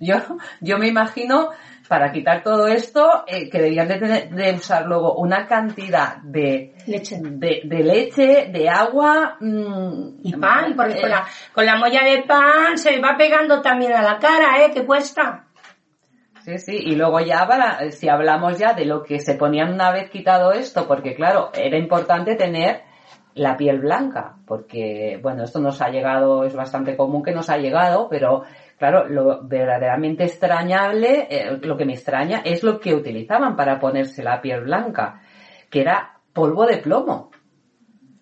Yo, 0.00 0.16
yo 0.60 0.78
me 0.78 0.88
imagino, 0.88 1.50
para 1.88 2.10
quitar 2.12 2.42
todo 2.42 2.66
esto, 2.66 3.24
eh, 3.26 3.48
que 3.48 3.60
debían 3.60 3.88
de, 3.88 3.98
tener- 3.98 4.30
de 4.30 4.52
usar 4.54 4.86
luego 4.86 5.14
una 5.16 5.46
cantidad 5.46 6.16
de, 6.22 6.74
Leche. 6.86 7.18
de, 7.20 7.62
de 7.64 7.78
leche, 7.84 8.48
de 8.52 8.68
agua 8.68 9.36
mm, 9.40 10.18
Y 10.22 10.32
pan, 10.36 10.74
porque 10.76 10.94
eh, 10.98 11.00
con 11.00 11.10
la, 11.10 11.26
con 11.52 11.66
la 11.66 11.76
molla 11.76 12.02
de 12.04 12.22
pan 12.22 12.76
se 12.76 13.00
va 13.00 13.16
pegando 13.16 13.60
también 13.62 13.92
a 13.92 14.02
la 14.02 14.18
cara, 14.18 14.64
¿eh? 14.64 14.70
Que 14.72 14.84
cuesta. 14.84 15.44
Sí, 16.44 16.58
sí, 16.58 16.76
y 16.76 16.94
luego 16.94 17.18
ya 17.20 17.46
para, 17.48 17.90
si 17.90 18.08
hablamos 18.08 18.56
ya 18.58 18.72
de 18.72 18.84
lo 18.84 19.02
que 19.02 19.18
se 19.18 19.34
ponían 19.34 19.72
una 19.72 19.90
vez 19.90 20.10
quitado 20.10 20.52
esto, 20.52 20.86
porque 20.86 21.14
claro, 21.16 21.50
era 21.54 21.76
importante 21.76 22.36
tener 22.36 22.82
la 23.34 23.56
piel 23.56 23.80
blanca, 23.80 24.36
porque 24.46 25.18
bueno, 25.22 25.42
esto 25.44 25.58
nos 25.60 25.82
ha 25.82 25.88
llegado, 25.90 26.44
es 26.44 26.54
bastante 26.54 26.96
común 26.96 27.22
que 27.24 27.32
nos 27.32 27.50
ha 27.50 27.58
llegado, 27.58 28.08
pero 28.08 28.44
claro, 28.78 29.08
lo 29.08 29.46
verdaderamente 29.46 30.24
extrañable, 30.24 31.26
eh, 31.30 31.58
lo 31.62 31.76
que 31.76 31.84
me 31.84 31.94
extraña 31.94 32.42
es 32.44 32.62
lo 32.62 32.78
que 32.80 32.94
utilizaban 32.94 33.56
para 33.56 33.78
ponerse 33.78 34.22
la 34.22 34.40
piel 34.40 34.62
blanca, 34.62 35.20
que 35.70 35.80
era 35.80 36.18
polvo 36.32 36.66
de 36.66 36.78
plomo. 36.78 37.30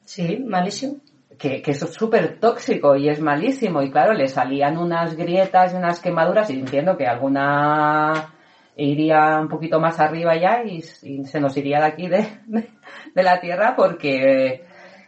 Sí, 0.04 0.38
malísimo. 0.46 0.96
que, 1.38 1.62
que 1.62 1.70
eso 1.72 1.86
es 1.86 1.94
súper 1.94 2.38
tóxico 2.38 2.96
y 2.96 3.08
es 3.08 3.20
malísimo. 3.20 3.82
Y 3.82 3.90
claro, 3.90 4.12
le 4.12 4.28
salían 4.28 4.78
unas 4.78 5.16
grietas 5.16 5.72
y 5.72 5.76
unas 5.76 6.00
quemaduras 6.00 6.50
y 6.50 6.58
entiendo 6.60 6.96
que 6.96 7.06
alguna 7.06 8.32
iría 8.76 9.38
un 9.40 9.48
poquito 9.48 9.80
más 9.80 10.00
arriba 10.00 10.36
ya 10.36 10.62
y, 10.64 10.82
y 11.02 11.24
se 11.24 11.40
nos 11.40 11.56
iría 11.56 11.78
de 11.80 11.86
aquí 11.86 12.08
de, 12.08 12.26
de, 12.46 12.70
de 13.14 13.22
la 13.22 13.40
tierra 13.40 13.74
porque 13.76 14.64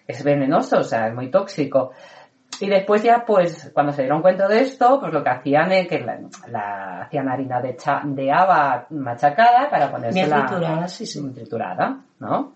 es 0.07 0.23
venenoso, 0.25 0.79
o 0.79 0.85
sea, 0.85 1.09
es 1.09 1.15
muy 1.15 1.31
tóxico. 1.31 1.93
Y 2.61 2.69
después 2.69 3.03
ya, 3.03 3.25
pues, 3.27 3.71
cuando 3.75 3.93
se 3.93 4.03
dieron 4.03 4.23
cuenta 4.23 4.49
de 4.49 4.61
esto, 4.61 4.99
pues 5.01 5.13
lo 5.13 5.23
que 5.23 5.31
hacían 5.31 5.73
es 5.73 5.89
que 5.89 6.01
la, 6.01 6.19
la- 6.49 7.03
hacían 7.03 7.29
harina 7.29 7.61
de, 7.61 7.77
cha- 7.77 8.03
de 8.05 8.33
haba 8.33 8.87
machacada 8.91 9.69
para 9.71 9.91
ponerse 9.91 10.19
Bien 10.21 10.31
la 10.31 10.47
triturada, 10.47 10.89
sí, 10.89 11.05
sí. 11.07 11.31
triturada, 11.35 11.99
¿no? 12.19 12.53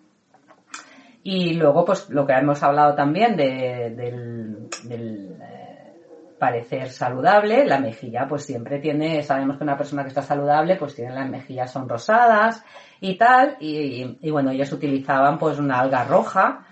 Y 1.23 1.55
luego, 1.55 1.85
pues, 1.85 2.09
lo 2.09 2.27
que 2.27 2.33
hemos 2.33 2.63
hablado 2.63 2.95
también 2.95 3.37
de- 3.37 3.93
del, 3.95 4.69
del, 4.85 5.37
eh, 5.43 5.93
parecer 6.39 6.89
saludable, 6.91 7.67
la 7.67 7.79
mejilla, 7.79 8.27
pues 8.27 8.45
siempre 8.47 8.79
tiene, 8.79 9.23
sabemos 9.23 9.59
que 9.59 9.65
una 9.65 9.77
persona 9.77 10.03
que 10.03 10.09
está 10.09 10.23
saludable, 10.23 10.77
pues 10.77 10.95
tiene 10.95 11.15
las 11.15 11.29
mejillas 11.29 11.71
son 11.71 11.87
rosadas 11.87 12.65
y 13.03 13.19
tal, 13.19 13.57
y, 13.61 13.77
y- 14.03 14.19
y 14.23 14.31
bueno, 14.31 14.51
ellos 14.51 14.73
utilizaban 14.73 15.39
pues 15.39 15.59
una 15.59 15.79
alga 15.81 16.05
roja, 16.05 16.65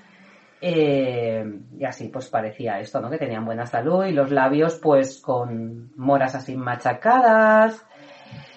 eh, 0.61 1.45
y 1.79 1.85
así 1.85 2.09
pues 2.09 2.29
parecía 2.29 2.79
esto, 2.81 3.01
¿no? 3.01 3.11
Que 3.11 3.19
tenían 3.19 3.45
buena 3.45 3.67
salud 3.67 4.05
y 4.05 4.13
los 4.13 4.31
labios 4.31 4.79
pues 4.83 5.21
con 5.21 5.93
moras 5.97 6.35
así 6.35 6.57
machacadas. 6.57 7.85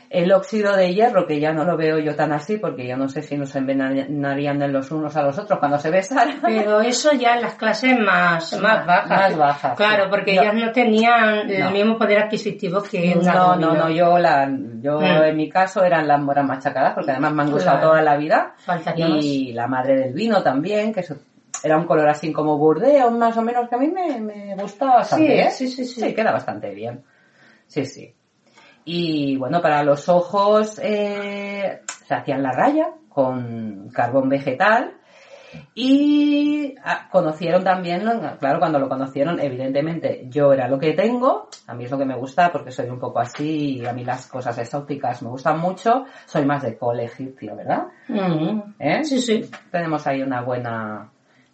El 0.09 0.33
óxido 0.33 0.75
de 0.75 0.93
hierro, 0.93 1.25
que 1.25 1.39
ya 1.39 1.53
no 1.53 1.63
lo 1.63 1.77
veo 1.77 1.97
yo 1.97 2.17
tan 2.17 2.33
así, 2.33 2.57
porque 2.57 2.85
yo 2.85 2.97
no 2.97 3.07
sé 3.07 3.21
si 3.21 3.37
nos 3.37 3.55
envenenarían 3.55 4.59
de 4.59 4.67
los 4.67 4.91
unos 4.91 5.15
a 5.15 5.21
los 5.23 5.39
otros 5.39 5.57
cuando 5.59 5.77
se 5.79 5.89
besaran. 5.89 6.41
Pero 6.45 6.81
eso 6.81 7.13
ya 7.13 7.35
en 7.35 7.43
las 7.43 7.53
clases 7.53 7.97
más, 7.97 8.51
más 8.61 8.85
bajas. 8.85 9.07
Más 9.09 9.37
bajas, 9.37 9.77
Claro, 9.77 10.03
sí. 10.03 10.09
porque 10.09 10.31
ellas 10.33 10.53
no 10.53 10.69
tenían 10.73 11.49
el 11.49 11.59
No. 11.63 11.71
mismo 11.71 11.97
poder 11.97 12.23
adquisitivo 12.23 12.83
que 12.83 13.13
una 13.17 13.33
No, 13.33 13.55
no, 13.55 13.73
no, 13.73 13.89
yo, 13.89 14.17
la, 14.19 14.51
yo 14.81 14.99
Mm. 14.99 15.23
en 15.27 15.37
mi 15.37 15.47
caso 15.49 15.81
eran 15.81 16.05
las 16.09 16.19
moras 16.19 16.43
machacadas, 16.45 16.93
porque 16.93 17.11
además 17.11 17.31
me 17.31 17.43
han 17.43 17.51
gustado 17.51 17.77
Claro. 17.77 17.91
toda 17.91 18.01
la 18.01 18.17
vida. 18.17 18.55
Y 18.97 19.53
la 19.53 19.67
madre 19.67 19.95
del 19.95 20.13
vino 20.13 20.43
también, 20.43 20.93
que 20.93 20.99
eso 20.99 21.15
era 21.63 21.77
un 21.77 21.85
color 21.85 22.07
así 22.09 22.31
como 22.31 22.57
burdeo, 22.57 23.11
más 23.11 23.37
o 23.37 23.41
menos, 23.41 23.69
que 23.69 23.75
a 23.75 23.79
mí 23.79 23.89
me, 23.89 24.19
me 24.19 24.55
gusta 24.55 24.85
bastante. 24.85 25.25
Sí, 25.25 25.33
¿eh? 25.33 25.51
sí, 25.51 25.67
sí, 25.67 25.85
sí. 25.85 26.01
Sí, 26.01 26.13
queda 26.13 26.31
bastante 26.31 26.73
bien. 26.73 27.03
Sí, 27.67 27.85
sí. 27.85 28.13
Y 28.83 29.37
bueno, 29.37 29.61
para 29.61 29.83
los 29.83 30.09
ojos 30.09 30.79
eh, 30.81 31.81
se 32.07 32.13
hacían 32.13 32.41
la 32.41 32.51
raya 32.51 32.93
con 33.09 33.89
carbón 33.89 34.29
vegetal 34.29 34.97
y 35.75 36.75
ah, 36.83 37.07
conocieron 37.11 37.63
también, 37.63 38.03
claro, 38.39 38.59
cuando 38.59 38.79
lo 38.79 38.87
conocieron, 38.87 39.39
evidentemente 39.39 40.25
yo 40.29 40.53
era 40.53 40.67
lo 40.67 40.79
que 40.79 40.93
tengo, 40.93 41.49
a 41.67 41.73
mí 41.73 41.85
es 41.85 41.91
lo 41.91 41.97
que 41.97 42.05
me 42.05 42.15
gusta 42.15 42.51
porque 42.51 42.71
soy 42.71 42.89
un 42.89 42.99
poco 42.99 43.19
así 43.19 43.79
y 43.79 43.85
a 43.85 43.93
mí 43.93 44.03
las 44.03 44.27
cosas 44.27 44.57
exóticas 44.57 45.21
me 45.21 45.29
gustan 45.29 45.59
mucho, 45.59 46.05
soy 46.25 46.45
más 46.45 46.63
de 46.63 46.77
cole 46.77 47.05
egipcio, 47.05 47.55
¿verdad? 47.55 47.87
Mm. 48.07 48.75
¿Eh? 48.79 49.03
Sí, 49.03 49.21
sí. 49.21 49.49
tenemos 49.69 50.07
ahí 50.07 50.21
una 50.21 50.41
buena 50.41 51.10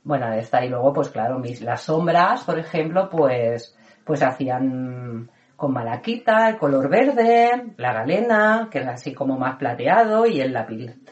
buena 0.08 0.32
de 0.32 0.40
esta 0.40 0.64
y 0.64 0.70
luego 0.70 0.94
pues 0.94 1.10
claro 1.10 1.38
mis 1.38 1.62
las 1.62 1.82
sombras 1.82 2.44
por 2.44 2.58
ejemplo 2.58 3.10
pues 3.10 3.76
pues 4.06 4.24
hacían 4.24 5.30
con 5.56 5.74
malaquita 5.74 6.50
el 6.50 6.58
color 6.58 6.90
verde 6.90 7.74
la 7.78 7.94
galena 7.94 8.70
que 8.72 8.80
es 8.80 8.88
así 8.88 9.14
como 9.14 9.38
más 9.38 9.58
plateado 9.58 10.26
y 10.26 10.40
el 10.40 10.56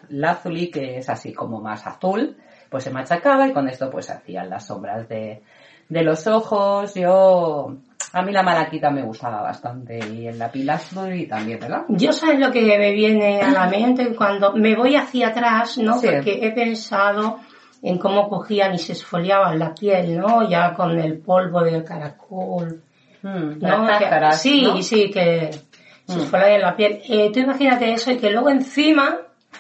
lazuli 0.10 0.72
que 0.72 0.98
es 0.98 1.10
así 1.10 1.34
como 1.34 1.60
más 1.60 1.86
azul 1.86 2.38
pues 2.70 2.86
se 2.86 2.92
machacaba 2.92 3.48
y 3.48 3.54
con 3.54 3.68
esto 3.68 3.90
pues 3.90 4.10
hacían 4.10 4.50
las 4.50 4.66
sombras 4.66 5.10
de 5.10 5.44
de 5.90 6.04
los 6.04 6.26
ojos 6.28 6.94
yo 6.96 7.76
a 8.14 8.22
mí 8.22 8.32
la 8.32 8.44
malaquita 8.44 8.92
me 8.92 9.04
gustaba 9.04 9.42
bastante 9.42 10.00
y 10.08 10.28
el 10.28 10.40
lapilazuli 10.40 11.28
también 11.28 11.60
verdad 11.60 11.84
Yo 11.90 12.14
sabes 12.14 12.40
lo 12.40 12.50
que 12.50 12.62
me 12.62 12.94
viene 12.94 13.42
a 13.42 13.52
la 13.52 13.68
mente 13.68 14.16
cuando 14.16 14.54
me 14.54 14.74
voy 14.74 14.96
hacia 14.96 15.28
atrás, 15.28 15.78
¿no? 15.78 15.98
Sí. 15.98 16.08
Porque 16.10 16.40
he 16.42 16.52
pensado 16.54 17.40
en 17.88 17.98
cómo 18.00 18.28
cogían 18.28 18.74
y 18.74 18.80
se 18.80 18.94
esfoliaban 18.94 19.60
la 19.60 19.74
piel, 19.76 20.18
¿no? 20.18 20.50
Ya 20.50 20.74
con 20.74 20.98
el 21.00 21.20
polvo 21.20 21.62
del 21.64 21.84
caracol. 21.84 22.82
Mm, 23.22 23.60
¿no? 23.62 23.86
cáscaras, 23.88 24.42
sí, 24.42 24.64
¿no? 24.64 24.82
sí, 24.82 25.10
que 25.12 25.52
se 26.08 26.16
Mm. 26.18 26.20
esfoliaban 26.22 26.62
la 26.62 26.76
piel. 26.76 27.02
Eh, 27.08 27.32
tú 27.34 27.40
imagínate 27.40 27.92
eso 27.94 28.12
y 28.12 28.18
que 28.18 28.30
luego 28.32 28.50
encima 28.50 29.18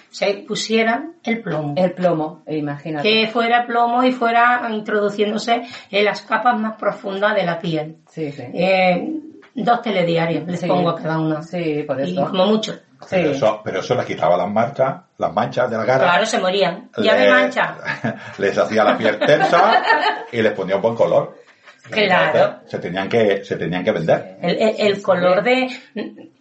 se 0.09 0.33
pusieran 0.47 1.13
el 1.23 1.41
plomo. 1.41 1.73
el 1.77 1.91
plomo 1.93 2.41
imagínate 2.47 3.07
Que 3.07 3.27
fuera 3.27 3.65
plomo 3.65 4.03
y 4.03 4.11
fuera 4.11 4.67
introduciéndose 4.71 5.63
en 5.91 6.05
las 6.05 6.21
capas 6.21 6.59
más 6.59 6.77
profundas 6.77 7.35
de 7.35 7.43
la 7.45 7.59
piel. 7.59 7.97
sí 8.09 8.31
sí 8.31 8.43
Eh, 8.53 9.07
dos 9.55 9.81
telediarios 9.81 10.45
les 10.47 10.59
Sí. 10.59 10.67
pongo 10.67 10.89
a 10.89 10.95
cada 10.95 11.19
una. 11.19 11.41
Sí, 11.41 11.83
por 11.87 11.99
Y 11.99 12.11
eso. 12.13 12.27
como 12.29 12.45
mucho. 12.47 12.73
Pero, 13.09 13.31
eso, 13.31 13.61
pero 13.63 13.79
eso 13.79 13.95
les 13.95 14.05
quitaba 14.05 14.37
las 14.37 14.49
manchas, 14.49 14.95
las 15.17 15.33
manchas 15.33 15.69
de 15.69 15.77
la 15.77 15.85
cara. 15.85 16.03
Claro, 16.05 16.25
se 16.25 16.39
morían. 16.39 16.89
Ya 16.97 17.13
me 17.13 17.19
les- 17.21 17.29
mancha. 17.31 17.75
Les 18.37 18.57
hacía 18.57 18.83
la 18.83 18.97
piel 18.97 19.19
tensa 19.19 19.83
y 20.31 20.41
les 20.41 20.53
ponía 20.53 20.75
un 20.77 20.81
buen 20.81 20.95
color. 20.95 21.35
Claro. 21.89 22.61
Se 22.65 22.79
tenían 22.79 23.07
que, 23.07 23.43
se 23.43 23.55
tenían 23.57 23.83
que 23.83 23.91
vender. 23.91 24.37
El, 24.41 24.57
el- 24.59 24.75
el 24.79 25.01
color 25.01 25.43
de... 25.43 25.67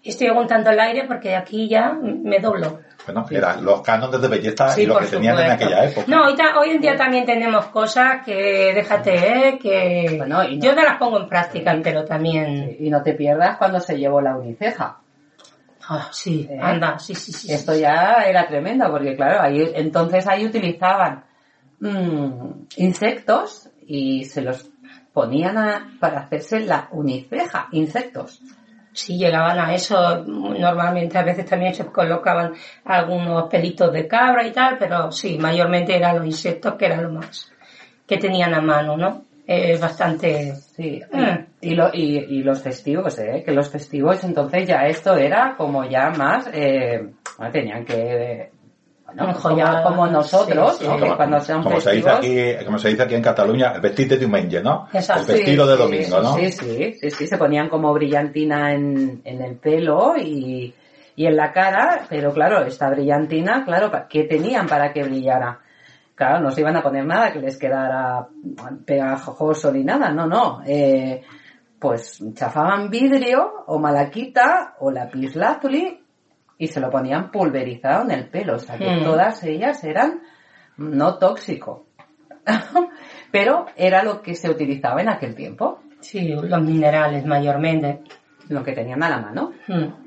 Estoy 0.03 0.27
aguantando 0.29 0.71
el 0.71 0.81
aire 0.81 1.05
porque 1.07 1.35
aquí 1.37 1.69
ya 1.69 1.93
me 1.93 2.39
doblo. 2.39 2.81
Bueno, 3.07 3.27
eran 3.31 3.63
los 3.63 3.83
cánones 3.83 4.21
de 4.23 4.29
belleza 4.29 4.71
Sí, 4.71 4.83
y 4.83 4.87
lo 4.87 4.99
que 4.99 5.07
tenían 5.07 5.39
en 5.39 5.51
aquella 5.51 5.85
época. 5.85 6.07
No, 6.09 6.25
hoy, 6.59 6.71
en 6.71 6.81
día 6.81 6.97
también 6.97 7.27
tenemos 7.27 7.67
cosas 7.67 8.25
que, 8.25 8.73
déjate, 8.75 9.15
¿eh? 9.49 9.59
que 9.59 10.15
Bueno, 10.17 10.43
y 10.45 10.57
no- 10.57 10.65
yo 10.65 10.75
te 10.75 10.83
las 10.83 10.97
pongo 10.97 11.21
en 11.21 11.29
práctica, 11.29 11.75
pero 11.83 12.05
también... 12.07 12.77
Y 12.81 12.89
no 12.89 13.03
te 13.03 13.13
pierdas 13.13 13.59
cuando 13.59 13.81
se 13.81 13.99
llevó 13.99 14.23
la 14.23 14.37
uniceja. 14.37 14.97
Ah, 15.89 16.09
sí, 16.13 16.49
¿Eh? 16.51 16.59
anda, 16.61 16.99
sí, 16.99 17.15
sí, 17.15 17.33
sí. 17.33 17.53
Esto 17.53 17.75
ya 17.75 18.25
era 18.27 18.47
tremendo, 18.47 18.91
porque 18.91 19.15
claro, 19.17 19.43
ahí, 19.43 19.71
entonces 19.75 20.27
ahí 20.27 20.47
utilizaban 20.47 21.25
mm, 21.81 22.51
insectos 22.77 23.69
y 23.87 24.25
se 24.25 24.43
los 24.43 24.71
ponían 25.13 25.59
a- 25.59 25.91
para 26.01 26.21
hacerse 26.21 26.61
la 26.61 26.89
uniceja, 26.91 27.69
insectos. 27.73 28.41
Si 28.93 29.19
llegaban 29.19 29.59
a 29.59 29.75
eso, 29.75 30.25
normalmente 30.25 31.19
a 31.19 31.25
veces 31.25 31.47
también 31.47 31.75
se 31.75 31.85
colocaban 31.87 32.55
algunos 32.85 33.49
pelitos 33.51 33.93
de 33.93 34.07
cabra 34.07 34.47
y 34.47 34.53
tal, 34.53 34.79
pero 34.79 35.11
sí, 35.11 35.37
mayormente 35.37 35.97
eran 35.97 36.17
los 36.17 36.27
insectos 36.27 36.75
que 36.75 36.87
eran 36.87 37.03
lo 37.03 37.11
más 37.11 37.51
que 38.07 38.19
tenían 38.19 38.55
a 38.55 38.61
mano, 38.61 38.97
¿no? 38.97 39.25
Es 39.47 39.81
bastante... 39.81 40.55
Sí, 40.55 41.03
y, 41.13 41.17
Mm. 41.17 41.47
y 41.61 41.75
lo- 41.75 41.91
y- 41.93 42.19
y 42.19 42.43
los 42.43 42.63
festivos, 42.63 43.19
¿eh? 43.19 43.43
Que 43.45 43.53
los 43.53 43.69
festivos, 43.69 44.23
entonces 44.25 44.67
ya 44.67 44.87
esto 44.87 45.15
era 45.17 45.55
como 45.57 45.85
ya 45.85 46.11
más, 46.11 46.49
eh, 46.53 47.11
bueno, 47.39 47.53
tenían 47.53 47.85
que, 47.85 48.51
bueno, 49.07 49.35
como, 49.41 49.83
como 49.83 50.07
nosotros, 50.07 50.79
sí, 50.79 50.87
¿no? 50.87 50.95
sí. 50.99 51.05
Que 51.05 51.17
cuando 51.17 51.41
sean 51.41 51.63
como 51.63 51.81
se 51.81 51.93
dice 51.93 52.11
aquí, 52.11 52.65
como 52.65 52.79
se 52.79 52.89
dice 52.89 53.03
aquí 53.03 53.15
en 53.15 53.23
Cataluña, 53.23 53.73
el 53.75 53.81
vestido 53.81 54.17
de 54.19 54.27
un 54.27 54.33
¿no? 54.63 54.89
Exacto. 54.93 55.23
El 55.33 55.39
vestido 55.39 55.67
de 55.67 55.77
Sí, 55.77 55.83
domingo, 55.83 56.21
¿no? 56.21 56.35
Sí, 56.37 56.51
sí, 56.53 56.93
sí, 57.01 57.11
sí, 57.11 57.27
se 57.27 57.37
ponían 57.39 57.69
como 57.69 57.93
brillantina 57.93 58.73
en, 58.73 59.21
en 59.25 59.43
el 59.43 59.57
pelo 59.57 60.15
y, 60.17 60.75
y 61.17 61.27
en 61.27 61.37
la 61.37 61.53
cara, 61.53 62.07
pero 62.09 62.33
claro, 62.33 62.65
esta 62.65 62.89
brillantina, 62.91 63.63
claro, 63.65 63.93
¿qué 64.09 64.25
tenían 64.25 64.67
para 64.67 64.93
que 64.93 65.03
brillara? 65.05 65.61
Claro, 66.15 66.41
no 66.41 66.51
se 66.53 66.61
iban 66.61 66.77
a 66.77 66.83
poner 66.83 67.05
nada 67.05 67.33
que 67.33 67.41
les 67.41 67.59
quedara 67.59 68.29
pegajoso 68.87 69.73
ni 69.73 69.83
nada, 69.83 70.11
no, 70.13 70.27
no. 70.27 70.63
Eh, 70.67 71.23
pues 71.79 72.23
chafaban 72.35 72.89
vidrio 72.89 73.65
o 73.67 73.79
malaquita 73.79 74.75
o 74.79 74.91
lapislázuli 74.91 76.01
y 76.57 76.67
se 76.69 76.81
lo 76.81 76.89
ponían 76.89 77.31
pulverizado 77.31 78.05
en 78.05 78.13
el 78.13 78.29
pelo, 78.29 78.55
o 78.57 78.59
sea 78.59 78.79
que 78.79 78.87
Hmm. 78.89 79.05
todas 79.05 79.43
ellas 79.43 79.83
eran 79.85 80.21
no 80.77 81.19
tóxico. 81.19 81.87
Pero 83.31 83.67
era 83.77 84.03
lo 84.05 84.23
que 84.23 84.35
se 84.35 84.49
utilizaba 84.51 85.01
en 85.03 85.09
aquel 85.09 85.35
tiempo, 85.35 85.81
Sí, 86.01 86.29
los 86.29 86.61
minerales 86.63 87.25
mayormente. 87.25 88.03
lo 88.51 88.63
que 88.63 88.73
tenían 88.73 89.03
a 89.03 89.09
la 89.09 89.19
mano. 89.21 89.53
Mm. 89.69 90.04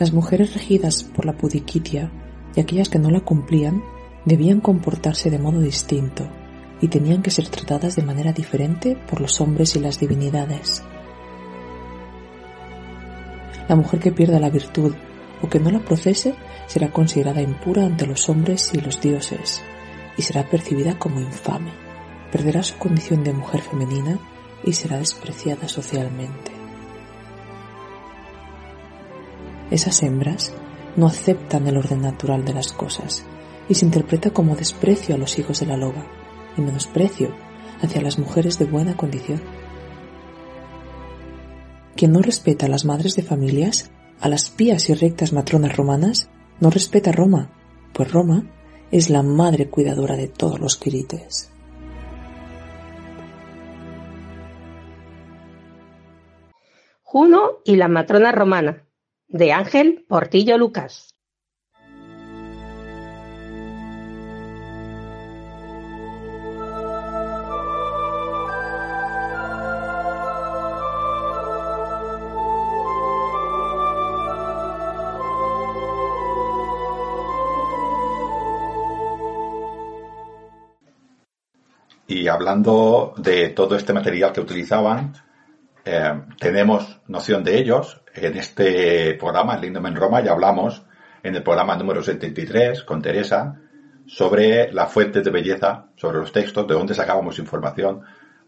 Las 0.00 0.14
mujeres 0.14 0.54
regidas 0.54 1.02
por 1.02 1.26
la 1.26 1.34
pudiquitia 1.34 2.10
y 2.56 2.60
aquellas 2.60 2.88
que 2.88 2.98
no 2.98 3.10
la 3.10 3.20
cumplían 3.20 3.84
debían 4.24 4.62
comportarse 4.62 5.28
de 5.28 5.38
modo 5.38 5.60
distinto 5.60 6.26
y 6.80 6.88
tenían 6.88 7.20
que 7.20 7.30
ser 7.30 7.48
tratadas 7.48 7.96
de 7.96 8.02
manera 8.02 8.32
diferente 8.32 8.96
por 8.96 9.20
los 9.20 9.42
hombres 9.42 9.76
y 9.76 9.78
las 9.78 10.00
divinidades. 10.00 10.82
La 13.68 13.76
mujer 13.76 14.00
que 14.00 14.10
pierda 14.10 14.40
la 14.40 14.48
virtud 14.48 14.94
o 15.42 15.50
que 15.50 15.60
no 15.60 15.70
la 15.70 15.80
procese 15.80 16.34
será 16.66 16.90
considerada 16.90 17.42
impura 17.42 17.84
ante 17.84 18.06
los 18.06 18.26
hombres 18.30 18.70
y 18.72 18.80
los 18.80 19.02
dioses 19.02 19.60
y 20.16 20.22
será 20.22 20.48
percibida 20.48 20.98
como 20.98 21.20
infame. 21.20 21.72
Perderá 22.32 22.62
su 22.62 22.78
condición 22.78 23.22
de 23.22 23.34
mujer 23.34 23.60
femenina 23.60 24.18
y 24.64 24.72
será 24.72 24.96
despreciada 24.96 25.68
socialmente. 25.68 26.59
Esas 29.70 30.02
hembras 30.02 30.52
no 30.96 31.06
aceptan 31.06 31.66
el 31.66 31.76
orden 31.76 32.02
natural 32.02 32.44
de 32.44 32.54
las 32.54 32.72
cosas 32.72 33.24
y 33.68 33.74
se 33.74 33.84
interpreta 33.84 34.30
como 34.30 34.56
desprecio 34.56 35.14
a 35.14 35.18
los 35.18 35.38
hijos 35.38 35.60
de 35.60 35.66
la 35.66 35.76
loba 35.76 36.04
y 36.56 36.60
menosprecio 36.60 37.32
hacia 37.80 38.02
las 38.02 38.18
mujeres 38.18 38.58
de 38.58 38.64
buena 38.64 38.96
condición. 38.96 39.40
Quien 41.94 42.12
no 42.12 42.20
respeta 42.20 42.66
a 42.66 42.68
las 42.68 42.84
madres 42.84 43.14
de 43.14 43.22
familias, 43.22 43.90
a 44.20 44.28
las 44.28 44.50
pías 44.50 44.88
y 44.90 44.94
rectas 44.94 45.32
matronas 45.32 45.76
romanas, 45.76 46.28
no 46.58 46.70
respeta 46.70 47.10
a 47.10 47.12
Roma, 47.12 47.50
pues 47.92 48.10
Roma 48.10 48.44
es 48.90 49.08
la 49.08 49.22
madre 49.22 49.68
cuidadora 49.68 50.16
de 50.16 50.28
todos 50.28 50.58
los 50.58 50.76
quirites. 50.76 51.50
Juno 57.02 57.58
y 57.64 57.76
la 57.76 57.88
matrona 57.88 58.30
romana, 58.32 58.84
de 59.30 59.52
Ángel 59.52 60.04
Portillo 60.08 60.58
Lucas. 60.58 61.14
Y 82.08 82.26
hablando 82.26 83.14
de 83.16 83.50
todo 83.50 83.76
este 83.76 83.92
material 83.92 84.32
que 84.32 84.40
utilizaban, 84.40 85.14
eh, 85.84 86.20
tenemos 86.40 87.00
noción 87.06 87.44
de 87.44 87.56
ellos. 87.56 87.99
En 88.14 88.36
este 88.36 89.14
programa, 89.14 89.54
el 89.54 89.60
Lindom 89.60 89.86
en 89.86 89.96
Roma, 89.96 90.20
ya 90.20 90.32
hablamos 90.32 90.82
en 91.22 91.34
el 91.34 91.42
programa 91.42 91.76
número 91.76 92.02
73 92.02 92.82
con 92.82 93.02
Teresa 93.02 93.60
sobre 94.06 94.72
las 94.72 94.90
fuentes 94.92 95.22
de 95.22 95.30
belleza, 95.30 95.86
sobre 95.96 96.18
los 96.18 96.32
textos, 96.32 96.66
de 96.66 96.74
dónde 96.74 96.94
sacábamos 96.94 97.38
información 97.38 98.02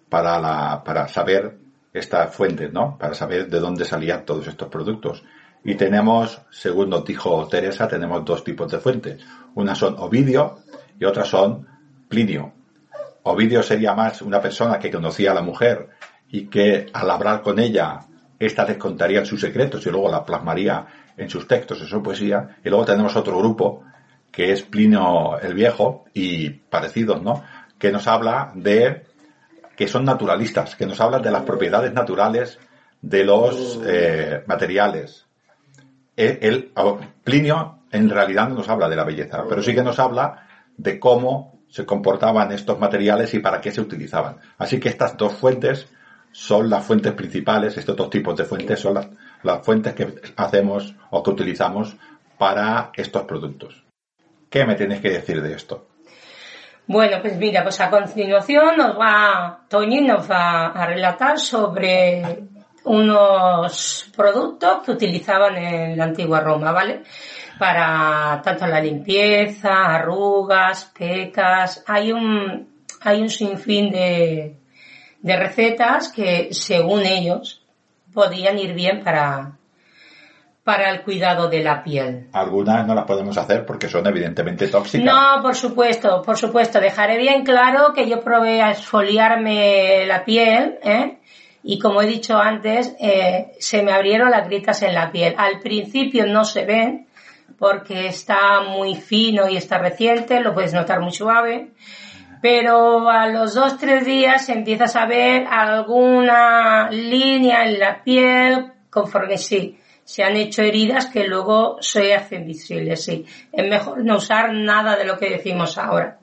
para, 0.09 0.41
la, 0.41 0.83
para 0.85 1.07
saber 1.07 1.57
estas 1.93 2.35
fuentes, 2.35 2.73
¿no? 2.73 2.99
Para 2.99 3.15
saber 3.15 3.49
de 3.49 3.61
dónde 3.61 3.85
salían 3.85 4.25
todos 4.25 4.49
estos 4.49 4.69
productos. 4.69 5.23
Y 5.65 5.77
tenemos, 5.77 6.43
según 6.51 6.91
nos 6.91 7.05
dijo 7.05 7.47
Teresa, 7.47 7.87
tenemos 7.87 8.25
dos 8.25 8.43
tipos 8.43 8.71
de 8.73 8.79
fuentes. 8.79 9.25
Unas 9.55 9.79
son 9.79 9.95
Ovidio 9.99 10.59
y 10.99 11.05
otras 11.05 11.29
son 11.29 11.69
Plinio. 12.09 12.53
Ovidio 13.23 13.63
sería 13.63 13.95
más 13.95 14.23
una 14.23 14.41
persona 14.41 14.79
que 14.79 14.91
conocía 14.91 15.31
a 15.31 15.35
la 15.35 15.43
mujer 15.43 15.91
y 16.29 16.47
que 16.47 16.87
al 16.93 17.11
hablar 17.11 17.43
con 17.43 17.61
ella, 17.61 18.01
ésta 18.47 18.65
les 18.67 18.77
contaría 18.77 19.25
sus 19.25 19.41
secretos 19.41 19.85
y 19.87 19.91
luego 19.91 20.11
la 20.11 20.25
plasmaría 20.25 20.87
en 21.17 21.29
sus 21.31 21.47
textos, 21.47 21.81
en 21.81 21.87
su 21.87 22.03
poesía. 22.03 22.57
Y 22.65 22.69
luego 22.69 22.85
tenemos 22.85 23.15
otro 23.17 23.39
grupo 23.39 23.85
que 24.31 24.53
es 24.53 24.63
Plinio 24.63 25.39
el 25.41 25.55
Viejo 25.55 26.05
y 26.15 26.49
parecidos, 26.51 27.23
¿no? 27.23 27.43
Que 27.79 27.93
nos 27.93 28.07
habla 28.07 28.53
de 28.55 29.05
que 29.77 29.89
son 29.89 30.05
naturalistas, 30.05 30.77
que 30.77 30.87
nos 30.87 31.01
hablan 31.01 31.23
de 31.23 31.31
las 31.31 31.43
propiedades 31.43 31.93
naturales 31.93 32.59
de 33.01 33.25
los 33.25 33.81
eh, 33.85 34.43
materiales. 34.47 35.27
Él, 36.17 36.39
él- 36.43 36.73
Plinio 37.25 37.79
en 37.91 38.09
realidad 38.09 38.49
no 38.49 38.55
nos 38.57 38.69
habla 38.69 38.89
de 38.89 38.97
la 38.97 39.05
belleza, 39.05 39.45
pero 39.49 39.63
sí 39.63 39.75
que 39.75 39.83
nos 39.83 39.99
habla 39.99 40.47
de 40.77 40.99
cómo 40.99 41.61
se 41.69 41.85
comportaban 41.87 42.53
estos 42.53 42.79
materiales 42.79 43.33
y 43.35 43.39
para 43.41 43.61
qué 43.61 43.71
se 43.73 43.81
utilizaban. 43.81 44.37
Así 44.59 44.79
que 44.79 44.89
estas 44.89 45.17
dos 45.17 45.33
fuentes 45.35 45.89
son 46.33 46.69
las 46.69 46.85
fuentes 46.85 47.13
principales, 47.13 47.77
estos 47.77 47.97
dos 47.97 48.11
tipos 48.11 48.37
de 48.37 48.45
fuentes 48.45 48.81
son 48.81 48.95
las, 48.95 49.09
las 49.43 49.65
fuentes 49.65 49.95
que 49.95 50.15
hacemos 50.37 50.95
o 51.11 51.23
que 51.23 51.31
utilizamos 51.31 51.97
para 52.39 52.91
estos 52.95 53.23
productos. 53.23 53.85
¿Qué 54.51 54.65
me 54.65 54.75
tienes 54.75 55.01
que 55.01 55.11
decir 55.11 55.41
de 55.41 55.55
esto? 55.55 55.89
Bueno, 56.87 57.19
pues 57.21 57.37
mira, 57.37 57.63
pues 57.63 57.81
a 57.81 57.89
continuación 57.89 58.77
nos 58.77 58.99
va, 58.99 59.61
Toñi 59.69 60.01
nos 60.01 60.29
va 60.29 60.67
a 60.67 60.87
relatar 60.87 61.39
sobre 61.39 62.49
unos 62.85 64.11
productos 64.17 64.83
que 64.85 64.91
utilizaban 64.91 65.57
en 65.57 65.97
la 65.97 66.05
antigua 66.05 66.41
Roma, 66.41 66.73
¿vale? 66.73 67.03
Para 67.59 68.41
tanto 68.43 68.67
la 68.67 68.81
limpieza, 68.81 69.95
arrugas, 69.95 70.93
pecas, 70.97 71.85
hay 71.87 72.13
un, 72.13 72.85
hay 73.01 73.23
un 73.23 73.31
sinfín 73.31 73.91
de, 73.91 74.62
de 75.23 75.37
recetas 75.37 76.09
que 76.09 76.49
según 76.53 77.07
ellos 77.07 77.63
podían 78.13 78.59
ir 78.59 78.75
bien 78.75 79.03
para, 79.03 79.53
para 80.65 80.91
el 80.91 81.03
cuidado 81.03 81.49
de 81.49 81.63
la 81.63 81.83
piel. 81.83 82.29
Algunas 82.33 82.87
no 82.87 82.95
las 82.95 83.05
podemos 83.05 83.39
hacer 83.39 83.65
porque 83.65 83.89
son 83.89 84.07
evidentemente 84.07 84.69
tóxicas. 84.69 85.07
No, 85.07 85.43
por 85.43 85.55
supuesto, 85.55 86.23
por 86.23 86.37
supuesto. 86.37 86.81
Dejaré 86.81 87.17
bien 87.19 87.45
claro 87.45 87.93
que 87.95 88.09
yo 88.09 88.21
probé 88.21 88.61
a 88.61 88.73
exfoliarme 88.73 90.05
la 90.07 90.25
piel, 90.25 90.79
¿eh? 90.83 91.19
Y 91.65 91.79
como 91.79 92.03
he 92.03 92.07
dicho 92.07 92.37
antes, 92.37 92.95
eh, 92.99 93.53
se 93.61 93.83
me 93.85 93.93
abrieron 93.93 94.33
las 94.33 94.47
grietas 94.47 94.83
en 94.83 94.95
la 94.95 95.13
piel. 95.13 95.35
Al 95.39 95.61
principio 95.61 96.27
no 96.27 96.45
se 96.45 96.65
ven, 96.65 97.07
porque 97.57 98.09
está 98.09 98.63
muy 98.63 98.97
fino 98.97 99.49
y 99.49 99.57
está 99.57 99.79
reciente, 99.79 100.41
lo 100.41 100.53
puedes 100.53 100.75
notar 100.75 101.01
muy 101.01 101.13
suave. 101.13 101.71
Pero 102.43 103.09
a 103.09 103.29
los 103.29 103.55
dos, 103.55 103.79
tres 103.79 104.05
días 104.05 104.47
empiezas 104.51 104.97
a 104.97 105.07
ver 105.07 105.47
alguna 105.49 106.91
línea 106.91 107.65
en 107.65 107.79
la 107.79 108.03
piel 108.03 108.73
conforme 108.91 109.39
sí 109.39 109.79
se 110.05 110.25
han 110.25 110.37
hecho 110.37 110.63
heridas 110.63 111.07
que 111.07 111.27
luego 111.27 111.77
se 111.81 112.15
hacen 112.15 112.47
visibles, 112.47 113.05
sí. 113.05 113.25
Es 113.53 113.69
mejor 113.69 114.05
no 114.05 114.17
usar 114.17 114.53
nada 114.53 114.97
de 114.97 115.05
lo 115.05 115.19
que 115.19 115.31
decimos 115.31 115.79
ahora. 115.79 116.19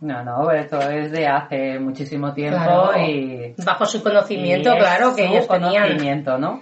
No, 0.00 0.24
no, 0.24 0.50
esto 0.50 0.80
es 0.80 1.12
de 1.12 1.28
hace 1.28 1.78
muchísimo 1.78 2.34
tiempo 2.34 2.92
y... 2.98 3.54
Bajo 3.64 3.86
su 3.86 4.02
conocimiento, 4.02 4.74
claro, 4.76 5.14
que 5.14 5.26
ellos 5.26 5.46
tenían. 5.46 5.84
conocimiento, 5.84 6.38
¿no? 6.38 6.60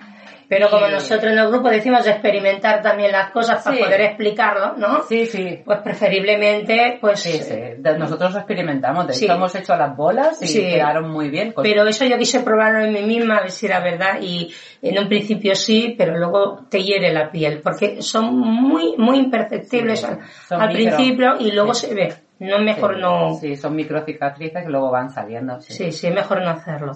Pero 0.50 0.68
como 0.68 0.88
nosotros 0.88 1.32
en 1.32 1.38
el 1.38 1.48
grupo 1.48 1.68
decimos 1.68 2.04
de 2.04 2.10
experimentar 2.10 2.82
también 2.82 3.12
las 3.12 3.30
cosas 3.30 3.62
para 3.62 3.78
poder 3.78 4.00
explicarlo, 4.00 4.76
¿no? 4.76 5.04
Sí, 5.04 5.24
sí. 5.24 5.60
Pues 5.64 5.78
preferiblemente, 5.78 6.98
pues... 7.00 7.20
Sí, 7.20 7.38
sí. 7.40 7.54
Nosotros 7.96 8.34
experimentamos, 8.34 9.06
de 9.06 9.12
hecho 9.14 9.32
hemos 9.32 9.54
hecho 9.54 9.76
las 9.76 9.96
bolas 9.96 10.42
y 10.42 10.60
quedaron 10.60 11.08
muy 11.08 11.30
bien. 11.30 11.54
Pero 11.62 11.86
eso 11.86 12.04
yo 12.04 12.18
quise 12.18 12.40
probarlo 12.40 12.84
en 12.84 12.92
mí 12.92 13.02
misma, 13.02 13.36
a 13.36 13.42
ver 13.42 13.52
si 13.52 13.66
era 13.66 13.78
verdad, 13.78 14.20
y 14.20 14.52
en 14.82 14.98
un 14.98 15.06
principio 15.06 15.54
sí, 15.54 15.94
pero 15.96 16.18
luego 16.18 16.66
te 16.68 16.82
hiere 16.82 17.12
la 17.12 17.30
piel, 17.30 17.60
porque 17.62 18.02
son 18.02 18.36
muy, 18.36 18.96
muy 18.98 19.18
imperceptibles 19.18 20.04
al, 20.50 20.72
principio 20.72 21.36
y 21.38 21.52
luego 21.52 21.74
se 21.74 21.94
ve. 21.94 22.12
No 22.40 22.56
es 22.56 22.64
mejor 22.64 22.98
no... 22.98 23.34
Sí, 23.34 23.54
son 23.54 23.76
microcicatrices 23.76 24.64
que 24.64 24.68
luego 24.68 24.90
van 24.90 25.10
saliendo. 25.10 25.60
Sí, 25.60 25.92
sí, 25.92 26.08
es 26.08 26.12
mejor 26.12 26.42
no 26.42 26.50
hacerlo. 26.50 26.92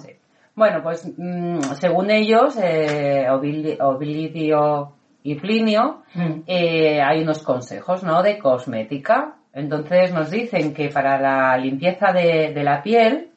Bueno, 0.54 0.82
pues 0.82 1.10
mm, 1.16 1.60
según 1.80 2.10
ellos, 2.10 2.56
eh, 2.62 3.26
Ovidio 3.28 4.92
y 5.24 5.34
Plinio, 5.34 6.02
mm. 6.14 6.42
eh, 6.46 7.02
hay 7.02 7.22
unos 7.22 7.42
consejos, 7.42 8.04
¿no? 8.04 8.22
De 8.22 8.38
cosmética. 8.38 9.36
Entonces 9.52 10.12
nos 10.12 10.30
dicen 10.30 10.72
que 10.72 10.90
para 10.90 11.20
la 11.20 11.56
limpieza 11.56 12.12
de, 12.12 12.52
la 12.62 12.82
piel 12.82 13.30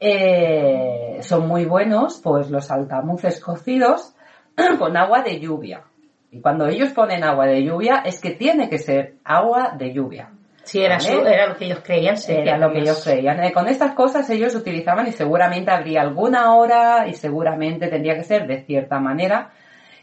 eh, 0.00 1.18
son 1.20 1.48
muy 1.48 1.64
buenos, 1.66 2.20
pues 2.22 2.50
los 2.50 2.70
altamuces 2.70 3.40
cocidos 3.40 4.14
con 4.78 4.96
agua 4.96 5.22
de 5.22 5.38
lluvia. 5.38 5.82
Y 6.30 6.40
cuando 6.40 6.66
ellos 6.66 6.92
ponen 6.92 7.24
agua 7.24 7.46
de 7.46 7.62
lluvia 7.62 8.02
es 8.06 8.20
que 8.20 8.30
tiene 8.30 8.70
que 8.70 8.78
ser 8.78 9.16
agua 9.24 9.74
de 9.76 9.92
lluvia. 9.92 10.30
Sí, 10.64 10.80
era, 10.80 10.96
era 10.96 11.48
lo 11.48 11.56
que 11.56 11.66
ellos 11.66 11.80
creían. 11.82 12.16
era 12.28 12.56
lo 12.56 12.72
que 12.72 12.78
ellos 12.78 13.02
creían. 13.02 13.42
Eh, 13.42 13.52
con 13.52 13.66
estas 13.68 13.92
cosas 13.94 14.28
ellos 14.30 14.54
utilizaban 14.54 15.06
y 15.06 15.12
seguramente 15.12 15.70
habría 15.70 16.02
alguna 16.02 16.54
hora 16.54 17.08
y 17.08 17.14
seguramente 17.14 17.88
tendría 17.88 18.14
que 18.14 18.24
ser 18.24 18.46
de 18.46 18.62
cierta 18.64 19.00
manera. 19.00 19.50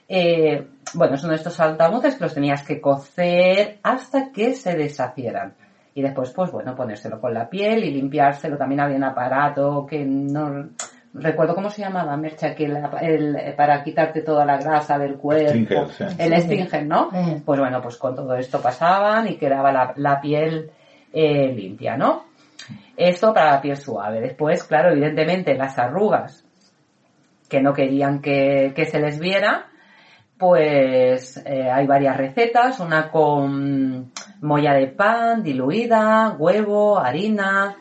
Eh, 0.07 0.67
bueno, 0.95 1.17
son 1.17 1.33
estos 1.33 1.59
altamuces 1.59 2.15
que 2.15 2.23
los 2.23 2.33
tenías 2.33 2.63
que 2.63 2.81
cocer 2.81 3.79
hasta 3.83 4.31
que 4.31 4.53
se 4.53 4.75
deshacieran. 4.75 5.53
Y 5.93 6.01
después, 6.01 6.31
pues 6.31 6.51
bueno, 6.51 6.75
ponérselo 6.75 7.19
con 7.19 7.33
la 7.33 7.49
piel 7.49 7.83
y 7.83 7.91
limpiárselo. 7.91 8.57
También 8.57 8.81
había 8.81 8.97
un 8.97 9.03
aparato 9.03 9.85
que 9.85 10.03
no 10.05 10.69
recuerdo 11.13 11.55
cómo 11.55 11.69
se 11.69 11.81
llamaba, 11.81 12.15
Mercha, 12.17 12.53
que 12.55 12.65
el, 12.65 13.53
para 13.55 13.83
quitarte 13.83 14.21
toda 14.21 14.45
la 14.45 14.57
grasa 14.57 14.97
del 14.97 15.15
cuerpo, 15.15 15.87
el 16.17 16.41
Stinger, 16.41 16.85
¿no? 16.85 17.09
Pues 17.45 17.59
bueno, 17.59 17.81
pues 17.81 17.97
con 17.97 18.15
todo 18.15 18.35
esto 18.35 18.61
pasaban 18.61 19.27
y 19.27 19.37
quedaba 19.37 19.93
la, 19.95 20.21
piel 20.21 20.71
eh, 21.11 21.51
limpia, 21.53 21.97
¿no? 21.97 22.25
Esto 22.95 23.33
para 23.33 23.51
la 23.51 23.61
piel 23.61 23.77
suave. 23.77 24.21
Después, 24.21 24.63
claro, 24.63 24.91
evidentemente 24.91 25.55
las 25.55 25.77
arrugas 25.79 26.45
que 27.47 27.61
no 27.61 27.73
querían 27.73 28.21
que, 28.21 28.73
se 28.89 28.99
les 28.99 29.19
viera, 29.19 29.65
pues 30.37 31.41
eh, 31.45 31.69
hay 31.71 31.87
varias 31.87 32.15
recetas, 32.15 32.79
una 32.79 33.09
con 33.09 34.11
molla 34.41 34.73
de 34.73 34.87
pan 34.87 35.41
diluida, 35.41 36.35
huevo, 36.37 36.99
harina, 36.99 37.75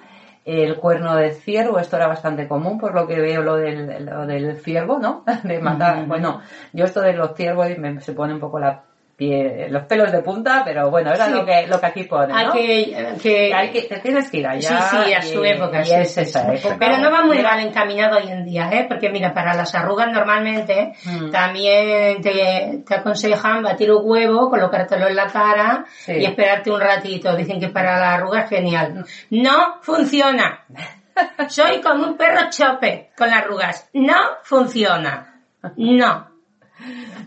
el 0.48 0.76
cuerno 0.76 1.14
de 1.14 1.32
ciervo, 1.32 1.78
esto 1.78 1.96
era 1.96 2.08
bastante 2.08 2.48
común 2.48 2.78
por 2.78 2.94
lo 2.94 3.06
que 3.06 3.20
veo 3.20 3.42
lo 3.42 3.56
del, 3.56 4.06
lo 4.06 4.26
del 4.26 4.56
ciervo, 4.56 4.98
¿no? 4.98 5.22
De 5.44 5.60
matar, 5.60 6.06
bueno, 6.06 6.40
yo 6.72 6.86
esto 6.86 7.02
de 7.02 7.12
los 7.12 7.36
ciervos 7.36 7.66
me, 7.76 8.00
se 8.00 8.14
pone 8.14 8.32
un 8.32 8.40
poco 8.40 8.58
la 8.58 8.82
los 9.20 9.82
pelos 9.86 10.12
de 10.12 10.22
punta, 10.22 10.62
pero 10.64 10.90
bueno, 10.90 11.12
era 11.12 11.28
lo 11.28 11.44
que 11.44 11.66
lo 11.66 11.80
que 11.80 11.86
aquí 11.86 12.04
pone, 12.04 12.28
¿no? 12.28 12.52
Hay 12.52 13.18
que, 13.20 13.52
hay 13.52 13.70
que 13.70 13.82
te 13.82 13.98
tienes 13.98 14.30
que 14.30 14.36
ir 14.36 14.46
allá. 14.46 14.80
Sí, 14.82 14.96
sí, 15.04 15.12
a 15.12 15.22
su 15.22 15.44
época. 15.44 15.82
Y 15.84 15.90
es 15.90 16.16
esa 16.18 16.54
época. 16.54 16.76
Pero 16.78 16.98
no 16.98 17.10
va 17.10 17.24
muy 17.24 17.42
mal 17.42 17.58
encaminado 17.58 18.18
hoy 18.18 18.30
en 18.30 18.44
día, 18.44 18.70
¿eh? 18.70 18.86
Porque 18.88 19.10
mira, 19.10 19.34
para 19.34 19.54
las 19.54 19.74
arrugas 19.74 20.12
normalmente 20.12 20.92
mm. 21.04 21.30
también 21.30 22.22
te, 22.22 22.84
te, 22.86 22.94
aconsejan 22.94 23.62
batir 23.62 23.90
un 23.90 24.02
huevo, 24.04 24.48
colocártelo 24.48 25.08
en 25.08 25.16
la 25.16 25.26
cara 25.26 25.84
y 26.06 26.24
esperarte 26.24 26.70
un 26.70 26.80
ratito. 26.80 27.34
Dicen 27.34 27.58
que 27.58 27.68
para 27.68 27.98
la 27.98 28.14
arruga 28.14 28.42
es 28.42 28.50
genial. 28.50 29.04
No 29.30 29.78
funciona. 29.82 30.64
Soy 31.48 31.80
como 31.80 32.06
un 32.06 32.16
perro 32.16 32.48
chope 32.50 33.10
con 33.16 33.28
las 33.30 33.42
arrugas. 33.42 33.88
No 33.94 34.16
funciona. 34.44 35.42
No. 35.76 36.27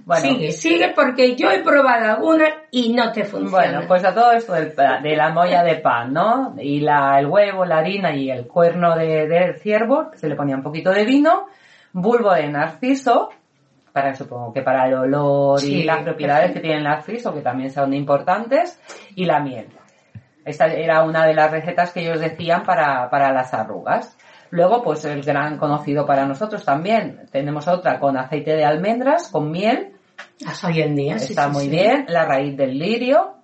Bueno, 0.06 0.22
sigue, 0.22 0.52
sigue 0.52 0.94
porque 0.96 1.36
yo 1.36 1.50
he 1.50 1.60
probado 1.60 2.16
alguna 2.16 2.46
y 2.72 2.94
no 2.94 3.12
te 3.12 3.26
funciona. 3.26 3.72
Bueno, 3.72 3.88
pues 3.88 4.04
a 4.06 4.14
todo 4.14 4.32
esto 4.32 4.54
de 4.54 5.16
la 5.16 5.30
molla 5.30 5.64
de 5.64 5.76
pan, 5.76 6.14
¿no? 6.14 6.56
Y 6.58 6.80
la, 6.80 7.20
el 7.20 7.28
huevo, 7.28 7.66
la 7.66 7.78
harina 7.78 8.16
y 8.16 8.32
el 8.32 8.48
cuerno 8.48 8.96
de, 8.96 9.56
ciervo, 9.62 10.12
se 10.16 10.30
le 10.30 10.36
ponía 10.36 10.56
un 10.56 10.64
poquito 10.64 10.92
de 10.92 11.06
vino, 11.06 11.48
bulbo 11.92 12.34
de 12.34 12.48
narciso, 12.48 13.30
para 13.92 14.16
supongo 14.16 14.54
que 14.54 14.62
para 14.62 14.88
el 14.88 14.94
olor 14.94 15.62
y 15.64 15.84
las 15.84 16.04
propiedades 16.04 16.54
que 16.54 16.62
tiene 16.62 16.78
el 16.78 16.84
narciso, 16.84 17.34
que 17.34 17.42
también 17.42 17.72
son 17.72 17.94
importantes, 17.94 18.80
y 19.16 19.26
la 19.26 19.42
miel. 19.42 19.68
Esta 20.46 20.68
era 20.68 21.04
una 21.04 21.26
de 21.26 21.34
las 21.34 21.52
recetas 21.52 21.92
que 21.92 22.02
ellos 22.02 22.20
decían 22.20 22.64
para, 22.64 23.10
para 23.10 23.32
las 23.32 23.54
arrugas. 23.54 24.18
Luego, 24.52 24.84
pues 24.84 25.04
el 25.06 25.24
gran 25.24 25.58
conocido 25.58 26.06
para 26.06 26.26
nosotros 26.26 26.64
también. 26.64 27.22
Tenemos 27.32 27.68
otra 27.68 28.00
con 28.00 28.18
aceite 28.18 28.52
de 28.56 28.66
almendras, 28.66 29.30
con 29.30 29.50
miel. 29.50 29.94
Hasta 30.46 30.68
hoy 30.68 30.82
en 30.82 30.96
día. 30.96 31.16
Está 31.16 31.48
muy 31.48 31.70
bien. 31.70 32.06
La 32.10 32.26
raíz 32.26 32.56
del 32.58 32.78
lirio 32.78 33.36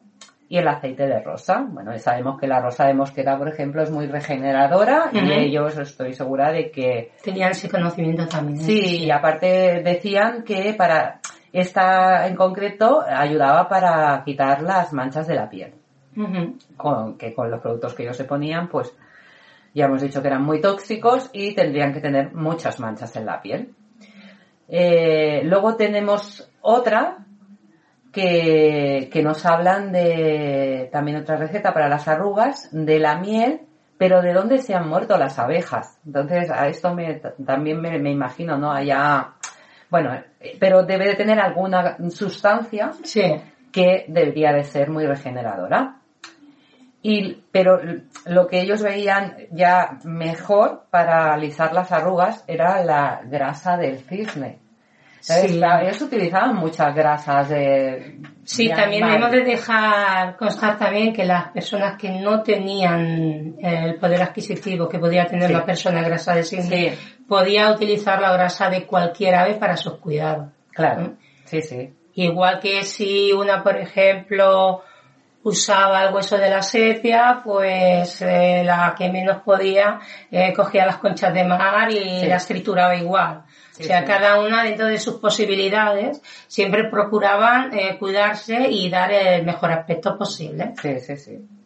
y 0.50 0.58
el 0.58 0.68
aceite 0.68 1.08
de 1.08 1.22
rosa. 1.22 1.66
Bueno, 1.68 1.98
sabemos 1.98 2.40
que 2.40 2.48
la 2.48 2.62
rosa 2.62 2.86
de 2.88 2.94
mosqueta, 2.94 3.38
por 3.38 3.48
ejemplo, 3.48 3.82
es 3.82 3.92
muy 3.92 4.08
regeneradora 4.08 5.10
y 5.14 5.32
ellos 5.32 5.78
estoy 5.78 6.14
segura 6.14 6.52
de 6.52 6.72
que... 6.72 7.12
Tenían 7.24 7.52
ese 7.52 7.70
conocimiento 7.70 8.28
también. 8.28 8.60
¿eh? 8.60 8.64
Sí, 8.64 9.06
y 9.06 9.12
aparte 9.12 9.82
decían 9.84 10.44
que 10.44 10.74
para 10.78 11.20
esta 11.52 12.28
en 12.28 12.36
concreto 12.36 13.02
ayudaba 13.08 13.68
para 13.68 14.22
quitar 14.24 14.62
las 14.62 14.94
manchas 14.94 15.28
de 15.28 15.36
la 15.36 15.50
piel. 15.50 15.74
con, 16.76 17.18
que 17.18 17.34
con 17.34 17.52
los 17.52 17.62
productos 17.62 17.94
que 17.94 18.04
ellos 18.04 18.18
se 18.18 18.26
ponían, 18.26 18.68
pues 18.68 18.94
ya 19.78 19.86
hemos 19.86 20.02
dicho 20.02 20.24
que 20.24 20.28
eran 20.28 20.44
muy 20.44 20.60
tóxicos 20.60 21.30
y 21.34 21.54
tendrían 21.54 21.94
que 21.94 22.02
tener 22.02 22.34
muchas 22.34 22.80
manchas 22.80 23.16
en 23.16 23.28
la 23.28 23.44
piel. 23.44 23.76
Eh, 24.68 25.42
luego 25.44 25.76
tenemos 25.76 26.52
otra 26.62 27.20
que, 28.12 29.08
que, 29.14 29.22
nos 29.22 29.46
hablan 29.46 29.92
de 29.92 30.90
también 30.92 31.18
otra 31.18 31.38
receta 31.38 31.76
para 31.76 31.88
las 31.90 32.08
arrugas, 32.08 32.70
de 32.72 32.98
la 32.98 33.20
miel, 33.20 33.62
pero 34.00 34.24
de 34.24 34.34
dónde 34.34 34.58
se 34.58 34.74
han 34.74 34.90
muerto 34.90 35.16
las 35.16 35.38
abejas. 35.38 36.00
Entonces, 36.08 36.50
a 36.50 36.68
esto 36.68 36.96
me, 36.96 37.22
también 37.46 37.80
me, 37.80 38.00
me 38.00 38.10
imagino, 38.10 38.58
¿no? 38.58 38.72
Allá, 38.72 39.36
bueno, 39.92 40.20
pero 40.60 40.84
debe 40.86 41.06
de 41.06 41.16
tener 41.16 41.40
alguna 41.40 41.98
sustancia 42.10 42.94
que 43.72 44.06
debería 44.08 44.54
de 44.54 44.64
ser 44.64 44.90
muy 44.90 45.06
regeneradora. 45.06 45.98
Y, 47.10 47.42
pero 47.54 47.80
lo 48.26 48.48
que 48.48 48.60
ellos 48.60 48.84
veían 48.84 49.38
ya 49.52 49.98
mejor 50.04 50.88
para 50.90 51.34
alisar 51.34 51.72
las 51.72 51.90
arrugas 51.94 52.44
era 52.48 52.84
la 52.84 53.22
grasa 53.24 53.78
del 53.78 54.00
cisne. 54.00 54.60
Sí. 55.22 55.58
ellos 55.58 56.02
utilizaban 56.02 56.58
muchas 56.58 56.94
grasas 56.94 57.48
de... 57.48 58.20
Sí, 58.44 58.68
también 58.68 59.08
hemos 59.08 59.32
de 59.32 59.46
dejar 59.46 60.36
constar 60.36 60.78
también 60.78 61.14
que 61.14 61.24
las 61.24 61.50
personas 61.52 61.98
que 61.98 62.12
no 62.12 62.44
tenían 62.44 63.56
el 63.58 63.96
poder 63.96 64.24
adquisitivo 64.24 64.90
que 64.90 65.00
podía 65.00 65.26
tener 65.28 65.50
la 65.50 65.66
persona 65.66 66.04
grasa 66.04 66.36
de 66.36 66.44
cisne, 66.44 66.98
podía 67.26 67.72
utilizar 67.72 68.20
la 68.20 68.34
grasa 68.34 68.70
de 68.70 68.86
cualquier 68.86 69.36
ave 69.36 69.56
para 69.56 69.78
sus 69.78 69.94
cuidados. 70.00 70.50
Claro, 70.74 71.14
sí, 71.46 71.62
sí. 71.62 71.90
Igual 72.16 72.60
que 72.60 72.84
si 72.84 73.32
una, 73.32 73.64
por 73.64 73.78
ejemplo, 73.78 74.84
usaba 75.48 76.04
el 76.04 76.14
hueso 76.14 76.38
de 76.38 76.50
la 76.50 76.62
sepia, 76.62 77.42
pues 77.44 78.22
eh, 78.22 78.64
la 78.66 78.94
que 78.98 79.10
menos 79.10 79.42
podía 79.44 80.00
eh, 80.30 80.54
cogía 80.54 80.86
las 80.86 80.98
conchas 80.98 81.34
de 81.34 81.46
mar 81.46 81.90
y 81.90 82.26
las 82.26 82.46
trituraba 82.46 82.96
igual. 82.96 83.44
o 83.80 83.84
sea, 83.84 84.04
cada 84.04 84.42
una 84.42 84.64
dentro 84.64 84.88
de 84.88 85.00
sus 85.00 85.16
posibilidades 85.16 86.22
siempre 86.48 86.90
procuraban 86.90 87.74
eh, 87.74 87.98
cuidarse 87.98 88.68
y 88.70 88.90
dar 88.90 89.12
el 89.12 89.46
mejor 89.46 89.72
aspecto 89.72 90.18
posible. 90.18 90.74
Sí, 90.82 91.00
sí, 91.00 91.18
sí. 91.18 91.57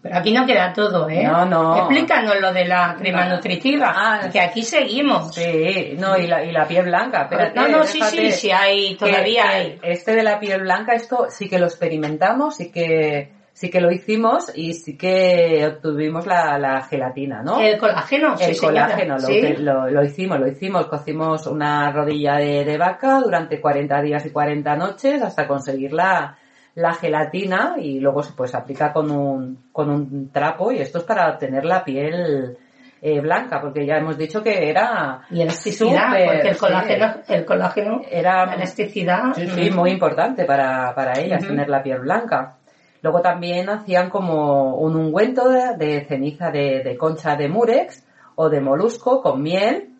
Pero 0.00 0.16
aquí 0.16 0.32
no 0.32 0.46
queda 0.46 0.72
todo, 0.72 1.08
¿eh? 1.08 1.24
No, 1.24 1.44
no. 1.44 1.76
Explícanos 1.78 2.40
lo 2.40 2.52
de 2.52 2.64
la 2.66 2.94
crema 2.98 3.24
No. 3.26 3.34
nutritiva, 3.36 3.92
Ah, 3.96 4.28
que 4.30 4.40
aquí 4.40 4.62
seguimos. 4.62 5.34
Sí, 5.34 5.96
no, 5.98 6.16
y 6.16 6.26
la, 6.26 6.44
y 6.44 6.52
la 6.52 6.66
piel 6.68 6.84
blanca. 6.84 7.22
espérate, 7.22 7.58
no, 7.58 7.68
no, 7.68 7.84
sí, 7.84 8.00
sí, 8.02 8.30
sí, 8.30 8.50
hay, 8.50 8.96
todavía 8.96 9.42
que 9.42 9.48
hay. 9.48 9.78
Este 9.82 10.14
de 10.14 10.22
la 10.22 10.38
piel 10.38 10.60
blanca, 10.62 10.92
esto 10.94 11.26
sí 11.30 11.48
que 11.48 11.58
lo 11.58 11.66
experimentamos, 11.66 12.56
sí 12.56 12.70
que, 12.70 13.32
sí 13.52 13.70
que 13.70 13.80
lo 13.80 13.90
hicimos 13.90 14.52
y 14.54 14.74
sí 14.74 14.96
que 14.96 15.66
obtuvimos 15.66 16.26
la, 16.28 16.58
la 16.60 16.82
gelatina, 16.82 17.42
¿no? 17.42 17.60
El 17.60 17.76
colágeno, 17.76 18.36
sí, 18.38 18.44
el 18.44 18.56
colágeno, 18.56 19.14
lo, 19.14 19.20
Sí. 19.26 19.40
lo, 19.58 19.90
lo 19.90 20.04
hicimos, 20.04 20.38
lo 20.38 20.46
hicimos, 20.46 20.86
cocimos 20.86 21.46
una 21.48 21.90
rodilla 21.90 22.36
de, 22.36 22.64
de 22.64 22.78
vaca 22.78 23.18
durante 23.20 23.60
40 23.60 24.00
días 24.02 24.24
y 24.26 24.30
40 24.30 24.76
noches 24.76 25.20
hasta 25.22 25.48
conseguir 25.48 25.92
la, 25.92 26.38
la 26.78 26.94
gelatina 26.94 27.74
y 27.78 27.98
luego 27.98 28.22
se 28.22 28.32
pues 28.34 28.54
aplica 28.54 28.92
con 28.92 29.10
un, 29.10 29.64
con 29.72 29.90
un 29.90 30.30
trapo 30.30 30.70
y 30.70 30.78
esto 30.78 30.98
es 30.98 31.04
para 31.04 31.28
obtener 31.32 31.64
la 31.64 31.82
piel 31.84 32.56
eh, 33.02 33.20
blanca, 33.20 33.60
porque 33.60 33.84
ya 33.84 33.96
hemos 33.96 34.16
dicho 34.16 34.42
que 34.42 34.70
era 34.70 35.22
Y 35.30 35.42
elasticidad, 35.42 36.06
súper, 36.08 36.26
porque 36.26 36.48
el 36.48 36.54
sí. 36.54 36.60
colágeno, 36.60 37.14
el 37.28 37.44
colágeno, 37.44 38.00
Era- 38.08 38.46
la 38.46 38.54
elasticidad. 38.54 39.32
Sí, 39.34 39.46
sí, 39.48 39.70
muy 39.70 39.90
importante 39.90 40.44
para, 40.44 40.94
para 40.94 41.18
ellas 41.20 41.44
tener 41.46 41.68
la 41.68 41.82
piel 41.82 42.00
blanca. 42.00 42.56
Luego 43.02 43.20
también 43.20 43.68
hacían 43.68 44.08
como 44.08 44.76
un 44.76 44.94
ungüento 44.96 45.48
de, 45.48 45.76
de 45.76 46.04
ceniza 46.06 46.50
de, 46.50 46.82
de 46.84 46.96
concha 46.96 47.34
de 47.36 47.48
murex 47.48 48.04
o 48.36 48.48
de 48.48 48.60
molusco 48.60 49.20
con 49.20 49.42
miel 49.42 49.90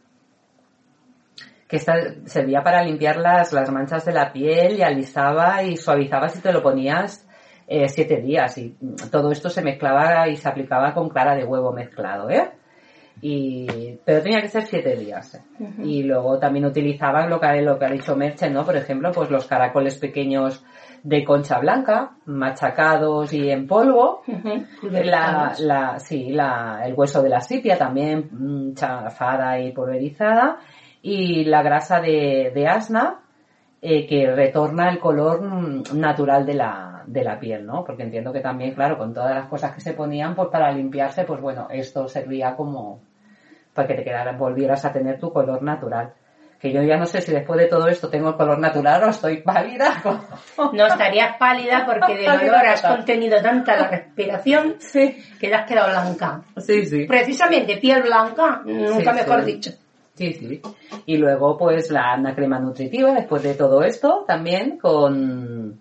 que 1.68 1.76
esta 1.76 1.92
servía 2.24 2.62
para 2.62 2.82
limpiar 2.82 3.18
las, 3.18 3.52
las 3.52 3.70
manchas 3.70 4.04
de 4.06 4.12
la 4.12 4.32
piel 4.32 4.78
y 4.78 4.82
alisaba 4.82 5.62
y 5.62 5.76
suavizaba 5.76 6.28
si 6.28 6.40
te 6.40 6.52
lo 6.52 6.62
ponías 6.62 7.28
eh, 7.66 7.88
siete 7.88 8.22
días 8.22 8.56
y 8.56 8.76
todo 9.12 9.30
esto 9.30 9.50
se 9.50 9.62
mezclaba 9.62 10.26
y 10.28 10.36
se 10.36 10.48
aplicaba 10.48 10.94
con 10.94 11.10
clara 11.10 11.36
de 11.36 11.44
huevo 11.44 11.72
mezclado, 11.72 12.30
¿eh? 12.30 12.50
Y, 13.20 13.98
pero 14.04 14.22
tenía 14.22 14.40
que 14.40 14.48
ser 14.48 14.62
siete 14.62 14.96
días. 14.96 15.34
¿eh? 15.34 15.42
Y 15.82 16.04
luego 16.04 16.38
también 16.38 16.64
utilizaban 16.64 17.28
lo 17.28 17.40
que, 17.40 17.60
lo 17.62 17.78
que 17.78 17.84
ha 17.84 17.90
dicho 17.90 18.16
Merche, 18.16 18.48
¿no? 18.48 18.64
Por 18.64 18.76
ejemplo, 18.76 19.10
pues 19.12 19.28
los 19.30 19.46
caracoles 19.46 19.98
pequeños 19.98 20.64
de 21.02 21.24
concha 21.24 21.58
blanca, 21.58 22.12
machacados 22.26 23.32
y 23.32 23.50
en 23.50 23.66
polvo. 23.66 24.22
La, 24.82 25.54
la, 25.58 25.98
sí, 25.98 26.30
la, 26.30 26.80
el 26.84 26.94
hueso 26.94 27.22
de 27.22 27.28
la 27.28 27.40
sipia 27.40 27.76
también 27.76 28.28
mm, 28.30 28.74
chafada 28.74 29.58
y 29.58 29.72
pulverizada. 29.72 30.58
Y 31.02 31.44
la 31.44 31.62
grasa 31.62 32.00
de, 32.00 32.50
de 32.54 32.66
asna, 32.66 33.20
eh, 33.80 34.06
que 34.06 34.30
retorna 34.34 34.88
el 34.90 34.98
color 34.98 35.42
mm, 35.42 35.82
natural 35.94 36.44
de 36.44 36.54
la, 36.54 37.02
de 37.06 37.22
la 37.24 37.38
piel, 37.38 37.64
¿no? 37.64 37.84
Porque 37.84 38.02
entiendo 38.02 38.32
que 38.32 38.40
también, 38.40 38.74
claro, 38.74 38.98
con 38.98 39.14
todas 39.14 39.34
las 39.34 39.46
cosas 39.48 39.72
que 39.74 39.80
se 39.80 39.92
ponían, 39.94 40.34
pues 40.34 40.48
para 40.48 40.72
limpiarse, 40.72 41.24
pues 41.24 41.40
bueno, 41.40 41.68
esto 41.70 42.08
servía 42.08 42.56
como 42.56 43.00
para 43.72 43.86
que 43.86 43.94
te 43.94 44.02
quedaras, 44.04 44.36
volvieras 44.36 44.84
a 44.84 44.92
tener 44.92 45.20
tu 45.20 45.32
color 45.32 45.62
natural. 45.62 46.12
Que 46.58 46.72
yo 46.72 46.82
ya 46.82 46.96
no 46.96 47.06
sé 47.06 47.20
si 47.20 47.30
después 47.30 47.56
de 47.60 47.66
todo 47.68 47.86
esto 47.86 48.10
tengo 48.10 48.30
el 48.30 48.34
color 48.36 48.58
natural 48.58 49.04
o 49.04 49.10
estoy 49.10 49.42
pálida. 49.42 50.02
No 50.72 50.86
estarías 50.86 51.36
pálida 51.38 51.86
porque 51.86 52.16
de 52.16 52.24
dolor 52.26 52.66
has 52.66 52.82
contenido 52.82 53.40
tanta 53.40 53.76
la 53.76 53.86
respiración 53.86 54.74
Sí, 54.80 55.16
que 55.38 55.46
te 55.48 55.54
has 55.54 55.68
quedado 55.68 55.90
blanca. 55.90 56.42
sí, 56.56 56.84
sí. 56.84 57.04
Precisamente 57.06 57.76
piel 57.76 58.02
blanca, 58.02 58.62
nunca 58.64 59.12
Sí, 59.12 59.20
mejor 59.20 59.44
sí. 59.44 59.52
dicho. 59.52 59.70
Sí, 60.18 60.32
sí. 60.34 60.60
Y 61.06 61.16
luego, 61.16 61.56
pues, 61.56 61.90
la, 61.90 62.16
una 62.18 62.34
crema 62.34 62.58
nutritiva 62.58 63.12
después 63.14 63.42
de 63.42 63.54
todo 63.54 63.82
esto, 63.82 64.24
también 64.26 64.76
con 64.78 65.80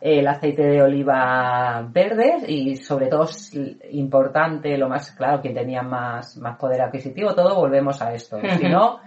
el 0.00 0.26
aceite 0.26 0.62
de 0.62 0.82
oliva 0.82 1.86
verde 1.90 2.36
y 2.48 2.76
sobre 2.76 3.08
todo 3.08 3.24
es 3.24 3.52
importante, 3.90 4.76
lo 4.78 4.88
más 4.88 5.12
claro, 5.12 5.40
quien 5.42 5.54
tenía 5.54 5.82
más, 5.82 6.36
más 6.38 6.58
poder 6.58 6.80
adquisitivo, 6.82 7.34
todo 7.34 7.54
volvemos 7.54 8.00
a 8.00 8.12
esto. 8.14 8.38
Si 8.58 8.64
no, 8.68 8.98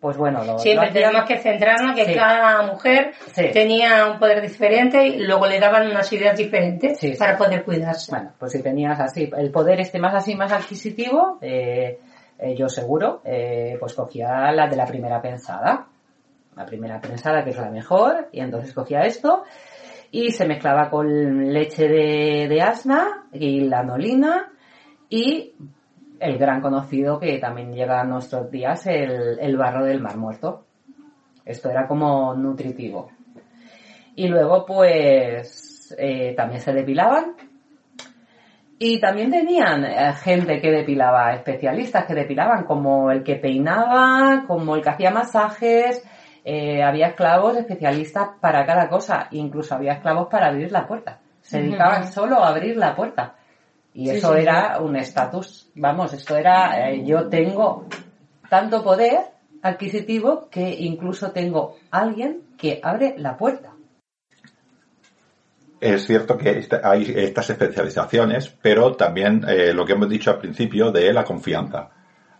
pues 0.00 0.16
bueno, 0.16 0.42
lo, 0.44 0.58
Siempre 0.58 0.86
lo 0.86 0.92
tenemos 0.92 1.24
que 1.26 1.38
centrarnos 1.38 1.94
que 1.94 2.06
Sí. 2.06 2.14
cada 2.14 2.62
mujer 2.62 3.12
Sí. 3.32 3.50
tenía 3.52 4.10
un 4.10 4.18
poder 4.18 4.40
diferente 4.40 5.06
y 5.06 5.18
luego 5.18 5.46
le 5.46 5.60
daban 5.60 5.86
unas 5.90 6.10
ideas 6.12 6.38
diferentes 6.38 6.98
sí. 6.98 7.14
para 7.18 7.36
poder 7.36 7.64
cuidarse. 7.64 8.10
Bueno, 8.12 8.32
pues 8.38 8.52
si 8.52 8.62
tenías 8.62 8.98
así, 9.00 9.30
el 9.36 9.50
poder 9.50 9.80
este 9.80 9.98
más 9.98 10.14
así, 10.14 10.34
más 10.34 10.52
adquisitivo, 10.52 11.38
eh, 11.42 11.98
eh, 12.38 12.54
yo 12.54 12.68
seguro, 12.68 13.20
eh, 13.24 13.76
pues 13.78 13.94
cogía 13.94 14.50
la 14.52 14.68
de 14.68 14.76
la 14.76 14.86
primera 14.86 15.20
pensada. 15.20 15.86
La 16.56 16.66
primera 16.66 17.00
pensada, 17.00 17.44
que 17.44 17.50
es 17.50 17.56
la 17.56 17.70
mejor, 17.70 18.28
y 18.32 18.40
entonces 18.40 18.72
cogía 18.72 19.02
esto 19.02 19.44
y 20.10 20.30
se 20.30 20.46
mezclaba 20.46 20.90
con 20.90 21.52
leche 21.52 21.86
de, 21.86 22.48
de 22.48 22.62
asna 22.62 23.26
y 23.32 23.60
lanolina 23.60 24.50
y 25.08 25.54
el 26.18 26.38
gran 26.38 26.60
conocido 26.60 27.20
que 27.20 27.38
también 27.38 27.72
llega 27.72 28.00
a 28.00 28.04
nuestros 28.04 28.50
días, 28.50 28.86
el, 28.86 29.38
el 29.38 29.56
barro 29.56 29.84
del 29.84 30.00
mar 30.00 30.16
muerto. 30.16 30.64
Esto 31.44 31.70
era 31.70 31.86
como 31.86 32.34
nutritivo. 32.34 33.10
Y 34.16 34.28
luego, 34.28 34.66
pues, 34.66 35.94
eh, 35.96 36.34
también 36.36 36.60
se 36.60 36.72
depilaban. 36.72 37.36
Y 38.78 39.00
también 39.00 39.30
tenían 39.30 39.84
eh, 39.84 40.12
gente 40.22 40.60
que 40.60 40.70
depilaba, 40.70 41.34
especialistas 41.34 42.04
que 42.04 42.14
depilaban, 42.14 42.64
como 42.64 43.10
el 43.10 43.24
que 43.24 43.34
peinaba, 43.36 44.44
como 44.46 44.76
el 44.76 44.82
que 44.82 44.90
hacía 44.90 45.10
masajes. 45.10 46.04
eh, 46.44 46.82
había 46.82 47.08
esclavos 47.08 47.56
especialistas 47.56 48.30
para 48.40 48.64
cada 48.64 48.88
cosa. 48.88 49.28
Incluso 49.32 49.74
había 49.74 49.94
esclavos 49.94 50.28
para 50.28 50.46
abrir 50.46 50.70
la 50.70 50.86
puerta. 50.86 51.18
Se 51.40 51.60
dedicaban 51.60 52.06
solo 52.06 52.42
a 52.42 52.48
abrir 52.48 52.76
la 52.76 52.94
puerta. 52.94 53.34
Y 53.92 54.08
Sí, 54.08 54.16
eso 54.16 54.32
sí, 54.32 54.40
era 54.40 54.78
un 54.80 54.96
estatus. 54.96 55.70
Vamos, 55.74 56.12
esto 56.12 56.36
era, 56.36 56.88
eh, 56.88 57.04
yo 57.04 57.28
tengo 57.28 57.86
tanto 58.48 58.82
poder 58.82 59.18
adquisitivo 59.62 60.48
que 60.50 60.70
incluso 60.80 61.32
tengo 61.32 61.76
alguien 61.90 62.42
que 62.56 62.80
abre 62.82 63.14
la 63.18 63.36
puerta. 63.36 63.72
Es 65.80 66.06
cierto 66.06 66.36
que 66.36 66.66
hay 66.82 67.14
estas 67.16 67.50
especializaciones, 67.50 68.48
pero 68.60 68.96
también 68.96 69.44
eh, 69.46 69.72
lo 69.72 69.84
que 69.84 69.92
hemos 69.92 70.08
dicho 70.08 70.30
al 70.30 70.38
principio 70.38 70.90
de 70.90 71.12
la 71.12 71.22
confianza. 71.22 71.90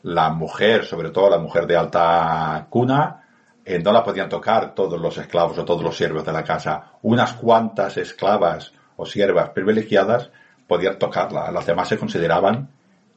La 0.03 0.31
mujer, 0.31 0.85
sobre 0.85 1.11
todo 1.11 1.31
la 1.31 1.39
mujer 1.39 1.67
de 1.67 1.77
alta 1.77 2.67
cuna, 2.69 3.25
eh, 3.65 3.79
no 3.79 3.93
la 3.93 4.03
podían 4.03 4.29
tocar 4.29 4.75
todos 4.75 5.01
los 5.01 5.19
esclavos 5.19 5.57
o 5.59 5.65
todos 5.65 5.85
los 5.85 5.97
siervos 5.97 6.25
de 6.25 6.33
la 6.33 6.43
casa. 6.43 6.95
Unas 7.03 7.35
cuantas 7.35 7.97
esclavas 7.97 8.73
o 8.97 9.07
siervas 9.07 9.51
privilegiadas 9.51 10.31
podían 10.67 10.99
tocarla. 10.99 11.53
Las 11.53 11.67
demás 11.67 11.89
se 11.89 11.99
consideraban 11.99 12.71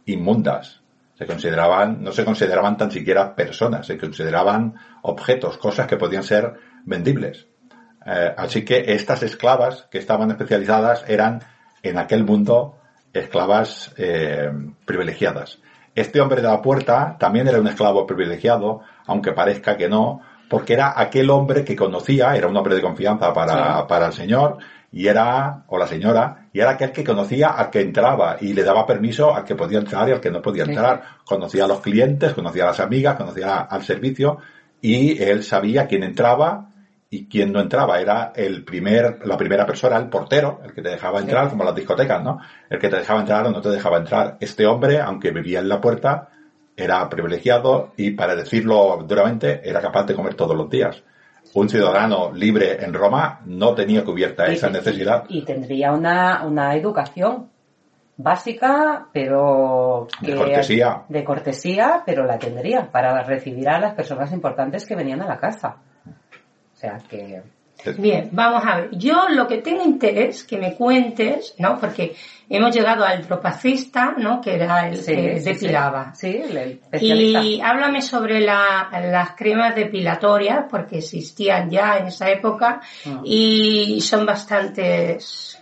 inmundas. 0.06 0.82
Se 1.16 1.26
consideraban, 1.26 2.04
no 2.04 2.12
se 2.12 2.26
consideraban 2.26 2.78
tan 2.78 2.92
siquiera 2.92 3.36
personas, 3.36 3.88
se 3.88 3.98
consideraban 3.98 4.76
objetos, 5.04 5.58
cosas 5.58 5.88
que 5.88 5.98
podían 5.98 6.24
ser 6.24 6.54
vendibles. 6.84 7.48
Eh, 8.06 8.34
así 8.38 8.64
que 8.66 8.84
estas 8.94 9.24
esclavas 9.24 9.88
que 9.92 9.98
estaban 10.00 10.32
especializadas 10.32 11.04
eran 11.08 11.42
en 11.84 11.98
aquel 11.98 12.24
mundo 12.24 12.78
esclavas 13.14 13.94
eh, 13.98 14.50
privilegiadas. 14.86 15.60
Este 15.94 16.22
hombre 16.22 16.42
de 16.42 16.48
la 16.48 16.62
puerta 16.62 17.18
también 17.20 17.48
era 17.48 17.60
un 17.60 17.68
esclavo 17.68 18.08
privilegiado, 18.08 18.82
aunque 19.08 19.34
parezca 19.34 19.76
que 19.76 19.90
no, 19.90 20.22
porque 20.50 20.74
era 20.74 20.94
aquel 20.96 21.30
hombre 21.30 21.64
que 21.66 21.76
conocía, 21.76 22.36
era 22.36 22.48
un 22.48 22.56
hombre 22.56 22.76
de 22.76 22.82
confianza 22.82 23.34
para, 23.34 23.80
Sí. 23.80 23.84
para 23.90 24.08
el 24.08 24.14
señor, 24.14 24.58
y 24.94 25.08
era, 25.08 25.64
o 25.68 25.78
la 25.78 25.88
señora, 25.88 26.48
y 26.54 26.60
era 26.60 26.72
aquel 26.72 26.92
que 26.92 27.04
conocía 27.04 27.50
al 27.50 27.70
que 27.70 27.82
entraba 27.82 28.38
y 28.42 28.54
le 28.54 28.64
daba 28.64 28.86
permiso 28.86 29.34
al 29.34 29.44
que 29.46 29.56
podía 29.56 29.80
entrar 29.80 30.08
y 30.10 30.12
al 30.14 30.20
que 30.22 30.32
no 30.32 30.42
podía 30.42 30.66
Sí. 30.66 30.72
entrar. 30.72 31.02
Conocía 31.26 31.66
a 31.66 31.68
los 31.68 31.80
clientes, 31.82 32.34
conocía 32.34 32.64
a 32.64 32.68
las 32.68 32.80
amigas, 32.80 33.16
conocía 33.16 33.60
al 33.60 33.84
servicio, 33.84 34.38
y 34.82 35.22
él 35.22 35.44
sabía 35.44 35.88
quién 35.88 36.04
entraba 36.04 36.71
y 37.14 37.28
quién 37.28 37.52
no 37.52 37.60
entraba. 37.60 38.00
Era 38.00 38.32
el 38.34 38.64
primer, 38.64 39.20
la 39.28 39.38
primera 39.38 39.66
persona, 39.66 39.98
el 39.98 40.08
portero, 40.08 40.62
el 40.64 40.74
que 40.74 40.82
te 40.82 40.90
dejaba 40.90 41.20
entrar, 41.20 41.50
como 41.50 41.66
las 41.66 41.76
discotecas, 41.76 42.24
¿no? 42.24 42.40
El 42.70 42.80
que 42.80 42.88
te 42.88 42.96
dejaba 42.96 43.20
entrar 43.20 43.46
o 43.46 43.52
no 43.52 43.62
te 43.62 43.70
dejaba 43.70 43.98
entrar. 43.98 44.38
Este 44.40 44.66
hombre, 44.66 45.00
aunque 45.00 45.32
vivía 45.32 45.60
en 45.60 45.68
la 45.68 45.82
puerta, 45.82 46.30
era 46.76 47.08
privilegiado 47.10 47.92
y, 47.98 48.12
para 48.12 48.34
decirlo 48.34 49.04
duramente, 49.06 49.62
era 49.70 49.82
capaz 49.82 50.06
de 50.06 50.16
comer 50.16 50.36
todos 50.36 50.56
los 50.56 50.70
días. 50.70 51.04
Un 51.54 51.68
ciudadano 51.68 52.32
libre 52.32 52.82
en 52.82 52.94
Roma 52.94 53.42
no 53.46 53.76
tenía 53.76 54.06
cubierta 54.06 54.46
esa 54.46 54.70
necesidad. 54.70 55.26
Y 55.28 55.44
tendría 55.44 55.92
una, 55.92 56.46
una 56.46 56.76
educación 56.78 57.50
básica, 58.16 59.08
pero 59.12 60.08
De 60.22 60.34
cortesía. 60.34 61.04
de 61.10 61.24
cortesía, 61.26 62.04
pero 62.06 62.24
la 62.26 62.40
tendría 62.40 62.90
para 62.90 63.22
recibir 63.24 63.68
a 63.68 63.82
las 63.82 63.96
personas 63.96 64.32
importantes 64.32 64.86
que 64.86 64.96
venían 64.96 65.22
a 65.22 65.28
la 65.28 65.38
casa. 65.38 65.76
O 66.82 66.84
sea 66.84 66.98
que 67.08 67.44
Bien, 67.98 68.30
vamos 68.32 68.64
a 68.66 68.76
ver. 68.78 68.90
Yo 68.92 69.28
lo 69.30 69.48
que 69.48 69.58
tengo 69.58 69.84
interés 69.84 70.44
que 70.44 70.58
me 70.58 70.76
cuentes, 70.76 71.56
¿no? 71.58 71.80
Porque 71.80 72.16
hemos 72.48 72.76
llegado 72.76 73.04
al 73.04 73.26
dropacista, 73.26 74.14
¿no? 74.18 74.40
Que 74.40 74.54
era 74.56 74.88
el 74.88 74.98
sí, 74.98 75.16
que 75.16 75.40
sí, 75.40 75.46
depilaba. 75.52 76.14
Sí, 76.14 76.28
el, 76.28 76.58
el 76.58 76.72
especialista. 76.74 77.42
Y 77.44 77.60
háblame 77.62 78.04
sobre 78.04 78.40
la- 78.42 78.88
las 79.12 79.32
cremas 79.32 79.76
depilatorias, 79.76 80.66
porque 80.70 81.00
existían 81.00 81.72
ya 81.72 81.98
en 81.98 82.08
esa 82.08 82.30
época 82.30 82.82
Mm. 83.06 83.22
y 83.26 84.00
son 84.02 84.28
bastantes, 84.28 85.60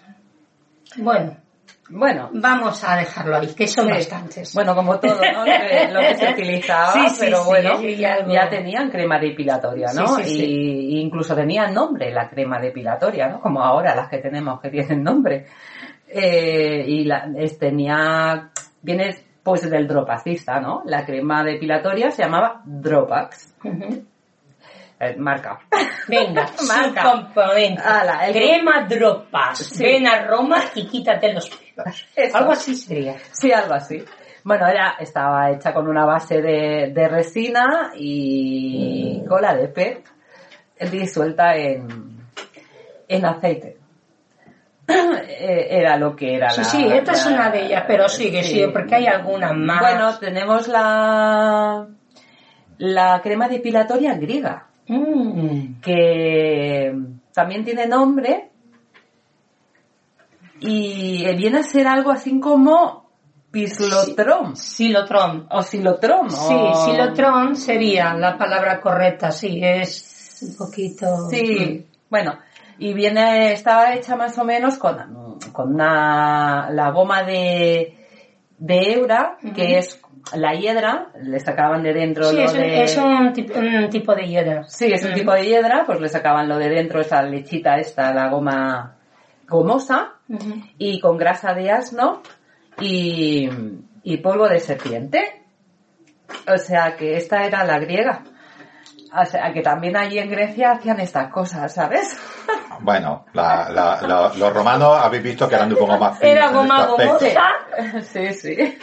bueno, 0.98 1.38
Bueno, 1.90 2.30
Vamos 2.34 2.84
a 2.84 2.96
dejarlo 2.98 3.38
ahí, 3.38 3.54
que 3.56 3.68
son 3.68 3.86
Sí. 3.88 3.92
bastantes. 3.94 4.54
Bueno, 4.54 4.76
como 4.76 5.00
todo, 5.00 5.16
¿no? 5.34 5.40
Lo 5.40 5.46
que, 5.46 5.90
lo 5.92 6.00
que 6.02 6.16
se 6.16 6.30
utilizaba, 6.34 6.94
Sí, 6.94 7.10
sí, 7.10 7.16
pero 7.22 7.44
bueno, 7.46 7.72
algo- 7.78 8.32
ya 8.34 8.48
tenían 8.50 8.90
crema 8.90 9.20
depilatoria, 9.20 9.88
¿no? 9.96 10.20
Y 10.20 10.60
y 10.90 11.00
incluso 11.02 11.36
tenían 11.36 11.74
nombre 11.74 12.12
la 12.12 12.30
crema 12.30 12.60
depilatoria, 12.60 13.28
¿no? 13.28 13.40
Como 13.42 13.64
ahora 13.64 13.96
las 13.96 14.08
que 14.10 14.20
tenemos 14.20 14.60
que 14.62 14.70
tienen 14.70 15.04
nombre. 15.04 15.46
Eh, 16.08 16.84
y 16.88 17.04
la, 17.06 17.28
es- 17.38 17.58
tenía, 17.60 18.50
viene 18.82 19.16
pues 19.44 19.68
del 19.70 19.88
dropacista, 19.88 20.60
¿no? 20.60 20.82
La 20.86 21.06
crema 21.06 21.44
depilatoria 21.44 22.12
se 22.12 22.24
llamaba 22.24 22.62
Dropax. 22.66 23.56
Eh, 25.00 25.16
marca. 25.18 25.60
Venga, 26.08 26.46
Marca. 26.68 27.04
componente. 27.04 27.82
Ala, 27.82 28.28
el- 28.28 28.34
Crema 28.34 28.86
dropas. 28.88 29.58
Sí. 29.60 29.84
Ven 29.84 30.08
a 30.08 30.26
Roma 30.26 30.58
y 30.76 30.88
quítate 30.88 31.34
los 31.34 31.50
pelos. 31.50 32.06
Eso. 32.16 32.38
Algo 32.38 32.52
así 32.52 32.76
sería. 32.76 33.16
Sí, 33.32 33.52
algo 33.52 33.74
así. 33.76 34.04
Bueno, 34.44 34.68
era, 34.68 34.96
estaba 35.00 35.52
hecha 35.52 35.74
con 35.74 35.88
una 35.88 36.06
base 36.06 36.42
de, 36.42 36.92
de 36.94 37.08
resina 37.10 37.92
y 37.96 39.24
cola 39.28 39.54
de 39.56 39.68
pez 39.68 40.00
disuelta 40.92 41.56
en, 41.56 41.88
en 43.08 43.26
aceite. 43.26 43.78
Eh, 45.42 45.68
Era 45.70 45.98
lo 45.98 46.16
que 46.16 46.36
era 46.36 46.50
Sí, 46.50 46.62
la... 46.62 46.66
sí, 46.66 46.88
esta 46.92 47.12
es 47.12 47.26
una 47.28 47.50
de 47.52 47.66
ellas, 47.68 47.84
pero 47.88 48.10
sigue, 48.10 48.42
sí. 48.44 48.54
sigue, 48.54 48.70
porque 48.70 48.96
hay 48.96 49.06
algunas 49.06 49.56
más. 49.56 49.80
Bueno, 49.82 50.18
tenemos 50.18 50.68
la, 50.68 51.88
la 52.80 53.22
crema 53.22 53.48
depilatoria 53.48 54.16
griega, 54.16 54.68
Mm. 54.90 55.80
que 55.82 56.94
también 57.34 57.64
tiene 57.64 57.86
nombre 57.86 58.50
y 60.62 61.24
viene 61.36 61.60
a 61.60 61.64
ser 61.64 61.88
algo 61.88 62.12
así 62.12 62.40
como 62.40 63.08
pislotrom. 63.52 64.56
Silotron. 64.56 65.48
O 65.52 65.62
silotrom. 65.62 66.30
Sí, 66.30 66.54
o- 66.54 66.86
silotron 66.86 67.56
sería 67.56 68.14
la 68.16 68.38
palabra 68.38 68.82
correcta, 68.82 69.32
sí, 69.32 69.60
es 69.64 70.40
un 70.42 70.56
poquito... 70.58 71.30
Sí, 71.30 71.86
bueno, 72.10 72.40
y 72.78 72.94
viene, 72.94 73.54
estaba 73.54 73.94
hecha 73.94 74.16
más 74.16 74.38
o 74.38 74.44
menos 74.44 74.78
con, 74.78 75.38
con 75.52 75.74
una, 75.76 76.70
la 76.72 76.92
goma 76.92 77.24
de, 77.24 77.96
de 78.58 78.94
Eura, 78.94 79.38
que 79.56 79.78
es 79.78 80.02
la 80.36 80.54
hiedra, 80.54 81.08
le 81.22 81.40
sacaban 81.40 81.82
de 81.84 81.94
dentro 81.94 82.26
Sí, 82.30 82.36
lo 82.36 82.42
es, 82.44 82.52
un- 82.54 82.60
de... 82.60 82.84
es 82.84 82.98
un, 82.98 83.34
tip- 83.34 83.56
un 83.56 83.90
tipo 83.90 84.16
de 84.16 84.28
hiedra. 84.28 84.64
Sí, 84.68 84.92
es 84.92 85.04
un 85.04 85.12
Mm. 85.12 85.16
tipo 85.16 85.32
de 85.34 85.46
hiedra, 85.46 85.84
pues 85.86 86.00
le 86.00 86.10
sacaban 86.10 86.48
lo 86.50 86.58
de 86.58 86.70
dentro, 86.70 87.00
esa 87.02 87.22
lechita 87.24 87.78
esta, 87.78 88.14
la 88.14 88.30
goma 88.30 88.96
gomosa, 89.48 90.14
y 90.78 91.00
con 91.00 91.18
grasa 91.18 91.54
de 91.54 91.72
asno 91.72 92.22
y, 92.80 93.50
y 94.04 94.18
polvo 94.18 94.48
de 94.48 94.60
serpiente. 94.60 95.44
O 96.48 96.58
sea 96.58 96.96
que 96.96 97.18
esta 97.18 97.44
era 97.46 97.64
la 97.64 97.80
griega. 97.80 98.24
O 99.20 99.26
sea 99.26 99.52
que 99.52 99.62
también 99.64 99.98
allí 99.98 100.20
en 100.20 100.30
Grecia 100.30 100.74
hacían 100.74 101.00
estas 101.00 101.32
cosas, 101.32 101.74
¿sabes? 101.74 102.18
Bueno, 102.82 103.26
la- 103.34 103.68
la- 103.70 104.00
la- 104.08 104.32
los 104.38 104.54
romanos 104.54 104.98
habéis 105.04 105.22
visto 105.24 105.50
que 105.50 105.56
eran 105.56 105.70
un 105.74 105.78
poco 105.80 105.98
más 105.98 106.18
finos 106.18 106.34
Era 106.34 106.50
goma 106.54 106.88
este 106.98 107.34
gomosa. 107.36 108.02
sí, 108.04 108.34
sí. 108.34 108.78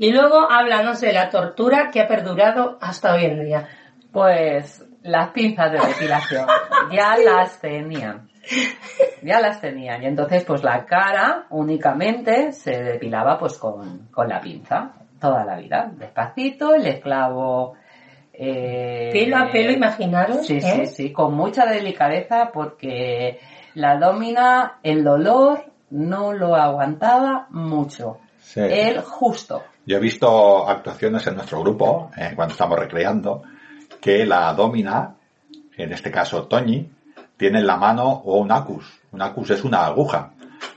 Y 0.00 0.12
luego 0.12 0.50
háblanos 0.50 0.98
de 1.02 1.12
la 1.12 1.28
tortura 1.28 1.90
que 1.92 2.00
ha 2.00 2.08
perdurado 2.08 2.78
hasta 2.80 3.12
hoy 3.12 3.26
en 3.26 3.44
día. 3.44 3.68
Pues 4.10 4.82
las 5.02 5.28
pinzas 5.28 5.72
de 5.72 5.78
depilación 5.78 6.46
ya 6.90 7.18
las 7.18 7.60
tenían. 7.60 8.30
Ya 9.22 9.42
las 9.42 9.60
tenían. 9.60 10.02
Y 10.02 10.06
entonces 10.06 10.42
pues 10.46 10.64
la 10.64 10.86
cara 10.86 11.44
únicamente 11.50 12.52
se 12.52 12.82
depilaba 12.82 13.38
pues 13.38 13.58
con, 13.58 14.08
con 14.10 14.26
la 14.26 14.40
pinza 14.40 14.92
toda 15.20 15.44
la 15.44 15.56
vida. 15.58 15.92
Despacito, 15.94 16.74
el 16.74 16.86
esclavo... 16.86 17.74
eh, 18.32 19.10
Pelo 19.12 19.36
a 19.36 19.50
pelo, 19.50 19.70
imaginaros. 19.70 20.46
Sí, 20.46 20.56
¿eh? 20.56 20.62
sí, 20.62 20.86
sí, 20.86 21.12
con 21.12 21.34
mucha 21.34 21.66
delicadeza 21.66 22.52
porque 22.54 23.38
la 23.74 23.98
domina, 23.98 24.78
el 24.82 25.04
dolor 25.04 25.62
no 25.90 26.32
lo 26.32 26.54
aguantaba 26.54 27.48
mucho. 27.50 28.16
Sí. 28.38 28.60
El 28.60 29.02
justo. 29.02 29.62
Yo 29.86 29.96
he 29.96 30.00
visto 30.00 30.68
actuaciones 30.68 31.26
en 31.26 31.34
nuestro 31.36 31.60
grupo, 31.60 32.10
eh, 32.16 32.32
cuando 32.36 32.52
estamos 32.52 32.78
recreando, 32.78 33.42
que 34.00 34.24
la 34.26 34.52
domina, 34.54 35.14
en 35.76 35.92
este 35.92 36.10
caso 36.10 36.44
Toñi, 36.46 36.90
tiene 37.36 37.60
en 37.60 37.66
la 37.66 37.76
mano 37.76 38.04
o 38.08 38.38
un 38.38 38.52
acus. 38.52 39.00
Un 39.12 39.22
acus 39.22 39.50
es 39.50 39.64
una 39.64 39.86
aguja. 39.86 40.32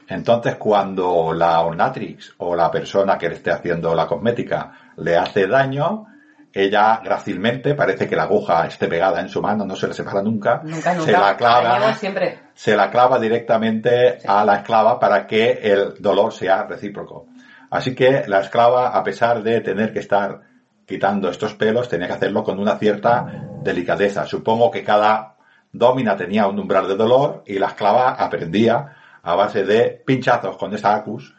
Entonces, 0.07 0.55
cuando 0.55 1.33
la 1.33 1.61
ornatrix 1.61 2.33
o 2.37 2.55
la 2.55 2.71
persona 2.71 3.17
que 3.17 3.29
le 3.29 3.35
esté 3.35 3.51
haciendo 3.51 3.93
la 3.93 4.07
cosmética 4.07 4.71
le 4.97 5.17
hace 5.17 5.47
daño, 5.47 6.05
ella 6.53 7.01
grácilmente, 7.03 7.73
parece 7.73 8.07
que 8.07 8.15
la 8.15 8.23
aguja 8.23 8.65
esté 8.67 8.87
pegada 8.87 9.19
en 9.19 9.27
su 9.29 9.41
mano, 9.41 9.65
no 9.65 9.75
se 9.75 9.87
le 9.87 9.93
separa 9.93 10.21
nunca, 10.21 10.61
Nunca, 10.63 10.93
nunca. 10.93 11.05
se 11.05 11.11
la 11.11 11.19
La 11.19 11.37
clava, 11.37 11.93
siempre. 11.95 12.39
se 12.53 12.75
la 12.75 12.89
clava 12.91 13.19
directamente 13.19 14.19
a 14.25 14.45
la 14.45 14.57
esclava 14.57 14.99
para 14.99 15.25
que 15.25 15.51
el 15.63 15.95
dolor 15.99 16.31
sea 16.31 16.63
recíproco. 16.63 17.27
Así 17.73 17.95
que 17.95 18.23
la 18.27 18.41
esclava, 18.41 18.89
a 18.89 19.03
pesar 19.03 19.41
de 19.41 19.59
tener 19.61 19.91
que 19.91 19.97
estar 19.97 20.41
quitando 20.85 21.27
estos 21.27 21.55
pelos, 21.55 21.89
tenía 21.89 22.05
que 22.05 22.13
hacerlo 22.13 22.43
con 22.43 22.59
una 22.59 22.77
cierta 22.77 23.25
delicadeza. 23.63 24.27
Supongo 24.27 24.69
que 24.69 24.83
cada 24.83 25.37
domina 25.71 26.15
tenía 26.15 26.45
un 26.45 26.59
umbral 26.59 26.87
de 26.87 26.95
dolor 26.95 27.43
y 27.47 27.57
la 27.57 27.69
esclava 27.69 28.11
aprendía 28.11 28.93
a 29.23 29.33
base 29.33 29.63
de 29.63 30.03
pinchazos 30.05 30.55
con 30.55 30.71
esa 30.75 30.93
acus 30.93 31.35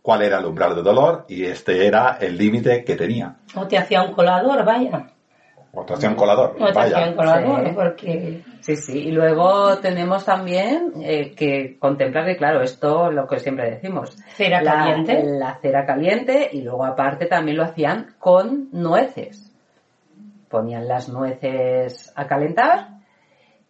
cuál 0.00 0.22
era 0.22 0.38
el 0.38 0.46
umbral 0.46 0.74
de 0.76 0.82
dolor 0.82 1.26
y 1.28 1.44
este 1.44 1.86
era 1.86 2.16
el 2.22 2.38
límite 2.38 2.82
que 2.82 2.96
tenía. 2.96 3.36
O 3.54 3.66
te 3.66 3.76
hacía 3.76 4.02
un 4.02 4.14
colador, 4.14 4.64
vaya. 4.64 5.08
Un 5.76 6.14
colador. 6.14 6.56
Hacía 6.60 6.72
Vaya. 6.72 7.14
colador, 7.14 7.66
Sí. 7.66 7.72
porque... 7.74 8.42
Sí, 8.60 8.76
sí. 8.76 8.98
Y 9.08 9.12
luego 9.12 9.76
tenemos 9.78 10.24
también 10.24 10.92
eh, 11.02 11.34
que 11.34 11.78
contemplar 11.78 12.24
que, 12.24 12.36
claro, 12.36 12.62
esto 12.62 13.10
lo 13.12 13.26
que 13.26 13.38
siempre 13.38 13.70
decimos. 13.70 14.16
Cera 14.34 14.62
la, 14.62 14.72
caliente. 14.72 15.22
La 15.24 15.58
cera 15.60 15.84
caliente 15.86 16.48
y 16.52 16.62
luego 16.62 16.84
aparte 16.84 17.26
también 17.26 17.58
lo 17.58 17.64
hacían 17.64 18.14
con 18.18 18.68
nueces. 18.72 19.52
Ponían 20.48 20.88
las 20.88 21.08
nueces 21.08 22.12
a 22.16 22.26
calentar 22.26 22.88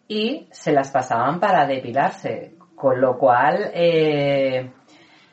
y 0.07 0.47
se 0.51 0.71
las 0.71 0.91
pasaban 0.91 1.39
para 1.39 1.67
depilarse. 1.67 2.53
Con 2.75 3.01
lo 3.01 3.17
cual 3.17 3.71
eh, 3.73 4.71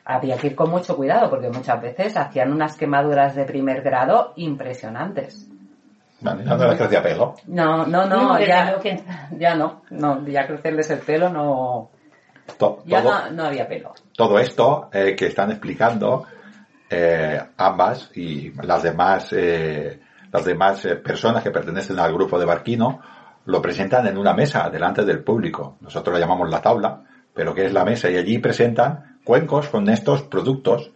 había 0.03 0.37
que 0.37 0.47
ir 0.47 0.55
con 0.55 0.69
mucho 0.69 0.95
cuidado 0.95 1.29
porque 1.29 1.49
muchas 1.49 1.81
veces 1.81 2.17
hacían 2.17 2.51
unas 2.51 2.75
quemaduras 2.75 3.35
de 3.35 3.45
primer 3.45 3.81
grado 3.81 4.33
impresionantes. 4.35 5.49
Vale, 6.25 6.43
no 6.43 6.57
les 6.67 6.77
crecía 6.77 7.01
pelo. 7.03 7.35
No, 7.47 7.85
no, 7.85 8.05
no, 8.05 8.23
No, 8.33 8.39
ya, 8.39 8.79
ya 9.37 9.55
no, 9.55 9.81
no, 9.91 10.27
ya 10.27 10.45
crecerles 10.47 10.89
el 10.89 10.99
pelo 10.99 11.29
no, 11.29 11.91
To- 12.57 12.83
ya 12.85 13.01
todo- 13.01 13.11
no, 13.11 13.31
no 13.31 13.43
había 13.45 13.67
pelo. 13.67 13.93
todo 14.15 14.37
esto 14.39 14.89
eh, 14.93 15.15
que 15.15 15.27
están 15.27 15.51
explicando 15.51 16.25
eh, 16.89 17.41
ambas 17.57 18.11
y 18.15 18.51
las 18.61 18.83
demás 18.83 19.29
eh, 19.33 19.99
las 20.31 20.45
demás 20.45 20.85
eh, 20.85 20.95
personas 20.97 21.41
que 21.43 21.51
pertenecen 21.51 21.97
al 21.99 22.13
grupo 22.13 22.37
de 22.37 22.45
Barquino 22.45 22.99
lo 23.45 23.61
presentan 23.61 24.05
en 24.07 24.17
una 24.17 24.33
mesa 24.33 24.69
delante 24.69 25.05
del 25.05 25.23
público. 25.23 25.77
Nosotros 25.81 26.13
la 26.13 26.19
llamamos 26.19 26.49
la 26.49 26.61
tabla, 26.61 27.01
pero 27.33 27.53
que 27.53 27.65
es 27.65 27.73
la 27.73 27.85
mesa 27.85 28.09
y 28.09 28.17
allí 28.17 28.39
presentan 28.39 29.19
cuencos 29.23 29.67
con 29.69 29.87
estos 29.89 30.23
productos 30.23 30.91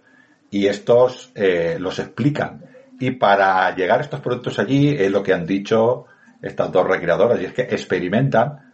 y 0.51 0.65
estos 0.67 1.31
eh, 1.35 1.77
los 1.79 1.99
explican. 1.99 2.65
Y 2.99 3.11
para 3.11 3.73
llegar 3.75 4.01
estos 4.01 4.19
productos 4.19 4.59
allí 4.59 4.89
es 4.89 5.09
lo 5.09 5.23
que 5.23 5.33
han 5.33 5.45
dicho 5.45 6.05
estas 6.41 6.71
dos 6.71 6.85
recreadoras 6.85 7.41
y 7.41 7.45
es 7.45 7.53
que 7.53 7.61
experimentan 7.63 8.73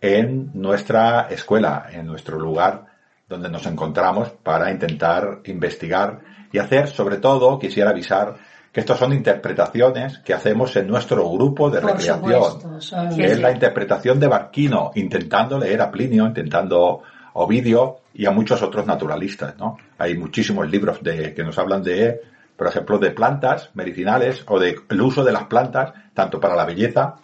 en 0.00 0.50
nuestra 0.54 1.28
escuela, 1.30 1.86
en 1.92 2.06
nuestro 2.06 2.38
lugar 2.38 2.86
donde 3.28 3.48
nos 3.48 3.64
encontramos 3.66 4.30
para 4.42 4.70
intentar 4.70 5.40
investigar 5.44 6.20
y 6.52 6.58
hacer, 6.58 6.88
sobre 6.88 7.18
todo, 7.18 7.58
quisiera 7.58 7.90
avisar 7.90 8.34
que 8.72 8.80
estos 8.80 8.98
son 8.98 9.12
interpretaciones 9.12 10.18
que 10.18 10.34
hacemos 10.34 10.74
en 10.76 10.86
nuestro 10.86 11.28
grupo 11.30 11.70
de 11.70 11.80
Por 11.80 11.92
recreación. 11.92 12.60
supuesto, 12.60 13.16
que 13.16 13.24
es 13.24 13.40
la 13.40 13.52
interpretación 13.52 14.18
de 14.18 14.28
Barquino, 14.28 14.92
intentando 14.94 15.58
leer 15.58 15.80
a 15.82 15.90
Plinio, 15.90 16.26
intentando 16.26 17.02
Ovidio 17.34 17.98
y 18.14 18.26
a 18.26 18.32
muchos 18.32 18.62
otros 18.62 18.86
naturalistas, 18.86 19.56
¿no? 19.56 19.76
Hay 19.98 20.16
muchísimos 20.16 20.68
libros 20.68 21.00
de, 21.02 21.32
que 21.32 21.44
nos 21.44 21.56
hablan 21.58 21.82
de, 21.82 22.20
por 22.60 22.68
ejemplo, 22.68 22.98
de 22.98 23.12
plantas 23.12 23.70
medicinales 23.72 24.44
o 24.46 24.58
de 24.58 24.78
el 24.86 25.00
uso 25.00 25.24
de 25.24 25.32
las 25.32 25.44
plantas, 25.44 25.94
tanto 26.12 26.38
para 26.38 26.54
la 26.54 26.66
belleza 26.66 27.16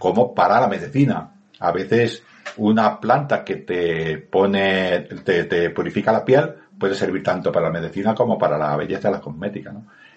como 0.00 0.34
para 0.34 0.60
la 0.60 0.66
medicina. 0.66 1.30
A 1.60 1.70
veces 1.70 2.24
una 2.56 2.98
planta 2.98 3.44
que 3.44 3.54
te 3.58 4.18
pone, 4.18 5.02
te, 5.24 5.70
purifica 5.70 6.10
la 6.10 6.24
piel 6.24 6.54
puede 6.76 6.96
servir 6.96 7.22
tanto 7.22 7.52
para 7.52 7.66
la 7.66 7.80
medicina 7.80 8.16
como 8.16 8.36
para 8.36 8.58
la 8.58 8.76
belleza 8.76 9.10
y 9.10 9.12
la 9.12 9.20
cosmética. 9.20 9.72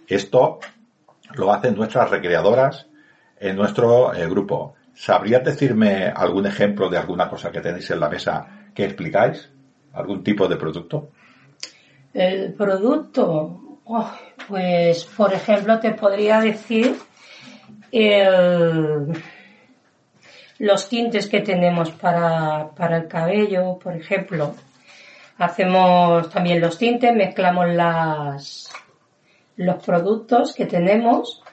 Esto 0.08 0.58
lo 1.36 1.54
hacen 1.54 1.76
nuestras 1.76 2.10
recreadoras 2.10 2.88
en 3.40 3.56
nuestro 3.56 4.12
eh, 4.12 4.28
grupo. 4.28 4.74
¿Sabrías 4.96 5.44
decirme 5.44 6.08
algún 6.08 6.48
ejemplo 6.48 6.90
de 6.90 6.98
alguna 6.98 7.30
cosa 7.30 7.52
que 7.52 7.62
tenéis 7.62 7.92
en 7.92 8.00
la 8.00 8.10
mesa 8.10 8.72
que 8.74 8.86
explicáis? 8.86 9.52
¿Algún 9.94 10.24
tipo 10.24 10.48
de 10.48 10.56
producto? 10.56 11.12
El 12.12 12.54
producto, 12.54 13.73
oh, 13.86 14.12
pues 14.48 15.06
por 15.06 15.34
ejemplo 15.34 15.80
te 15.80 15.92
podría 15.92 16.42
decir 16.42 16.96
los 20.60 20.90
tintes 20.90 21.28
que 21.28 21.42
tenemos 21.42 21.92
para, 21.92 22.70
para 22.76 22.98
el 22.98 23.08
cabello, 23.08 23.78
por 23.78 23.96
ejemplo. 23.96 24.56
Hacemos 25.38 26.30
también 26.30 26.62
los 26.62 26.78
tintes, 26.78 27.14
mezclamos 27.14 27.68
las, 27.70 28.72
los 29.58 29.84
productos 29.84 30.54
que 30.54 30.66
tenemos, 30.66 31.44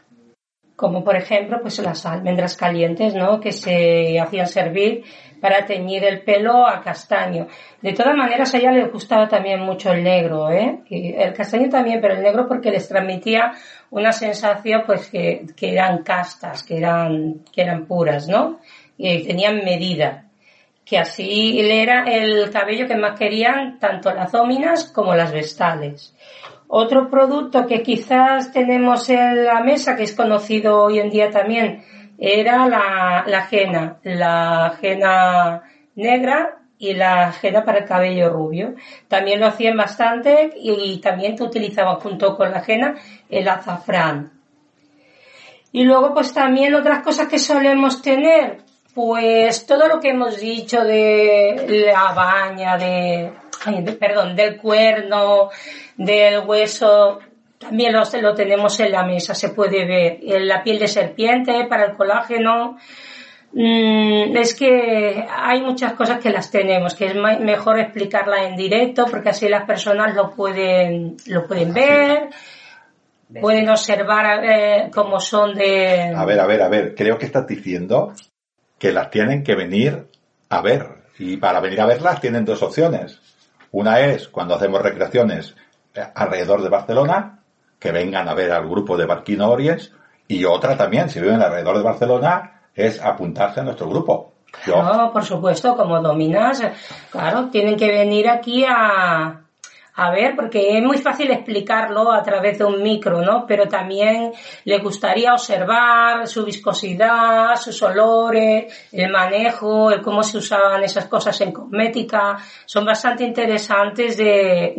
como 0.76 1.03
por 1.05 1.16
ejemplo 1.16 1.61
pues 1.61 1.78
las 1.81 2.07
almendras 2.07 2.57
calientes, 2.57 3.14
¿no? 3.14 3.41
Que 3.41 3.53
se 3.53 4.18
hacían 4.20 4.47
servir 4.47 5.05
para 5.41 5.64
teñir 5.64 6.05
el 6.05 6.22
pelo 6.22 6.66
a 6.66 6.80
castaño. 6.80 7.47
De 7.80 7.93
todas 7.93 8.14
maneras 8.16 8.55
a 8.55 8.59
ella 8.59 8.72
le 8.72 8.86
gustaba 8.86 9.28
también 9.28 9.61
mucho 9.61 9.93
el 9.93 10.05
negro, 10.05 10.51
¿eh? 10.51 10.80
el 10.91 11.32
castaño 11.32 11.68
también, 11.68 12.01
pero 12.01 12.14
el 12.14 12.22
negro 12.22 12.47
porque 12.47 12.70
les 12.70 12.88
transmitía 12.88 13.53
una 13.91 14.12
sensación 14.12 14.82
pues 14.86 15.09
que, 15.09 15.47
eran 15.61 16.03
castas, 16.03 16.62
que 16.62 16.78
eran, 16.78 17.41
que 17.53 17.62
eran 17.62 17.86
puras, 17.86 18.28
¿no? 18.28 18.61
Y 18.97 19.24
tenían 19.24 19.64
medida 19.64 20.24
que 20.84 20.99
así 20.99 21.61
era 21.61 22.03
el 22.03 22.51
cabello 22.51 22.88
que 22.88 22.97
más 22.97 23.16
querían 23.16 23.78
tanto 23.78 24.12
las 24.12 24.32
dóminas 24.32 24.91
como 24.91 25.14
las 25.14 25.32
vestales. 25.32 26.16
Otro 26.66 27.09
producto 27.09 27.66
que 27.66 27.82
quizás 27.82 28.53
tenemos 28.53 29.09
en 29.09 29.45
la 29.45 29.61
mesa, 29.61 29.95
que 29.95 30.03
es 30.03 30.14
conocido 30.14 30.82
hoy 30.82 30.99
en 30.99 31.11
día 31.11 31.30
también, 31.30 31.84
era 32.21 32.68
la, 32.68 33.25
la 33.27 33.39
ajena, 33.39 33.97
la 34.03 34.66
ajena 34.66 35.62
negra 35.95 36.59
y 36.79 36.95
la 36.95 37.29
ajena 37.29 37.64
para 37.64 37.79
el 37.81 37.85
cabello 37.85 38.31
rubio. 38.31 38.75
También 39.09 39.41
lo 39.41 39.47
hacían 39.47 39.77
bastante 39.77 40.53
y, 40.57 40.99
también 40.99 41.37
te 41.37 41.43
utilizaban 41.43 41.97
junto 41.97 42.37
con 42.37 42.51
la 42.51 42.59
ajena 42.59 42.97
el 43.29 43.49
azafrán. 43.49 44.33
Y 45.73 45.85
luego 45.85 46.12
pues 46.12 46.33
también 46.33 46.75
otras 46.75 47.03
cosas 47.03 47.29
que 47.29 47.39
solemos 47.39 48.03
tener, 48.03 48.62
pues 48.95 49.66
todo 49.66 49.89
lo 49.89 50.01
que 50.01 50.11
hemos 50.11 50.41
dicho 50.41 50.83
de 50.83 51.85
la 51.87 52.12
baña, 52.12 52.77
de, 52.77 53.33
perdón, 54.01 54.35
del 54.35 54.57
cuerno, 54.57 55.51
del 55.97 56.41
hueso, 56.41 57.21
también 57.61 57.92
lo, 57.92 58.02
lo, 58.22 58.34
tenemos 58.34 58.80
en 58.80 58.90
la 58.90 59.04
mesa, 59.04 59.34
se 59.34 59.50
puede 59.50 59.84
ver. 59.84 60.18
La 60.42 60.62
piel 60.62 60.78
de 60.78 60.88
serpiente 60.88 61.66
para 61.68 61.84
el 61.84 61.96
colágeno. 61.96 62.78
Mm, 63.52 64.34
es 64.34 64.54
que 64.54 65.26
hay 65.28 65.61
muchas 65.61 65.92
cosas 65.92 66.20
que 66.20 66.30
las 66.30 66.50
tenemos, 66.50 66.94
que 66.94 67.06
es 67.06 67.14
mejor 67.14 67.78
explicarla 67.78 68.44
en 68.44 68.56
directo 68.56 69.04
porque 69.11 69.28
así 69.28 69.46
las 69.48 69.66
personas 69.66 70.14
lo 70.14 70.30
pueden, 70.30 71.16
lo 71.26 71.46
pueden 71.46 71.74
ver, 71.74 72.30
pueden 73.40 73.68
observar 73.68 74.42
eh, 74.42 74.90
cómo 74.94 75.20
son 75.20 75.54
de... 75.54 76.14
A 76.16 76.24
ver, 76.24 76.40
a 76.40 76.46
ver, 76.46 76.62
a 76.62 76.68
ver, 76.68 76.94
creo 76.94 77.18
que 77.18 77.26
estás 77.26 77.46
diciendo 77.46 78.14
que 78.78 78.92
las 78.92 79.11
tienen 79.11 79.44
que 79.44 79.54
venir 79.54 80.06
a 80.48 80.62
ver. 80.62 80.86
Y 81.18 81.36
para 81.36 81.61
venir 81.61 81.82
a 81.82 81.86
verlas 81.86 82.22
tienen 82.22 82.46
dos 82.46 82.62
opciones. 82.62 83.20
Una 83.72 84.00
es 84.00 84.28
cuando 84.28 84.54
hacemos 84.54 84.80
recreaciones 84.80 85.54
eh, 85.92 86.00
alrededor 86.14 86.62
de 86.62 86.70
Barcelona, 86.70 87.39
que 87.81 87.91
vengan 87.91 88.28
a 88.28 88.35
ver 88.35 88.53
al 88.53 88.68
grupo 88.68 88.97
de 88.97 89.07
Barquino 89.07 89.51
Oriens, 89.51 89.93
y 90.28 90.45
otra 90.45 90.76
también, 90.76 91.11
si 91.11 91.18
viven 91.18 91.43
alrededor 91.43 91.78
de 91.78 91.83
Barcelona, 91.83 92.61
es 92.72 93.03
apuntarse 93.03 93.61
a 93.61 93.64
nuestro 93.64 93.89
grupo. 93.89 94.35
Yo... 94.64 95.11
por 95.12 95.24
supuesto, 95.24 95.76
como 95.76 96.01
dominas, 96.01 96.62
claro, 97.11 97.49
tienen 97.51 97.76
que 97.76 97.89
venir 97.89 98.28
aquí 98.28 98.64
a, 98.64 99.41
a 99.95 100.11
ver, 100.11 100.35
porque 100.37 100.76
es 100.76 100.83
muy 100.83 100.99
fácil 100.99 101.31
explicarlo 101.31 102.12
a 102.12 102.22
través 102.22 102.59
de 102.59 102.64
un 102.64 102.83
micro, 102.83 103.22
¿no? 103.22 103.45
Pero 103.47 103.66
también 103.66 104.33
le 104.64 104.78
gustaría 104.78 105.33
observar 105.33 106.26
su 106.26 106.45
viscosidad, 106.45 107.57
sus 107.57 107.83
olores, 107.83 108.89
el 108.93 109.11
manejo, 109.11 109.91
el 109.91 110.01
cómo 110.01 110.22
se 110.22 110.39
usaban 110.39 110.83
esas 110.83 111.07
cosas 111.07 111.41
en 111.41 111.53
cosmética. 111.53 112.39
Son 112.66 112.85
bastante 112.85 113.24
interesantes 113.24 114.16
de, 114.16 114.74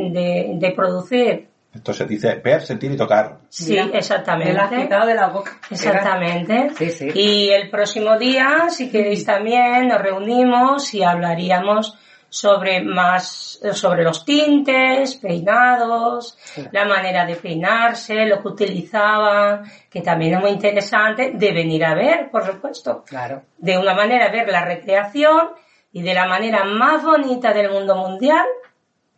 de 0.55 0.71
producir. 0.71 1.50
Esto 1.73 1.93
se 1.93 2.05
dice 2.05 2.35
ver, 2.35 2.61
sentir 2.61 2.91
y 2.91 2.97
tocar. 2.97 3.37
Sí, 3.47 3.77
exactamente. 3.77 4.75
Me 4.75 4.83
quitado 4.83 5.07
de 5.07 5.15
la 5.15 5.27
boca. 5.27 5.57
Exactamente. 5.69 6.71
Sí, 6.77 6.91
sí. 6.91 7.09
Y 7.15 7.49
el 7.49 7.69
próximo 7.69 8.17
día, 8.17 8.67
si 8.69 8.91
queréis 8.91 9.25
también, 9.25 9.87
nos 9.87 10.01
reunimos 10.01 10.93
y 10.93 11.01
hablaríamos 11.01 11.97
sobre 12.27 12.81
más, 12.81 13.59
sobre 13.73 14.03
los 14.03 14.23
tintes, 14.23 15.15
peinados, 15.15 16.37
la 16.71 16.85
manera 16.85 17.25
de 17.25 17.35
peinarse, 17.35 18.25
lo 18.25 18.41
que 18.41 18.47
utilizaban, 18.47 19.63
que 19.89 20.01
también 20.01 20.35
es 20.35 20.39
muy 20.39 20.51
interesante 20.51 21.31
de 21.33 21.51
venir 21.51 21.83
a 21.83 21.93
ver, 21.93 22.29
por 22.31 22.45
supuesto. 22.45 23.03
Claro. 23.05 23.43
De 23.57 23.77
una 23.77 23.93
manera 23.93 24.29
ver 24.29 24.47
la 24.47 24.63
recreación 24.63 25.49
y 25.91 26.01
de 26.03 26.13
la 26.13 26.25
manera 26.25 26.63
más 26.63 27.03
bonita 27.03 27.51
del 27.51 27.69
mundo 27.69 27.95
mundial 27.97 28.45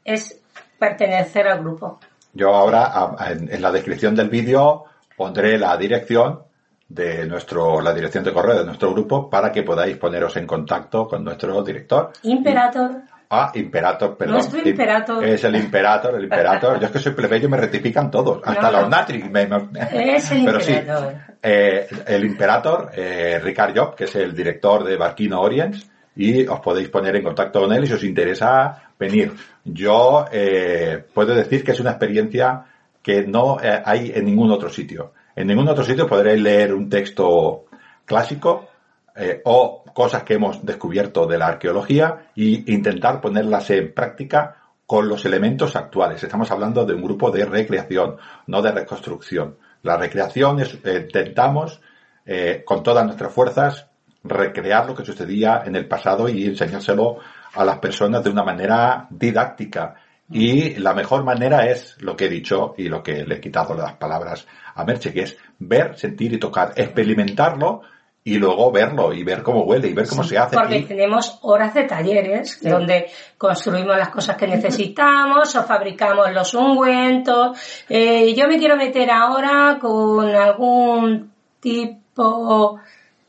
es 0.03 0.41
pertenecer 0.79 1.47
al 1.47 1.59
grupo. 1.59 1.99
Yo 2.33 2.53
ahora 2.53 3.15
en 3.29 3.61
la 3.61 3.71
descripción 3.71 4.15
del 4.15 4.29
vídeo 4.29 4.85
pondré 5.15 5.57
la 5.57 5.77
dirección 5.77 6.41
de 6.89 7.25
nuestro, 7.25 7.81
la 7.81 7.93
dirección 7.93 8.23
de 8.23 8.33
correo 8.33 8.59
de 8.59 8.65
nuestro 8.65 8.91
grupo 8.91 9.29
para 9.29 9.51
que 9.51 9.63
podáis 9.63 9.97
poneros 9.97 10.35
en 10.37 10.45
contacto 10.45 11.07
con 11.07 11.23
nuestro 11.23 11.63
director. 11.63 12.11
Imperator. 12.23 13.01
Ah, 13.29 13.51
Imperator, 13.55 14.15
perdón. 14.15 14.35
Nuestro 14.35 14.67
Imperator. 14.67 15.25
Es 15.25 15.43
el 15.43 15.55
Imperator, 15.55 16.15
el 16.15 16.23
Imperator. 16.25 16.79
Yo 16.79 16.85
es 16.85 16.91
que 16.91 16.99
soy 16.99 17.13
plebeyo 17.13 17.47
y 17.47 17.51
me 17.51 17.57
rectifican 17.57 18.11
todos. 18.11 18.41
Hasta 18.43 18.71
los 18.71 18.89
Natri. 18.89 19.23
Es 19.23 20.31
el 20.31 20.45
Pero 20.45 20.59
Imperator. 20.59 21.11
Sí, 21.11 21.33
eh, 21.41 21.87
el 22.05 22.25
Imperator, 22.25 22.91
eh, 22.93 23.39
Ricard 23.41 23.75
Job, 23.75 23.95
que 23.95 24.03
es 24.03 24.15
el 24.15 24.35
director 24.35 24.83
de 24.83 24.97
Barquino 24.97 25.41
Orients, 25.41 25.89
y 26.15 26.45
os 26.45 26.59
podéis 26.59 26.89
poner 26.89 27.15
en 27.15 27.23
contacto 27.23 27.61
con 27.61 27.73
él 27.73 27.87
si 27.87 27.93
os 27.93 28.03
interesa 28.03 28.91
venir. 28.99 29.33
Yo 29.63 30.25
eh, 30.31 31.03
puedo 31.13 31.33
decir 31.33 31.63
que 31.63 31.71
es 31.71 31.79
una 31.79 31.91
experiencia 31.91 32.65
que 33.01 33.25
no 33.25 33.59
eh, 33.61 33.81
hay 33.83 34.11
en 34.15 34.25
ningún 34.25 34.51
otro 34.51 34.69
sitio. 34.69 35.13
En 35.35 35.47
ningún 35.47 35.67
otro 35.67 35.83
sitio 35.83 36.07
podréis 36.07 36.41
leer 36.41 36.73
un 36.73 36.89
texto 36.89 37.65
clásico 38.05 38.69
eh, 39.15 39.41
o 39.45 39.83
cosas 39.93 40.23
que 40.23 40.35
hemos 40.35 40.65
descubierto 40.65 41.27
de 41.27 41.37
la 41.37 41.47
arqueología 41.47 42.29
e 42.35 42.63
intentar 42.67 43.21
ponerlas 43.21 43.69
en 43.69 43.93
práctica 43.93 44.57
con 44.85 45.07
los 45.07 45.25
elementos 45.25 45.75
actuales. 45.75 46.23
Estamos 46.23 46.49
hablando 46.51 46.85
de 46.85 46.93
un 46.93 47.03
grupo 47.03 47.31
de 47.31 47.45
recreación, 47.45 48.17
no 48.47 48.61
de 48.61 48.71
reconstrucción. 48.71 49.57
La 49.83 49.97
recreación 49.97 50.59
es, 50.59 50.77
eh, 50.83 51.05
intentamos 51.05 51.81
eh, 52.25 52.63
con 52.65 52.83
todas 52.83 53.05
nuestras 53.05 53.31
fuerzas 53.31 53.87
recrear 54.23 54.87
lo 54.87 54.95
que 54.95 55.05
sucedía 55.05 55.63
en 55.65 55.75
el 55.75 55.87
pasado 55.87 56.29
y 56.29 56.45
enseñárselo 56.45 57.17
a 57.53 57.65
las 57.65 57.79
personas 57.79 58.23
de 58.23 58.29
una 58.29 58.43
manera 58.43 59.07
didáctica. 59.09 59.95
Y 60.29 60.75
la 60.75 60.93
mejor 60.93 61.23
manera 61.23 61.67
es 61.67 61.97
lo 61.99 62.15
que 62.15 62.25
he 62.25 62.29
dicho 62.29 62.73
y 62.77 62.87
lo 62.87 63.03
que 63.03 63.25
le 63.25 63.35
he 63.35 63.41
quitado 63.41 63.75
las 63.75 63.93
palabras 63.93 64.47
a 64.73 64.83
Merche, 64.83 65.13
que 65.13 65.23
es 65.23 65.37
ver, 65.59 65.97
sentir 65.97 66.33
y 66.33 66.39
tocar, 66.39 66.73
experimentarlo 66.75 67.81
y 68.23 68.37
luego 68.37 68.71
verlo 68.71 69.13
y 69.13 69.23
ver 69.23 69.43
cómo 69.43 69.63
huele 69.63 69.89
y 69.89 69.93
ver 69.93 70.07
cómo 70.07 70.23
se 70.23 70.37
hace. 70.37 70.55
Porque 70.55 70.83
tenemos 70.83 71.39
horas 71.41 71.73
de 71.73 71.83
talleres 71.83 72.59
donde 72.61 73.07
construimos 73.37 73.97
las 73.97 74.09
cosas 74.09 74.37
que 74.37 74.47
necesitamos 74.47 75.53
o 75.55 75.63
fabricamos 75.63 76.31
los 76.31 76.53
ungüentos. 76.53 77.57
Eh, 77.89 78.33
yo 78.33 78.47
me 78.47 78.57
quiero 78.57 78.77
meter 78.77 79.11
ahora 79.11 79.77
con 79.79 80.33
algún 80.33 81.31
tipo 81.59 82.79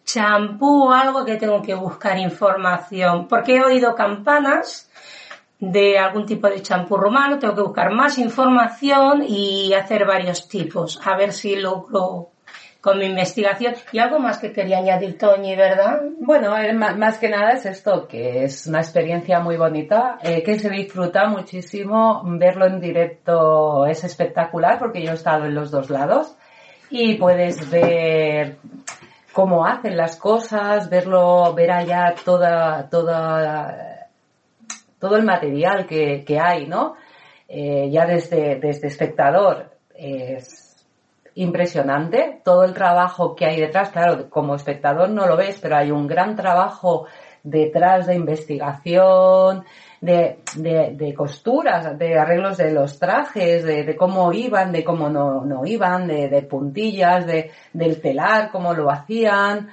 champú 0.04 0.88
o 0.88 0.92
algo 0.92 1.24
que 1.24 1.36
tengo 1.36 1.62
que 1.62 1.74
buscar 1.74 2.18
información. 2.18 3.26
Porque 3.28 3.56
he 3.56 3.62
oído 3.62 3.94
campanas 3.94 4.90
de 5.58 5.98
algún 5.98 6.26
tipo 6.26 6.48
de 6.48 6.62
champú 6.62 6.96
romano, 6.96 7.38
tengo 7.38 7.54
que 7.54 7.62
buscar 7.62 7.92
más 7.92 8.18
información 8.18 9.24
y 9.26 9.72
hacer 9.72 10.04
varios 10.04 10.48
tipos, 10.48 11.00
a 11.04 11.16
ver 11.16 11.32
si 11.32 11.56
logro 11.56 12.30
con 12.84 12.98
mi 12.98 13.06
investigación. 13.06 13.74
Y 13.92 13.98
algo 13.98 14.18
más 14.18 14.38
que 14.38 14.52
quería 14.52 14.76
añadir, 14.76 15.16
Toñi, 15.16 15.56
¿verdad? 15.56 16.02
Bueno, 16.18 16.54
eh, 16.58 16.74
más 16.74 17.16
que 17.16 17.30
nada 17.30 17.52
es 17.52 17.64
esto, 17.64 18.06
que 18.06 18.44
es 18.44 18.66
una 18.66 18.80
experiencia 18.80 19.40
muy 19.40 19.56
bonita, 19.56 20.18
eh, 20.22 20.42
que 20.42 20.58
se 20.58 20.68
disfruta 20.68 21.26
muchísimo, 21.26 22.22
verlo 22.24 22.66
en 22.66 22.80
directo 22.80 23.86
es 23.86 24.04
espectacular 24.04 24.78
porque 24.78 25.02
yo 25.02 25.12
he 25.12 25.14
estado 25.14 25.46
en 25.46 25.54
los 25.54 25.70
dos 25.70 25.88
lados 25.88 26.36
y 26.90 27.14
puedes 27.14 27.70
ver 27.70 28.58
cómo 29.34 29.66
hacen 29.66 29.96
las 29.96 30.16
cosas, 30.16 30.88
verlo, 30.88 31.52
ver 31.52 31.72
allá 31.72 32.14
toda, 32.24 32.88
toda 32.88 33.94
todo 34.98 35.16
el 35.16 35.24
material 35.24 35.86
que, 35.86 36.24
que 36.24 36.40
hay, 36.40 36.66
¿no? 36.66 36.94
Eh, 37.46 37.90
ya 37.90 38.06
desde, 38.06 38.56
desde 38.56 38.88
espectador 38.88 39.76
es 39.94 40.86
impresionante 41.34 42.40
todo 42.42 42.64
el 42.64 42.72
trabajo 42.72 43.34
que 43.34 43.44
hay 43.44 43.60
detrás. 43.60 43.90
Claro, 43.90 44.30
como 44.30 44.54
espectador 44.54 45.10
no 45.10 45.26
lo 45.26 45.36
ves, 45.36 45.58
pero 45.60 45.76
hay 45.76 45.90
un 45.90 46.06
gran 46.06 46.36
trabajo 46.36 47.06
detrás 47.42 48.06
de 48.06 48.14
investigación, 48.14 49.64
de, 50.04 50.92
de, 50.92 51.14
costuras, 51.14 51.98
de 51.98 52.18
arreglos 52.18 52.58
de 52.58 52.72
los 52.72 52.98
trajes, 52.98 53.64
de, 53.64 53.96
cómo 53.96 54.32
iban, 54.32 54.70
de 54.70 54.84
cómo 54.84 55.08
no, 55.08 55.44
no 55.44 55.64
iban, 55.64 56.06
de, 56.06 56.42
puntillas, 56.42 57.26
de, 57.26 57.50
del 57.72 58.00
telar, 58.00 58.50
cómo 58.50 58.74
lo 58.74 58.90
hacían, 58.90 59.70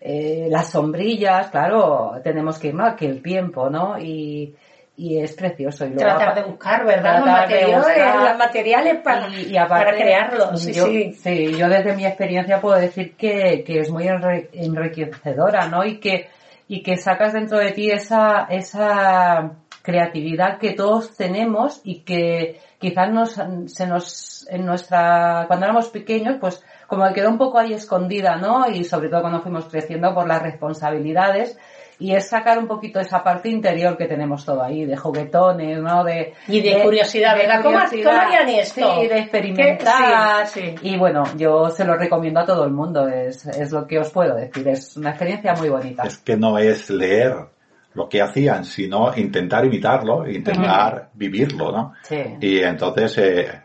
eh, 0.00 0.48
las 0.50 0.70
sombrillas, 0.70 1.50
claro, 1.50 2.20
tenemos 2.24 2.58
que 2.58 2.68
ir 2.68 2.74
más 2.74 2.96
que 2.96 3.06
el 3.06 3.22
tiempo, 3.22 3.70
¿no? 3.70 3.98
Y, 3.98 4.56
y 4.96 5.18
es 5.18 5.34
precioso. 5.34 5.86
Y 5.86 5.94
tratar 5.94 6.34
de 6.34 6.42
buscar, 6.42 6.84
¿verdad? 6.84 7.20
Los 7.20 7.28
materiales, 7.28 8.38
materiales 8.38 8.96
para, 9.02 9.28
y, 9.28 9.54
para 9.54 9.92
crearlos. 9.92 10.60
Sí, 10.60 10.72
yo, 10.72 10.86
sí. 10.86 11.12
sí, 11.12 11.56
yo 11.56 11.68
desde 11.68 11.94
mi 11.94 12.04
experiencia 12.04 12.60
puedo 12.60 12.80
decir 12.80 13.14
que, 13.14 13.62
que 13.64 13.78
es 13.78 13.90
muy 13.90 14.08
enriquecedora, 14.08 15.68
¿no? 15.68 15.84
Y 15.84 16.00
que, 16.00 16.28
y 16.66 16.82
que 16.82 16.96
sacas 16.96 17.32
dentro 17.32 17.58
de 17.58 17.70
ti 17.70 17.92
esa, 17.92 18.48
esa 18.50 19.52
creatividad 19.88 20.58
que 20.58 20.74
todos 20.74 21.16
tenemos 21.16 21.80
y 21.82 22.00
que 22.00 22.60
quizás 22.78 23.10
nos, 23.10 23.40
se 23.72 23.86
nos, 23.86 24.46
en 24.50 24.66
nuestra, 24.66 25.44
cuando 25.46 25.64
éramos 25.64 25.88
pequeños, 25.88 26.36
pues 26.38 26.62
como 26.86 27.08
que 27.08 27.14
quedó 27.14 27.30
un 27.30 27.38
poco 27.38 27.58
ahí 27.58 27.72
escondida, 27.72 28.36
¿no? 28.36 28.68
Y 28.68 28.84
sobre 28.84 29.08
todo 29.08 29.22
cuando 29.22 29.40
fuimos 29.40 29.64
creciendo 29.64 30.12
por 30.14 30.28
las 30.28 30.42
responsabilidades, 30.42 31.58
y 31.98 32.14
es 32.14 32.28
sacar 32.28 32.58
un 32.58 32.68
poquito 32.68 33.00
esa 33.00 33.24
parte 33.24 33.48
interior 33.48 33.96
que 33.96 34.04
tenemos 34.04 34.44
todo 34.44 34.62
ahí, 34.62 34.84
de 34.84 34.94
juguetones, 34.94 35.80
¿no? 35.80 36.04
De, 36.04 36.34
y 36.48 36.60
de, 36.60 36.82
curiosidad, 36.82 37.34
¿verdad? 37.34 37.62
¿Cómo, 37.62 37.78
harían 37.78 38.48
esto? 38.50 39.00
Sí, 39.00 39.08
de 39.08 39.18
experimentar. 39.20 40.46
Y 40.82 40.98
bueno, 40.98 41.24
yo 41.38 41.70
se 41.70 41.86
lo 41.86 41.96
recomiendo 41.96 42.40
a 42.40 42.44
todo 42.44 42.64
el 42.64 42.72
mundo, 42.72 43.08
es, 43.08 43.46
es 43.46 43.72
lo 43.72 43.86
que 43.86 43.98
os 43.98 44.10
puedo 44.10 44.36
decir, 44.36 44.68
es 44.68 44.98
una 44.98 45.10
experiencia 45.10 45.54
muy 45.54 45.70
bonita. 45.70 46.02
Es 46.02 46.18
que 46.18 46.36
no 46.36 46.58
es 46.58 46.90
leer 46.90 47.56
lo 47.94 48.08
que 48.08 48.22
hacían, 48.22 48.64
sino 48.64 49.16
intentar 49.16 49.64
imitarlo, 49.64 50.28
intentar 50.28 51.10
vivirlo, 51.14 51.72
¿no? 51.72 51.94
Sí. 52.02 52.36
Y 52.40 52.58
entonces, 52.58 53.18
eh, 53.18 53.62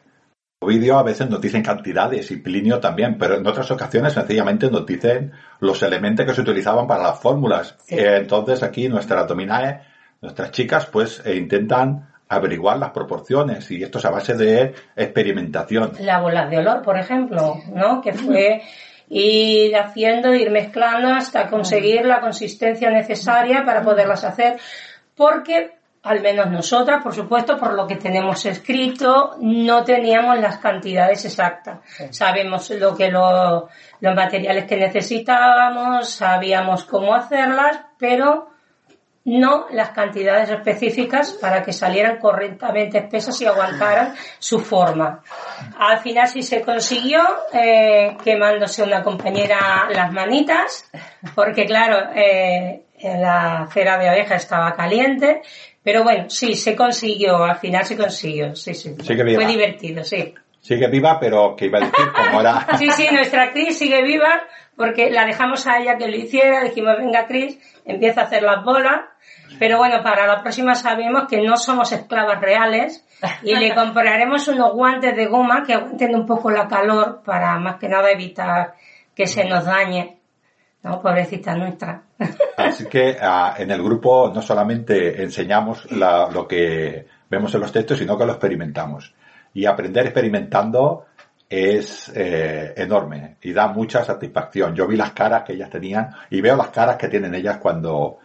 vídeo 0.66 0.98
a 0.98 1.04
veces 1.04 1.30
nos 1.30 1.41
dicen 1.41 1.62
cantidades 1.62 2.32
y 2.32 2.38
Plinio 2.38 2.80
también, 2.80 3.18
pero 3.18 3.36
en 3.36 3.45
otras 3.45 3.70
ocasiones 3.72 4.14
sencillamente 4.14 4.70
nos 4.70 4.86
dicen 4.86 5.32
los 5.60 5.82
elementos 5.84 6.26
que 6.26 6.34
se 6.34 6.41
utilizaban 6.41 6.88
para 6.88 7.04
las 7.04 7.20
fórmulas. 7.20 7.78
Eh, 7.88 8.18
entonces 8.22 8.64
aquí 8.64 8.88
nuestras 8.90 9.28
dominae, 9.28 9.82
nuestras 10.22 10.52
chicas, 10.52 10.86
pues 10.88 11.22
eh, 11.26 11.36
intentan 11.36 12.10
averiguar 12.30 12.78
las 12.78 12.91
proporciones 12.91 13.70
y 13.72 13.84
esto 13.84 14.00
es 14.00 14.06
a 14.06 14.10
base 14.10 14.36
de 14.36 14.74
experimentación. 14.95 15.91
La 16.00 16.20
bola 16.20 16.48
de 16.48 16.58
olor, 16.58 16.82
por 16.82 16.98
ejemplo, 16.98 17.56
¿no? 17.74 18.02
Que 18.02 18.14
fue 18.14 18.62
ir 19.10 19.76
haciendo, 19.76 20.34
ir 20.34 20.50
mezclando 20.50 21.10
hasta 21.10 21.50
conseguir 21.50 22.06
la 22.06 22.22
consistencia 22.22 22.90
necesaria 22.90 23.64
para 23.66 23.82
poderlas 23.82 24.24
hacer, 24.24 24.60
porque 25.16 25.72
al 26.04 26.22
menos 26.22 26.52
nosotras, 26.52 27.02
por 27.02 27.16
supuesto, 27.16 27.58
por 27.58 27.74
lo 27.74 27.88
que 27.88 27.96
tenemos 27.96 28.46
escrito, 28.46 29.38
no 29.40 29.86
teníamos 29.86 30.38
las 30.40 30.58
cantidades 30.58 31.24
exactas. 31.24 31.80
Sabemos 32.10 32.70
lo 32.72 32.94
que 32.94 33.10
los 33.10 33.70
materiales 34.02 34.66
que 34.66 34.76
necesitábamos, 34.76 36.10
sabíamos 36.10 36.84
cómo 36.84 37.16
hacerlas, 37.16 37.80
pero 37.98 38.53
no 39.26 39.68
las 39.72 39.90
cantidades 39.91 40.50
específicas 40.50 41.34
para 41.34 41.64
que 41.64 41.72
salieran 41.72 42.18
correctamente 42.18 42.98
espesas 42.98 43.40
y 43.41 43.45
aguantaran 43.45 44.14
su 44.38 44.60
forma. 44.60 45.22
Al 45.78 46.00
final 46.00 46.28
sí 46.28 46.44
se 46.44 46.62
consiguió, 46.62 47.22
eh, 47.54 48.18
quemándose 48.24 48.84
una 48.84 49.02
compañera 49.02 49.88
las 49.94 50.12
manitas, 50.12 50.90
porque 51.36 51.66
claro, 51.66 52.10
eh, 52.14 52.84
la 53.02 53.68
cera 53.72 53.98
de 53.98 54.10
abeja 54.10 54.36
estaba 54.36 54.74
caliente, 54.74 55.41
pero 55.82 56.04
bueno, 56.04 56.30
sí, 56.30 56.56
se 56.56 56.76
consiguió, 56.76 57.44
al 57.44 57.58
final 57.58 57.86
se 57.86 57.98
consiguió, 57.98 58.56
sí, 58.56 58.74
sí. 58.74 58.95
Fue 59.06 59.45
divertido, 59.45 60.04
sí. 60.04 60.34
Sigue 60.64 60.88
viva, 60.88 61.20
pero 61.20 61.58
que 61.58 61.66
iba 61.66 61.80
a 61.80 61.82
decir 61.82 62.06
cómo 62.16 62.40
era. 62.40 62.66
sí, 62.78 62.90
sí, 62.91 63.06
nuestra 63.12 63.52
Cris 63.52 63.78
sigue 63.78 64.02
viva, 64.02 64.44
porque 64.76 65.10
la 65.12 65.26
dejamos 65.26 65.68
a 65.68 65.80
ella 65.80 65.98
que 65.98 66.08
lo 66.08 66.16
hiciera, 66.16 66.64
dijimos, 66.64 66.98
venga 66.98 67.26
Cris, 67.26 67.60
empieza 67.86 68.22
a 68.22 68.24
hacer 68.26 68.44
las 68.44 68.64
bolas, 68.64 69.02
pero 69.60 69.78
bueno, 69.78 70.02
para 70.04 70.26
la 70.26 70.41
próxima 70.41 70.76
sabemos 70.76 71.26
que 71.28 71.41
no 71.41 71.58
somos 71.58 71.91
esclavas 71.91 72.41
reales 72.41 73.06
y 73.44 73.56
le 73.56 73.74
compraremos 73.76 74.48
unos 74.48 74.74
guantes 74.74 75.16
de 75.16 75.28
goma 75.28 75.64
que 75.64 75.74
aguanten 75.74 76.16
un 76.16 76.26
poco 76.26 76.50
la 76.50 76.68
calor 76.68 77.22
para 77.24 77.58
más 77.60 77.78
que 77.78 77.88
nada 77.88 78.12
evitar 78.12 78.74
que 79.16 79.28
se 79.28 79.45
nos 79.45 79.66
dañe. 79.66 80.20
No, 80.82 81.02
pobrecita 81.02 81.56
nuestra. 81.56 82.04
Así 82.58 82.86
que 82.88 83.18
ah, 83.22 83.56
en 83.58 83.72
el 83.72 83.82
grupo 83.82 84.32
no 84.34 84.41
solamente 84.41 85.24
enseñamos 85.24 85.90
lo 85.91 86.48
que 86.48 87.08
vemos 87.30 87.54
en 87.56 87.62
los 87.62 87.72
textos, 87.72 88.00
sino 88.00 88.18
que 88.18 88.26
lo 88.26 88.34
experimentamos. 88.34 89.14
Y 89.54 89.66
aprender 89.66 90.06
experimentando 90.06 91.06
es 91.54 92.12
eh, 92.16 92.74
enorme 92.78 93.38
y 93.44 93.54
da 93.54 93.68
mucha 93.68 94.04
satisfacción. 94.04 94.74
Yo 94.74 94.88
vi 94.88 94.98
las 94.98 95.12
caras 95.12 95.44
que 95.44 95.54
ellas 95.54 95.70
tenían 95.70 96.10
y 96.32 96.42
veo 96.42 96.56
las 96.56 96.70
caras 96.70 96.98
que 96.98 97.10
tienen 97.10 97.36
ellas 97.36 97.58
cuando 97.58 98.18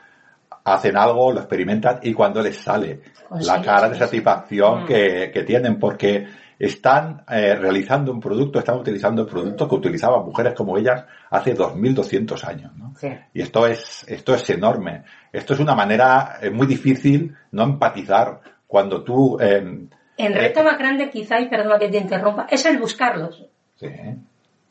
hacen 0.64 0.96
algo, 0.96 1.32
lo 1.32 1.40
experimentan 1.40 2.00
y 2.02 2.14
cuando 2.14 2.42
les 2.42 2.56
sale 2.56 3.00
pues 3.28 3.46
la 3.46 3.60
cara 3.60 3.90
de 3.90 3.98
satisfacción 3.98 4.84
mm. 4.84 4.86
que, 4.86 5.30
que 5.32 5.42
tienen 5.42 5.78
porque 5.78 6.26
están 6.58 7.22
eh, 7.28 7.54
realizando 7.54 8.12
un 8.12 8.18
producto, 8.18 8.58
están 8.58 8.78
utilizando 8.78 9.22
el 9.22 9.28
producto 9.28 9.68
que 9.68 9.74
utilizaban 9.74 10.24
mujeres 10.24 10.54
como 10.54 10.78
ellas 10.78 11.04
hace 11.30 11.54
2.200 11.54 12.44
años. 12.44 12.72
¿no? 12.76 12.94
Y 13.34 13.42
esto 13.42 13.66
es, 13.66 14.04
esto 14.08 14.34
es 14.34 14.48
enorme. 14.50 15.04
Esto 15.32 15.52
es 15.52 15.60
una 15.60 15.74
manera 15.74 16.38
eh, 16.40 16.50
muy 16.50 16.66
difícil 16.66 17.36
no 17.52 17.62
empatizar 17.64 18.40
cuando 18.66 19.04
tú... 19.04 19.38
Em, 19.38 19.88
el 20.18 20.34
reto 20.34 20.62
más 20.62 20.78
grande 20.78 21.10
quizá, 21.10 21.40
y 21.40 21.48
perdona 21.48 21.78
que 21.78 21.88
te 21.88 21.98
interrumpa, 21.98 22.46
es 22.50 22.66
el 22.66 22.78
buscarlos. 22.78 23.44
Sí. 23.76 23.88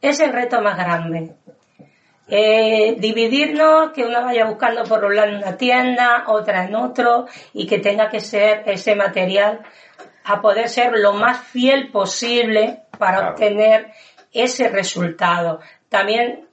Es 0.02 0.20
el 0.20 0.32
reto 0.32 0.62
más 0.62 0.78
grande. 0.78 1.34
Eh, 2.30 2.96
dividirnos, 3.00 3.92
que 3.92 4.04
uno 4.04 4.22
vaya 4.22 4.46
buscando 4.46 4.84
por 4.84 5.06
un 5.06 5.16
lado 5.16 5.30
en 5.30 5.38
una 5.38 5.56
tienda, 5.56 6.26
otra 6.28 6.66
en 6.66 6.76
otro, 6.76 7.26
y 7.54 7.66
que 7.66 7.80
tenga 7.80 8.10
que 8.10 8.20
ser 8.20 8.64
ese 8.66 8.96
material 8.96 9.62
a 10.26 10.42
poder 10.42 10.68
ser 10.68 10.98
lo 10.98 11.14
más 11.14 11.40
fiel 11.40 11.90
posible 11.90 12.82
para 12.98 13.30
obtener 13.30 13.94
ese 14.34 14.68
resultado. 14.68 15.62
También 15.88 16.48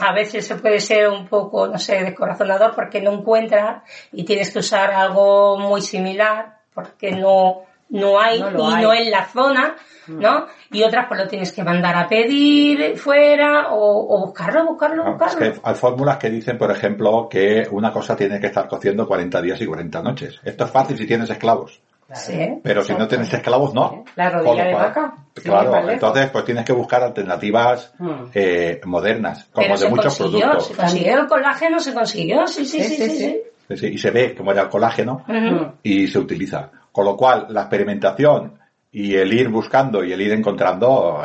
a 0.00 0.12
veces 0.12 0.46
se 0.46 0.56
puede 0.56 0.80
ser 0.80 1.08
un 1.08 1.28
poco, 1.28 1.66
no 1.66 1.78
sé, 1.78 2.02
descorazonador 2.02 2.74
porque 2.74 3.02
no 3.02 3.12
encuentras 3.12 3.82
y 4.12 4.24
tienes 4.24 4.50
que 4.50 4.60
usar 4.60 4.92
algo 4.92 5.58
muy 5.58 5.82
similar 5.82 6.58
porque 6.72 7.12
no, 7.12 7.64
no 7.90 8.20
hay 8.20 8.38
y 8.38 8.42
no 8.42 8.92
en 8.92 9.10
la 9.10 9.24
zona, 9.26 9.76
mm. 10.06 10.18
¿no? 10.18 10.46
Y 10.70 10.82
otras 10.82 11.06
pues 11.08 11.20
lo 11.20 11.28
tienes 11.28 11.52
que 11.52 11.62
mandar 11.62 11.96
a 11.96 12.08
pedir 12.08 12.96
fuera 12.96 13.68
o, 13.70 14.26
buscarlo, 14.26 14.66
buscarlo, 14.66 15.04
buscarlo. 15.04 15.44
Es 15.46 15.54
que 15.54 15.60
hay 15.62 15.74
fórmulas 15.74 16.18
que 16.18 16.30
dicen, 16.30 16.58
por 16.58 16.70
ejemplo, 16.70 17.28
que 17.28 17.66
una 17.70 17.92
cosa 17.92 18.14
tiene 18.16 18.38
que 18.40 18.48
estar 18.48 18.68
cociendo 18.68 19.06
40 19.06 19.40
días 19.40 19.60
y 19.60 19.66
40 19.66 20.02
noches. 20.02 20.40
Esto 20.44 20.64
es 20.64 20.70
fácil 20.70 20.96
si 20.98 21.06
tienes 21.06 21.30
esclavos. 21.30 21.80
Pero 22.62 22.82
si 22.82 22.94
no 22.94 23.06
tienes 23.06 23.32
esclavos, 23.32 23.74
no. 23.74 24.04
La 24.16 24.30
rodilla 24.30 24.64
de 24.64 24.74
vaca. 24.74 25.14
Claro, 25.34 25.90
entonces 25.90 26.30
pues 26.30 26.44
tienes 26.44 26.64
que 26.64 26.72
buscar 26.72 27.02
alternativas 27.02 27.92
hmm. 27.98 28.24
eh, 28.32 28.80
modernas, 28.86 29.46
como 29.52 29.76
de 29.76 29.88
muchos 29.90 30.16
productos. 30.16 30.68
Se 30.68 30.74
consiguió 30.74 31.20
el 31.20 31.26
colágeno, 31.26 31.78
se 31.78 31.92
consiguió, 31.92 32.46
sí, 32.46 32.64
sí, 32.64 32.82
sí. 32.82 33.42
sí, 33.76 33.86
Y 33.86 33.98
se 33.98 34.10
ve 34.10 34.34
cómo 34.34 34.52
era 34.52 34.62
el 34.62 34.68
colágeno 34.68 35.24
y 35.82 36.08
se 36.08 36.18
utiliza. 36.18 36.70
Con 36.98 37.04
lo 37.04 37.16
cual, 37.16 37.46
la 37.50 37.60
experimentación 37.60 38.58
y 38.90 39.14
el 39.14 39.32
ir 39.32 39.50
buscando 39.50 40.02
y 40.02 40.12
el 40.12 40.20
ir 40.20 40.32
encontrando 40.32 41.20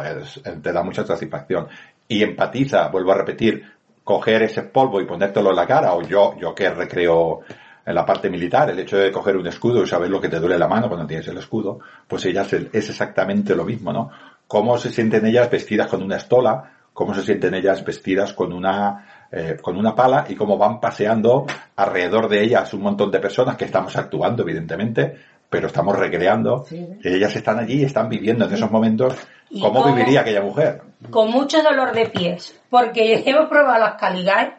te 0.62 0.72
da 0.72 0.84
mucha 0.84 1.04
satisfacción. 1.04 1.68
Y 2.08 2.22
empatiza, 2.22 2.90
vuelvo 2.90 3.12
a 3.12 3.16
repetir, 3.16 3.64
coger 4.04 4.44
ese 4.44 4.62
polvo 4.62 5.02
y 5.02 5.08
ponértelo 5.08 5.50
en 5.50 5.56
la 5.56 5.66
cara, 5.66 5.96
o 5.96 6.04
yo, 6.04 6.36
yo 6.40 6.54
que 6.54 6.70
recreo 6.70 7.40
en 7.84 7.96
la 7.96 8.06
parte 8.06 8.30
militar, 8.30 8.70
el 8.70 8.78
hecho 8.78 8.98
de 8.98 9.12
coger 9.12 9.36
un 9.36 9.48
escudo 9.48 9.82
y 9.82 9.88
saber 9.88 10.12
lo 10.12 10.22
que 10.22 10.30
te 10.30 10.40
duele 10.40 10.60
la 10.60 10.68
mano 10.68 10.90
cuando 10.90 11.08
tienes 11.08 11.28
el 11.30 11.40
escudo, 11.40 11.80
pues 12.08 12.24
ellas 12.28 12.54
es 12.54 12.90
exactamente 12.92 13.56
lo 13.56 13.66
mismo, 13.66 13.92
¿no? 13.92 14.12
Cómo 14.46 14.78
se 14.78 14.92
sienten 14.92 15.26
ellas 15.26 15.50
vestidas 15.50 15.88
con 15.88 16.04
una 16.04 16.18
estola, 16.18 16.72
cómo 16.94 17.16
se 17.16 17.24
sienten 17.24 17.56
ellas 17.56 17.84
vestidas 17.84 18.34
con 18.34 18.54
una, 18.54 19.28
eh, 19.32 19.58
con 19.60 19.76
una 19.76 19.96
pala 19.96 20.26
y 20.30 20.36
cómo 20.36 20.56
van 20.56 20.80
paseando 20.80 21.48
alrededor 21.76 22.30
de 22.30 22.44
ellas 22.44 22.72
un 22.76 22.84
montón 22.84 23.10
de 23.10 23.20
personas 23.20 23.58
que 23.58 23.66
estamos 23.66 23.96
actuando, 23.96 24.44
evidentemente, 24.44 25.33
pero 25.54 25.68
estamos 25.68 25.96
recreando. 25.96 26.66
Ellas 27.04 27.36
están 27.36 27.60
allí 27.60 27.82
y 27.82 27.84
están 27.84 28.10
viviendo 28.10 28.46
en 28.46 28.54
esos 28.56 28.72
momentos 28.72 29.14
cómo, 29.62 29.86
viviría 29.86 30.22
aquella 30.22 30.42
mujer. 30.42 30.82
Con 31.12 31.30
mucho 31.30 31.62
dolor 31.62 31.94
de 31.94 32.08
pies, 32.08 32.60
porque 32.72 33.22
hemos 33.24 33.48
probado 33.50 33.82
las 33.82 33.94
Caligae 33.94 34.56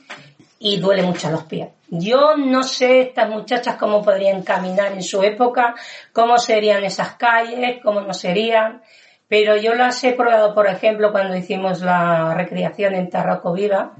y 0.58 0.80
duele 0.80 1.02
mucho 1.02 1.30
los 1.30 1.42
pies. 1.42 1.68
Yo 1.90 2.38
no 2.38 2.62
sé 2.62 3.02
estas 3.02 3.28
muchachas 3.28 3.76
cómo 3.76 4.00
podrían 4.00 4.40
caminar 4.40 4.92
en 4.92 5.02
su 5.02 5.22
época, 5.22 5.74
cómo 6.14 6.38
serían 6.38 6.84
esas 6.84 7.16
calles, 7.16 7.80
cómo 7.82 8.00
no 8.00 8.14
serían, 8.14 8.80
pero 9.28 9.56
yo 9.56 9.74
las 9.74 10.02
he 10.04 10.14
probado, 10.14 10.54
por 10.54 10.68
ejemplo, 10.68 11.12
cuando 11.12 11.36
hicimos 11.36 11.82
la 11.82 12.32
recreación 12.32 12.94
en 12.94 13.10
Tarraco 13.10 13.52
Viva, 13.52 13.92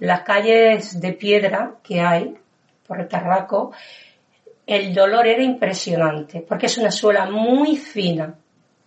las 0.00 0.22
calles 0.22 1.00
de 1.00 1.12
piedra 1.12 1.74
que 1.84 2.00
hay, 2.00 2.34
por 2.84 3.00
el 3.00 3.06
Tarraco, 3.06 3.72
el 4.66 4.94
dolor 4.94 5.26
era 5.26 5.42
impresionante, 5.42 6.44
porque 6.46 6.66
es 6.66 6.78
una 6.78 6.90
suela 6.90 7.26
muy 7.26 7.76
fina 7.76 8.34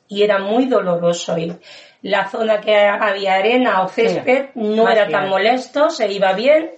y 0.07 0.23
era 0.23 0.39
muy 0.39 0.65
doloroso 0.65 1.37
ir. 1.37 1.59
La 2.01 2.29
zona 2.29 2.61
que 2.61 2.75
había 2.75 3.35
arena 3.35 3.81
o 3.81 3.87
césped 3.87 4.49
no 4.55 4.89
era 4.89 5.05
bien. 5.05 5.19
tan 5.19 5.29
molesto, 5.29 5.89
se 5.89 6.11
iba 6.11 6.33
bien, 6.33 6.71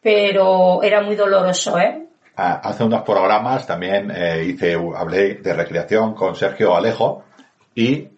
pero 0.00 0.82
era 0.82 1.02
muy 1.02 1.16
doloroso, 1.16 1.78
¿eh? 1.78 2.06
Ah, 2.36 2.60
Hace 2.62 2.84
unos 2.84 3.02
programas 3.02 3.66
también 3.66 4.12
eh, 4.14 4.44
hice, 4.44 4.76
hablé 4.94 5.34
de 5.36 5.54
recreación 5.54 6.14
con 6.14 6.36
Sergio 6.36 6.76
Alejo 6.76 7.24
y, 7.74 8.08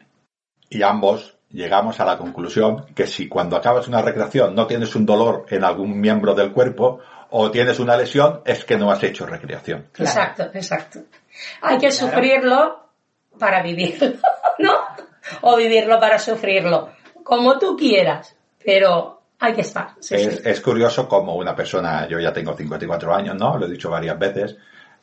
y 0.68 0.82
ambos 0.82 1.38
llegamos 1.50 2.00
a 2.00 2.04
la 2.04 2.18
conclusión 2.18 2.84
que 2.94 3.06
si 3.06 3.28
cuando 3.28 3.56
acabas 3.56 3.88
una 3.88 4.02
recreación 4.02 4.54
no 4.54 4.66
tienes 4.66 4.94
un 4.96 5.06
dolor 5.06 5.46
en 5.50 5.64
algún 5.64 6.00
miembro 6.00 6.34
del 6.34 6.52
cuerpo 6.52 6.98
o 7.30 7.50
tienes 7.50 7.78
una 7.80 7.96
lesión, 7.96 8.40
es 8.44 8.64
que 8.64 8.76
no 8.76 8.90
has 8.90 9.02
hecho 9.02 9.26
recreación. 9.26 9.86
Claro. 9.92 10.10
Exacto, 10.10 10.42
exacto. 10.54 10.98
Hay 11.62 11.78
que 11.78 11.88
Claro. 11.88 11.94
sufrirlo 12.12 12.88
para 13.38 13.62
vivirlo, 13.62 14.12
¿no? 14.58 14.72
O 15.42 15.56
vivirlo 15.56 16.00
para 16.00 16.18
sufrirlo, 16.18 16.90
como 17.22 17.58
tú 17.58 17.76
quieras, 17.76 18.34
pero 18.64 19.20
hay 19.38 19.52
que 19.52 19.60
estar. 19.60 19.90
sí, 20.00 20.14
es, 20.16 20.36
sí. 20.36 20.42
es 20.44 20.60
curioso 20.60 21.06
como 21.08 21.34
una 21.36 21.54
persona, 21.54 22.08
yo 22.08 22.18
ya 22.18 22.32
tengo 22.32 22.54
54 22.56 23.14
años, 23.14 23.36
¿no? 23.36 23.56
Lo 23.58 23.66
he 23.66 23.70
dicho 23.70 23.90
varias 23.90 24.18
veces, 24.18 24.56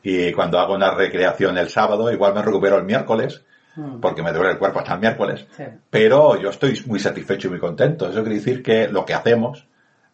y 0.04 0.32
cuando 0.34 0.60
hago 0.60 0.74
una 0.76 0.92
recreación 0.92 1.58
el 1.58 1.70
sábado, 1.70 2.12
igual 2.12 2.34
me 2.34 2.42
recupero 2.42 2.78
el 2.78 2.84
miércoles, 2.84 3.44
Mm. 3.78 4.00
porque 4.00 4.24
me 4.24 4.32
duele 4.32 4.52
el 4.52 4.58
cuerpo 4.58 4.80
hasta 4.80 4.94
el 4.94 5.02
miércoles, 5.02 5.46
Sí. 5.58 5.64
pero 5.90 6.40
yo 6.40 6.50
estoy 6.50 6.82
muy 6.86 6.98
satisfecho 6.98 7.48
y 7.48 7.52
muy 7.52 7.60
contento. 7.60 8.06
Eso 8.10 8.22
quiere 8.22 8.36
decir 8.38 8.64
que 8.64 8.88
lo 8.88 9.04
que 9.04 9.14
hacemos, 9.14 9.66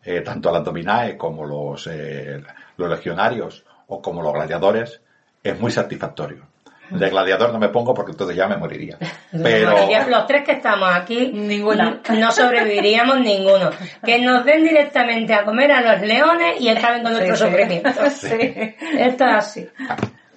eh, 0.03 0.21
tanto 0.21 0.51
las 0.51 0.63
dominae 0.63 1.17
como 1.17 1.45
los, 1.45 1.87
eh, 1.87 2.41
los 2.77 2.89
legionarios 2.89 3.63
o 3.87 4.01
como 4.01 4.21
los 4.21 4.33
gladiadores, 4.33 5.01
es 5.43 5.59
muy 5.59 5.71
satisfactorio. 5.71 6.47
De 6.89 7.09
gladiador 7.09 7.53
no 7.53 7.59
me 7.59 7.69
pongo 7.69 7.93
porque 7.93 8.11
entonces 8.11 8.35
ya 8.35 8.47
me 8.49 8.57
moriría. 8.57 8.97
Pero, 9.31 9.73
los 10.09 10.27
tres 10.27 10.43
que 10.43 10.51
estamos 10.53 10.89
aquí, 10.93 11.31
Ninguna. 11.33 12.01
no 12.09 12.31
sobreviviríamos 12.33 13.21
ninguno. 13.21 13.69
Que 14.03 14.19
nos 14.19 14.43
den 14.43 14.63
directamente 14.65 15.33
a 15.33 15.45
comer 15.45 15.71
a 15.71 15.81
los 15.93 16.01
leones 16.05 16.59
y 16.59 16.67
acaben 16.67 17.01
con 17.01 17.13
nuestro 17.13 17.35
Sí, 17.37 17.43
sí. 17.43 17.49
sufrimiento. 17.49 17.89
Sí. 18.09 18.75
Esto 18.97 19.23
es 19.25 19.33
así. 19.33 19.67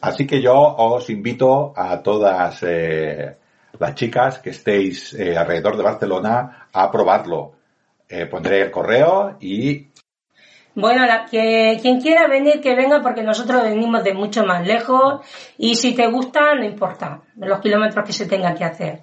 Así 0.01 0.27
que 0.29 0.41
yo 0.41 0.55
os 0.55 1.11
invito 1.11 1.73
a 1.75 2.01
todas 2.03 2.63
eh, 2.63 3.37
las 3.81 3.95
chicas 3.97 4.39
que 4.39 4.51
estéis 4.51 5.13
eh, 5.15 5.37
alrededor 5.37 5.77
de 5.77 5.83
Barcelona 5.83 6.69
a 6.73 6.89
probarlo. 6.91 7.54
Eh, 8.09 8.27
pondré 8.27 8.61
el 8.63 8.71
correo 8.71 9.37
y 9.41 9.89
Bueno, 10.77 11.07
la- 11.07 11.27
que 11.27 11.79
quien 11.81 12.01
quiera 12.01 12.27
venir, 12.27 12.61
que 12.61 12.75
venga, 12.75 13.01
porque 13.01 13.23
nosotros 13.23 13.63
venimos 13.63 14.03
de 14.03 14.13
mucho 14.13 14.45
más 14.45 14.67
lejos 14.67 15.21
y 15.57 15.77
si 15.77 15.95
te 15.95 16.09
gusta, 16.09 16.55
no 16.57 16.65
importa 16.65 17.21
los 17.37 17.61
kilómetros 17.61 18.05
que 18.05 18.13
se 18.13 18.27
tengan 18.27 18.57
que 18.57 18.65
hacer. 18.65 19.01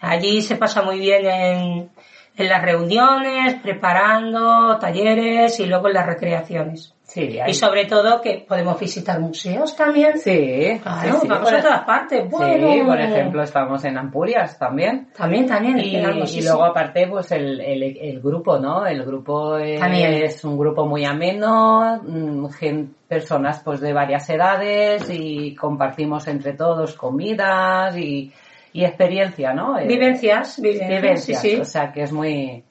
Allí 0.00 0.42
se 0.42 0.56
pasa 0.56 0.82
muy 0.82 0.98
bien 0.98 1.24
en, 1.24 1.90
en 2.36 2.48
las 2.48 2.60
reuniones, 2.62 3.54
preparando 3.62 4.78
talleres 4.78 5.58
y 5.58 5.64
luego 5.66 5.88
en 5.88 5.94
las 5.94 6.06
recreaciones. 6.06 6.92
Sí, 7.16 7.38
hay- 7.40 7.50
Y 7.50 7.54
sobre 7.54 7.86
todo 7.86 8.20
que 8.20 8.44
podemos 8.46 8.78
visitar 8.78 9.18
museos 9.18 9.74
también. 9.74 10.18
sí, 10.18 10.78
Claro, 10.82 11.00
sí, 11.14 11.18
sí, 11.22 11.26
vamos 11.28 11.48
por 11.50 11.58
a 11.58 11.62
todas 11.62 11.84
partes. 11.84 12.22
Sí, 12.24 12.28
Bueno. 12.30 12.86
por 12.86 13.00
ejemplo, 13.00 13.42
estamos 13.42 13.82
en 13.86 13.96
Ampurias 13.96 14.58
también. 14.58 15.08
También, 15.16 15.46
también. 15.46 15.78
Y, 15.78 15.96
sí, 16.26 16.40
sí. 16.42 16.42
luego 16.46 16.64
aparte 16.66 17.06
pues 17.08 17.32
el, 17.32 17.58
el, 17.62 17.82
el 17.82 18.20
grupo, 18.20 18.58
¿no? 18.58 18.84
El 18.86 19.02
grupo 19.02 19.56
es, 19.56 19.80
También. 19.80 20.28
un 20.44 20.58
grupo 20.58 20.84
muy 20.86 21.06
ameno, 21.06 22.02
mm, 22.02 22.48
gen- 22.50 22.94
personas 23.08 23.62
pues 23.64 23.80
de 23.80 23.94
varias 23.94 24.28
edades 24.28 25.08
y 25.10 25.54
compartimos 25.54 26.26
entre 26.28 26.52
todos 26.52 26.92
comidas 26.94 27.96
y, 27.96 28.30
y 28.74 28.84
experiencia, 28.84 29.54
¿no? 29.54 29.78
Eh, 29.78 29.86
Vivencias, 29.86 30.60
vivencias, 30.60 31.00
vivencias, 31.02 31.40
sí, 31.40 31.50
sí. 31.54 31.60
o 31.60 31.64
sea 31.64 31.90
que 31.92 32.02
es 32.02 32.12
muy 32.12 32.62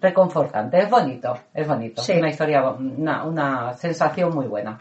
reconfortante, 0.00 0.78
es 0.78 0.90
bonito, 0.90 1.38
es 1.54 1.66
bonito, 1.66 2.02
Sí. 2.02 2.12
una 2.14 2.30
historia, 2.30 2.62
una, 2.70 3.24
una 3.24 3.74
sensación 3.74 4.34
muy 4.34 4.46
buena. 4.46 4.78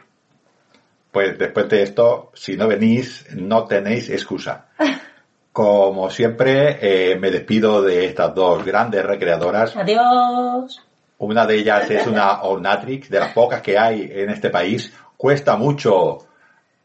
pues 1.11 1.37
después 1.39 1.67
de 1.69 1.81
esto, 1.83 2.31
si 2.35 2.55
no 2.55 2.67
venís, 2.67 3.25
no 3.35 3.65
tenéis 3.65 4.09
excusa. 4.09 4.67
Como 5.51 6.09
siempre, 6.11 6.77
eh, 6.81 7.17
me 7.19 7.31
despido 7.31 7.81
de 7.81 8.05
estas 8.05 8.33
dos 8.35 8.63
grandes 8.63 9.03
recreadoras. 9.03 9.75
Adiós. 9.75 10.85
Una 11.17 11.45
de 11.47 11.55
ellas 11.55 11.89
es 11.89 12.05
una 12.07 12.41
Ornatrix, 12.43 13.09
de 13.09 13.19
las 13.19 13.33
pocas 13.33 13.61
que 13.61 13.77
hay 13.77 14.09
en 14.13 14.29
este 14.29 14.49
país. 14.51 14.93
Cuesta 15.17 15.57
mucho 15.57 16.19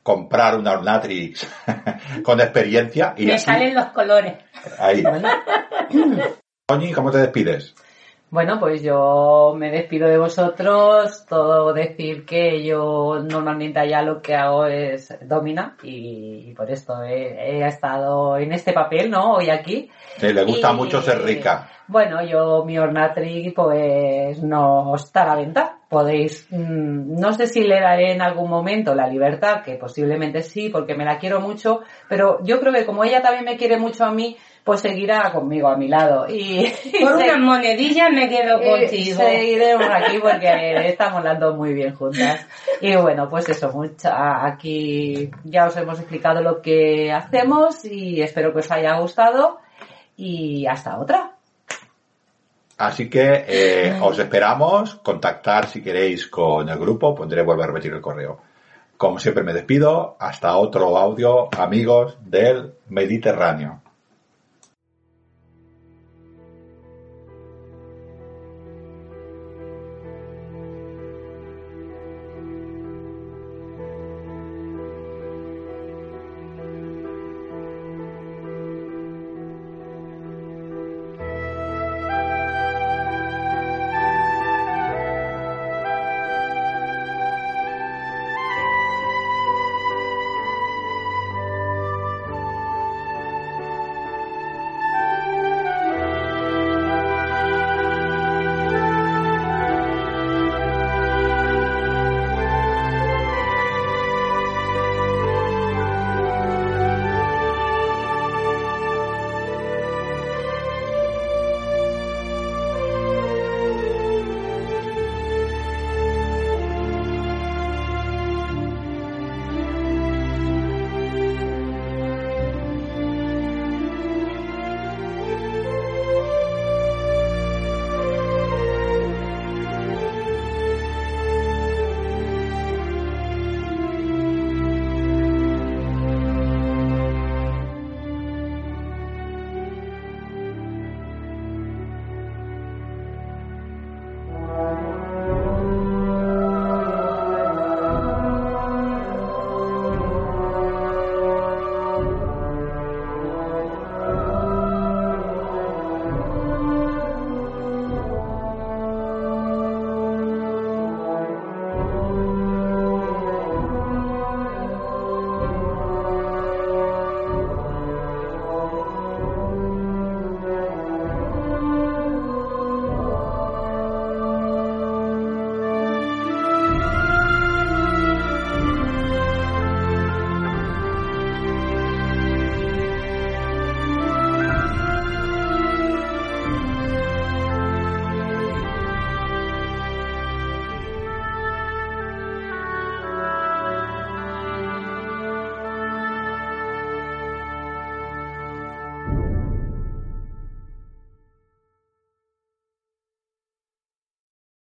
comprar 0.02 0.58
una 0.58 0.72
Ornatrix 0.72 1.46
con 2.24 2.40
experiencia. 2.40 3.14
Y 3.16 3.26
Me 3.26 3.34
así, 3.34 3.44
salen 3.44 3.74
los 3.74 3.86
colores. 3.86 4.34
ahí. 4.78 5.04
Toñi, 6.66 6.92
¿cómo 6.92 7.10
te 7.10 7.18
despides? 7.18 7.74
Bueno, 8.34 8.58
pues 8.58 8.82
yo 8.82 9.54
me 9.56 9.70
despido 9.70 10.08
de 10.08 10.18
vosotros. 10.18 11.24
Todo 11.24 11.72
decir 11.72 12.26
que 12.26 12.64
yo 12.64 13.20
normalmente 13.22 13.78
allá 13.78 14.02
lo 14.02 14.20
que 14.20 14.34
hago 14.34 14.66
es 14.66 15.16
domina 15.22 15.76
y, 15.84 16.52
por 16.52 16.68
esto 16.68 17.00
he, 17.04 17.60
he 17.60 17.64
estado 17.64 18.36
en 18.36 18.50
este 18.50 18.72
papel, 18.72 19.08
¿no? 19.08 19.34
Hoy 19.34 19.50
aquí. 19.50 19.88
Sí, 20.16 20.32
le 20.32 20.42
gusta 20.42 20.72
Y, 20.72 20.74
mucho 20.74 21.00
ser 21.00 21.22
rica. 21.22 21.70
Bueno, 21.86 22.24
yo 22.26 22.64
mi 22.64 22.76
Ornatri 22.76 23.52
pues 23.54 24.42
no 24.42 24.96
está 24.96 25.22
a 25.22 25.26
la 25.26 25.36
venta. 25.36 25.78
Podéis, 25.88 26.48
mm, 26.50 27.20
no 27.20 27.32
sé 27.34 27.46
si 27.46 27.62
le 27.62 27.80
daré 27.80 28.14
en 28.14 28.22
algún 28.22 28.50
momento 28.50 28.96
la 28.96 29.06
libertad, 29.06 29.62
que 29.62 29.74
posiblemente 29.74 30.42
sí, 30.42 30.70
porque 30.70 30.96
me 30.96 31.04
la 31.04 31.18
quiero 31.18 31.40
mucho, 31.40 31.82
pero 32.08 32.42
yo 32.42 32.58
creo 32.58 32.72
que 32.72 32.86
como 32.86 33.04
ella 33.04 33.22
también 33.22 33.44
me 33.44 33.56
quiere 33.56 33.76
mucho 33.76 34.04
a 34.04 34.10
mí, 34.10 34.36
pues 34.64 34.80
seguirá 34.80 35.30
conmigo 35.30 35.68
a 35.68 35.76
mi 35.76 35.88
lado. 35.88 36.26
Y, 36.26 36.72
Por 37.00 37.12
unas 37.16 37.38
monedillas 37.38 38.10
me 38.10 38.28
quedo 38.28 38.58
contigo. 38.62 39.18
Seguiremos 39.18 39.86
aquí 39.90 40.18
porque 40.22 40.88
estamos 40.88 41.18
hablando 41.18 41.54
muy 41.54 41.74
bien 41.74 41.94
juntas. 41.94 42.46
Y 42.80 42.96
bueno, 42.96 43.28
pues 43.28 43.48
eso, 43.50 43.70
mucha, 43.72 44.46
aquí 44.46 45.30
ya 45.44 45.66
os 45.66 45.76
hemos 45.76 46.00
explicado 46.00 46.40
lo 46.40 46.62
que 46.62 47.12
hacemos 47.12 47.84
y 47.84 48.22
espero 48.22 48.52
que 48.52 48.60
os 48.60 48.70
haya 48.70 48.98
gustado 48.98 49.58
y 50.16 50.66
hasta 50.66 50.98
otra. 50.98 51.32
Así 52.78 53.08
que 53.08 53.44
eh, 53.46 53.98
os 54.02 54.18
esperamos 54.18 54.96
contactar 54.96 55.68
si 55.68 55.82
queréis 55.82 56.26
con 56.26 56.68
el 56.68 56.78
grupo, 56.78 57.14
pondré 57.14 57.42
volver 57.42 57.64
a 57.64 57.66
repetir 57.68 57.92
el 57.92 58.00
correo. 58.00 58.40
Como 58.96 59.18
siempre 59.18 59.44
me 59.44 59.52
despido, 59.52 60.16
hasta 60.18 60.56
otro 60.56 60.96
audio, 60.96 61.48
amigos 61.56 62.16
del 62.22 62.74
Mediterráneo. 62.88 63.83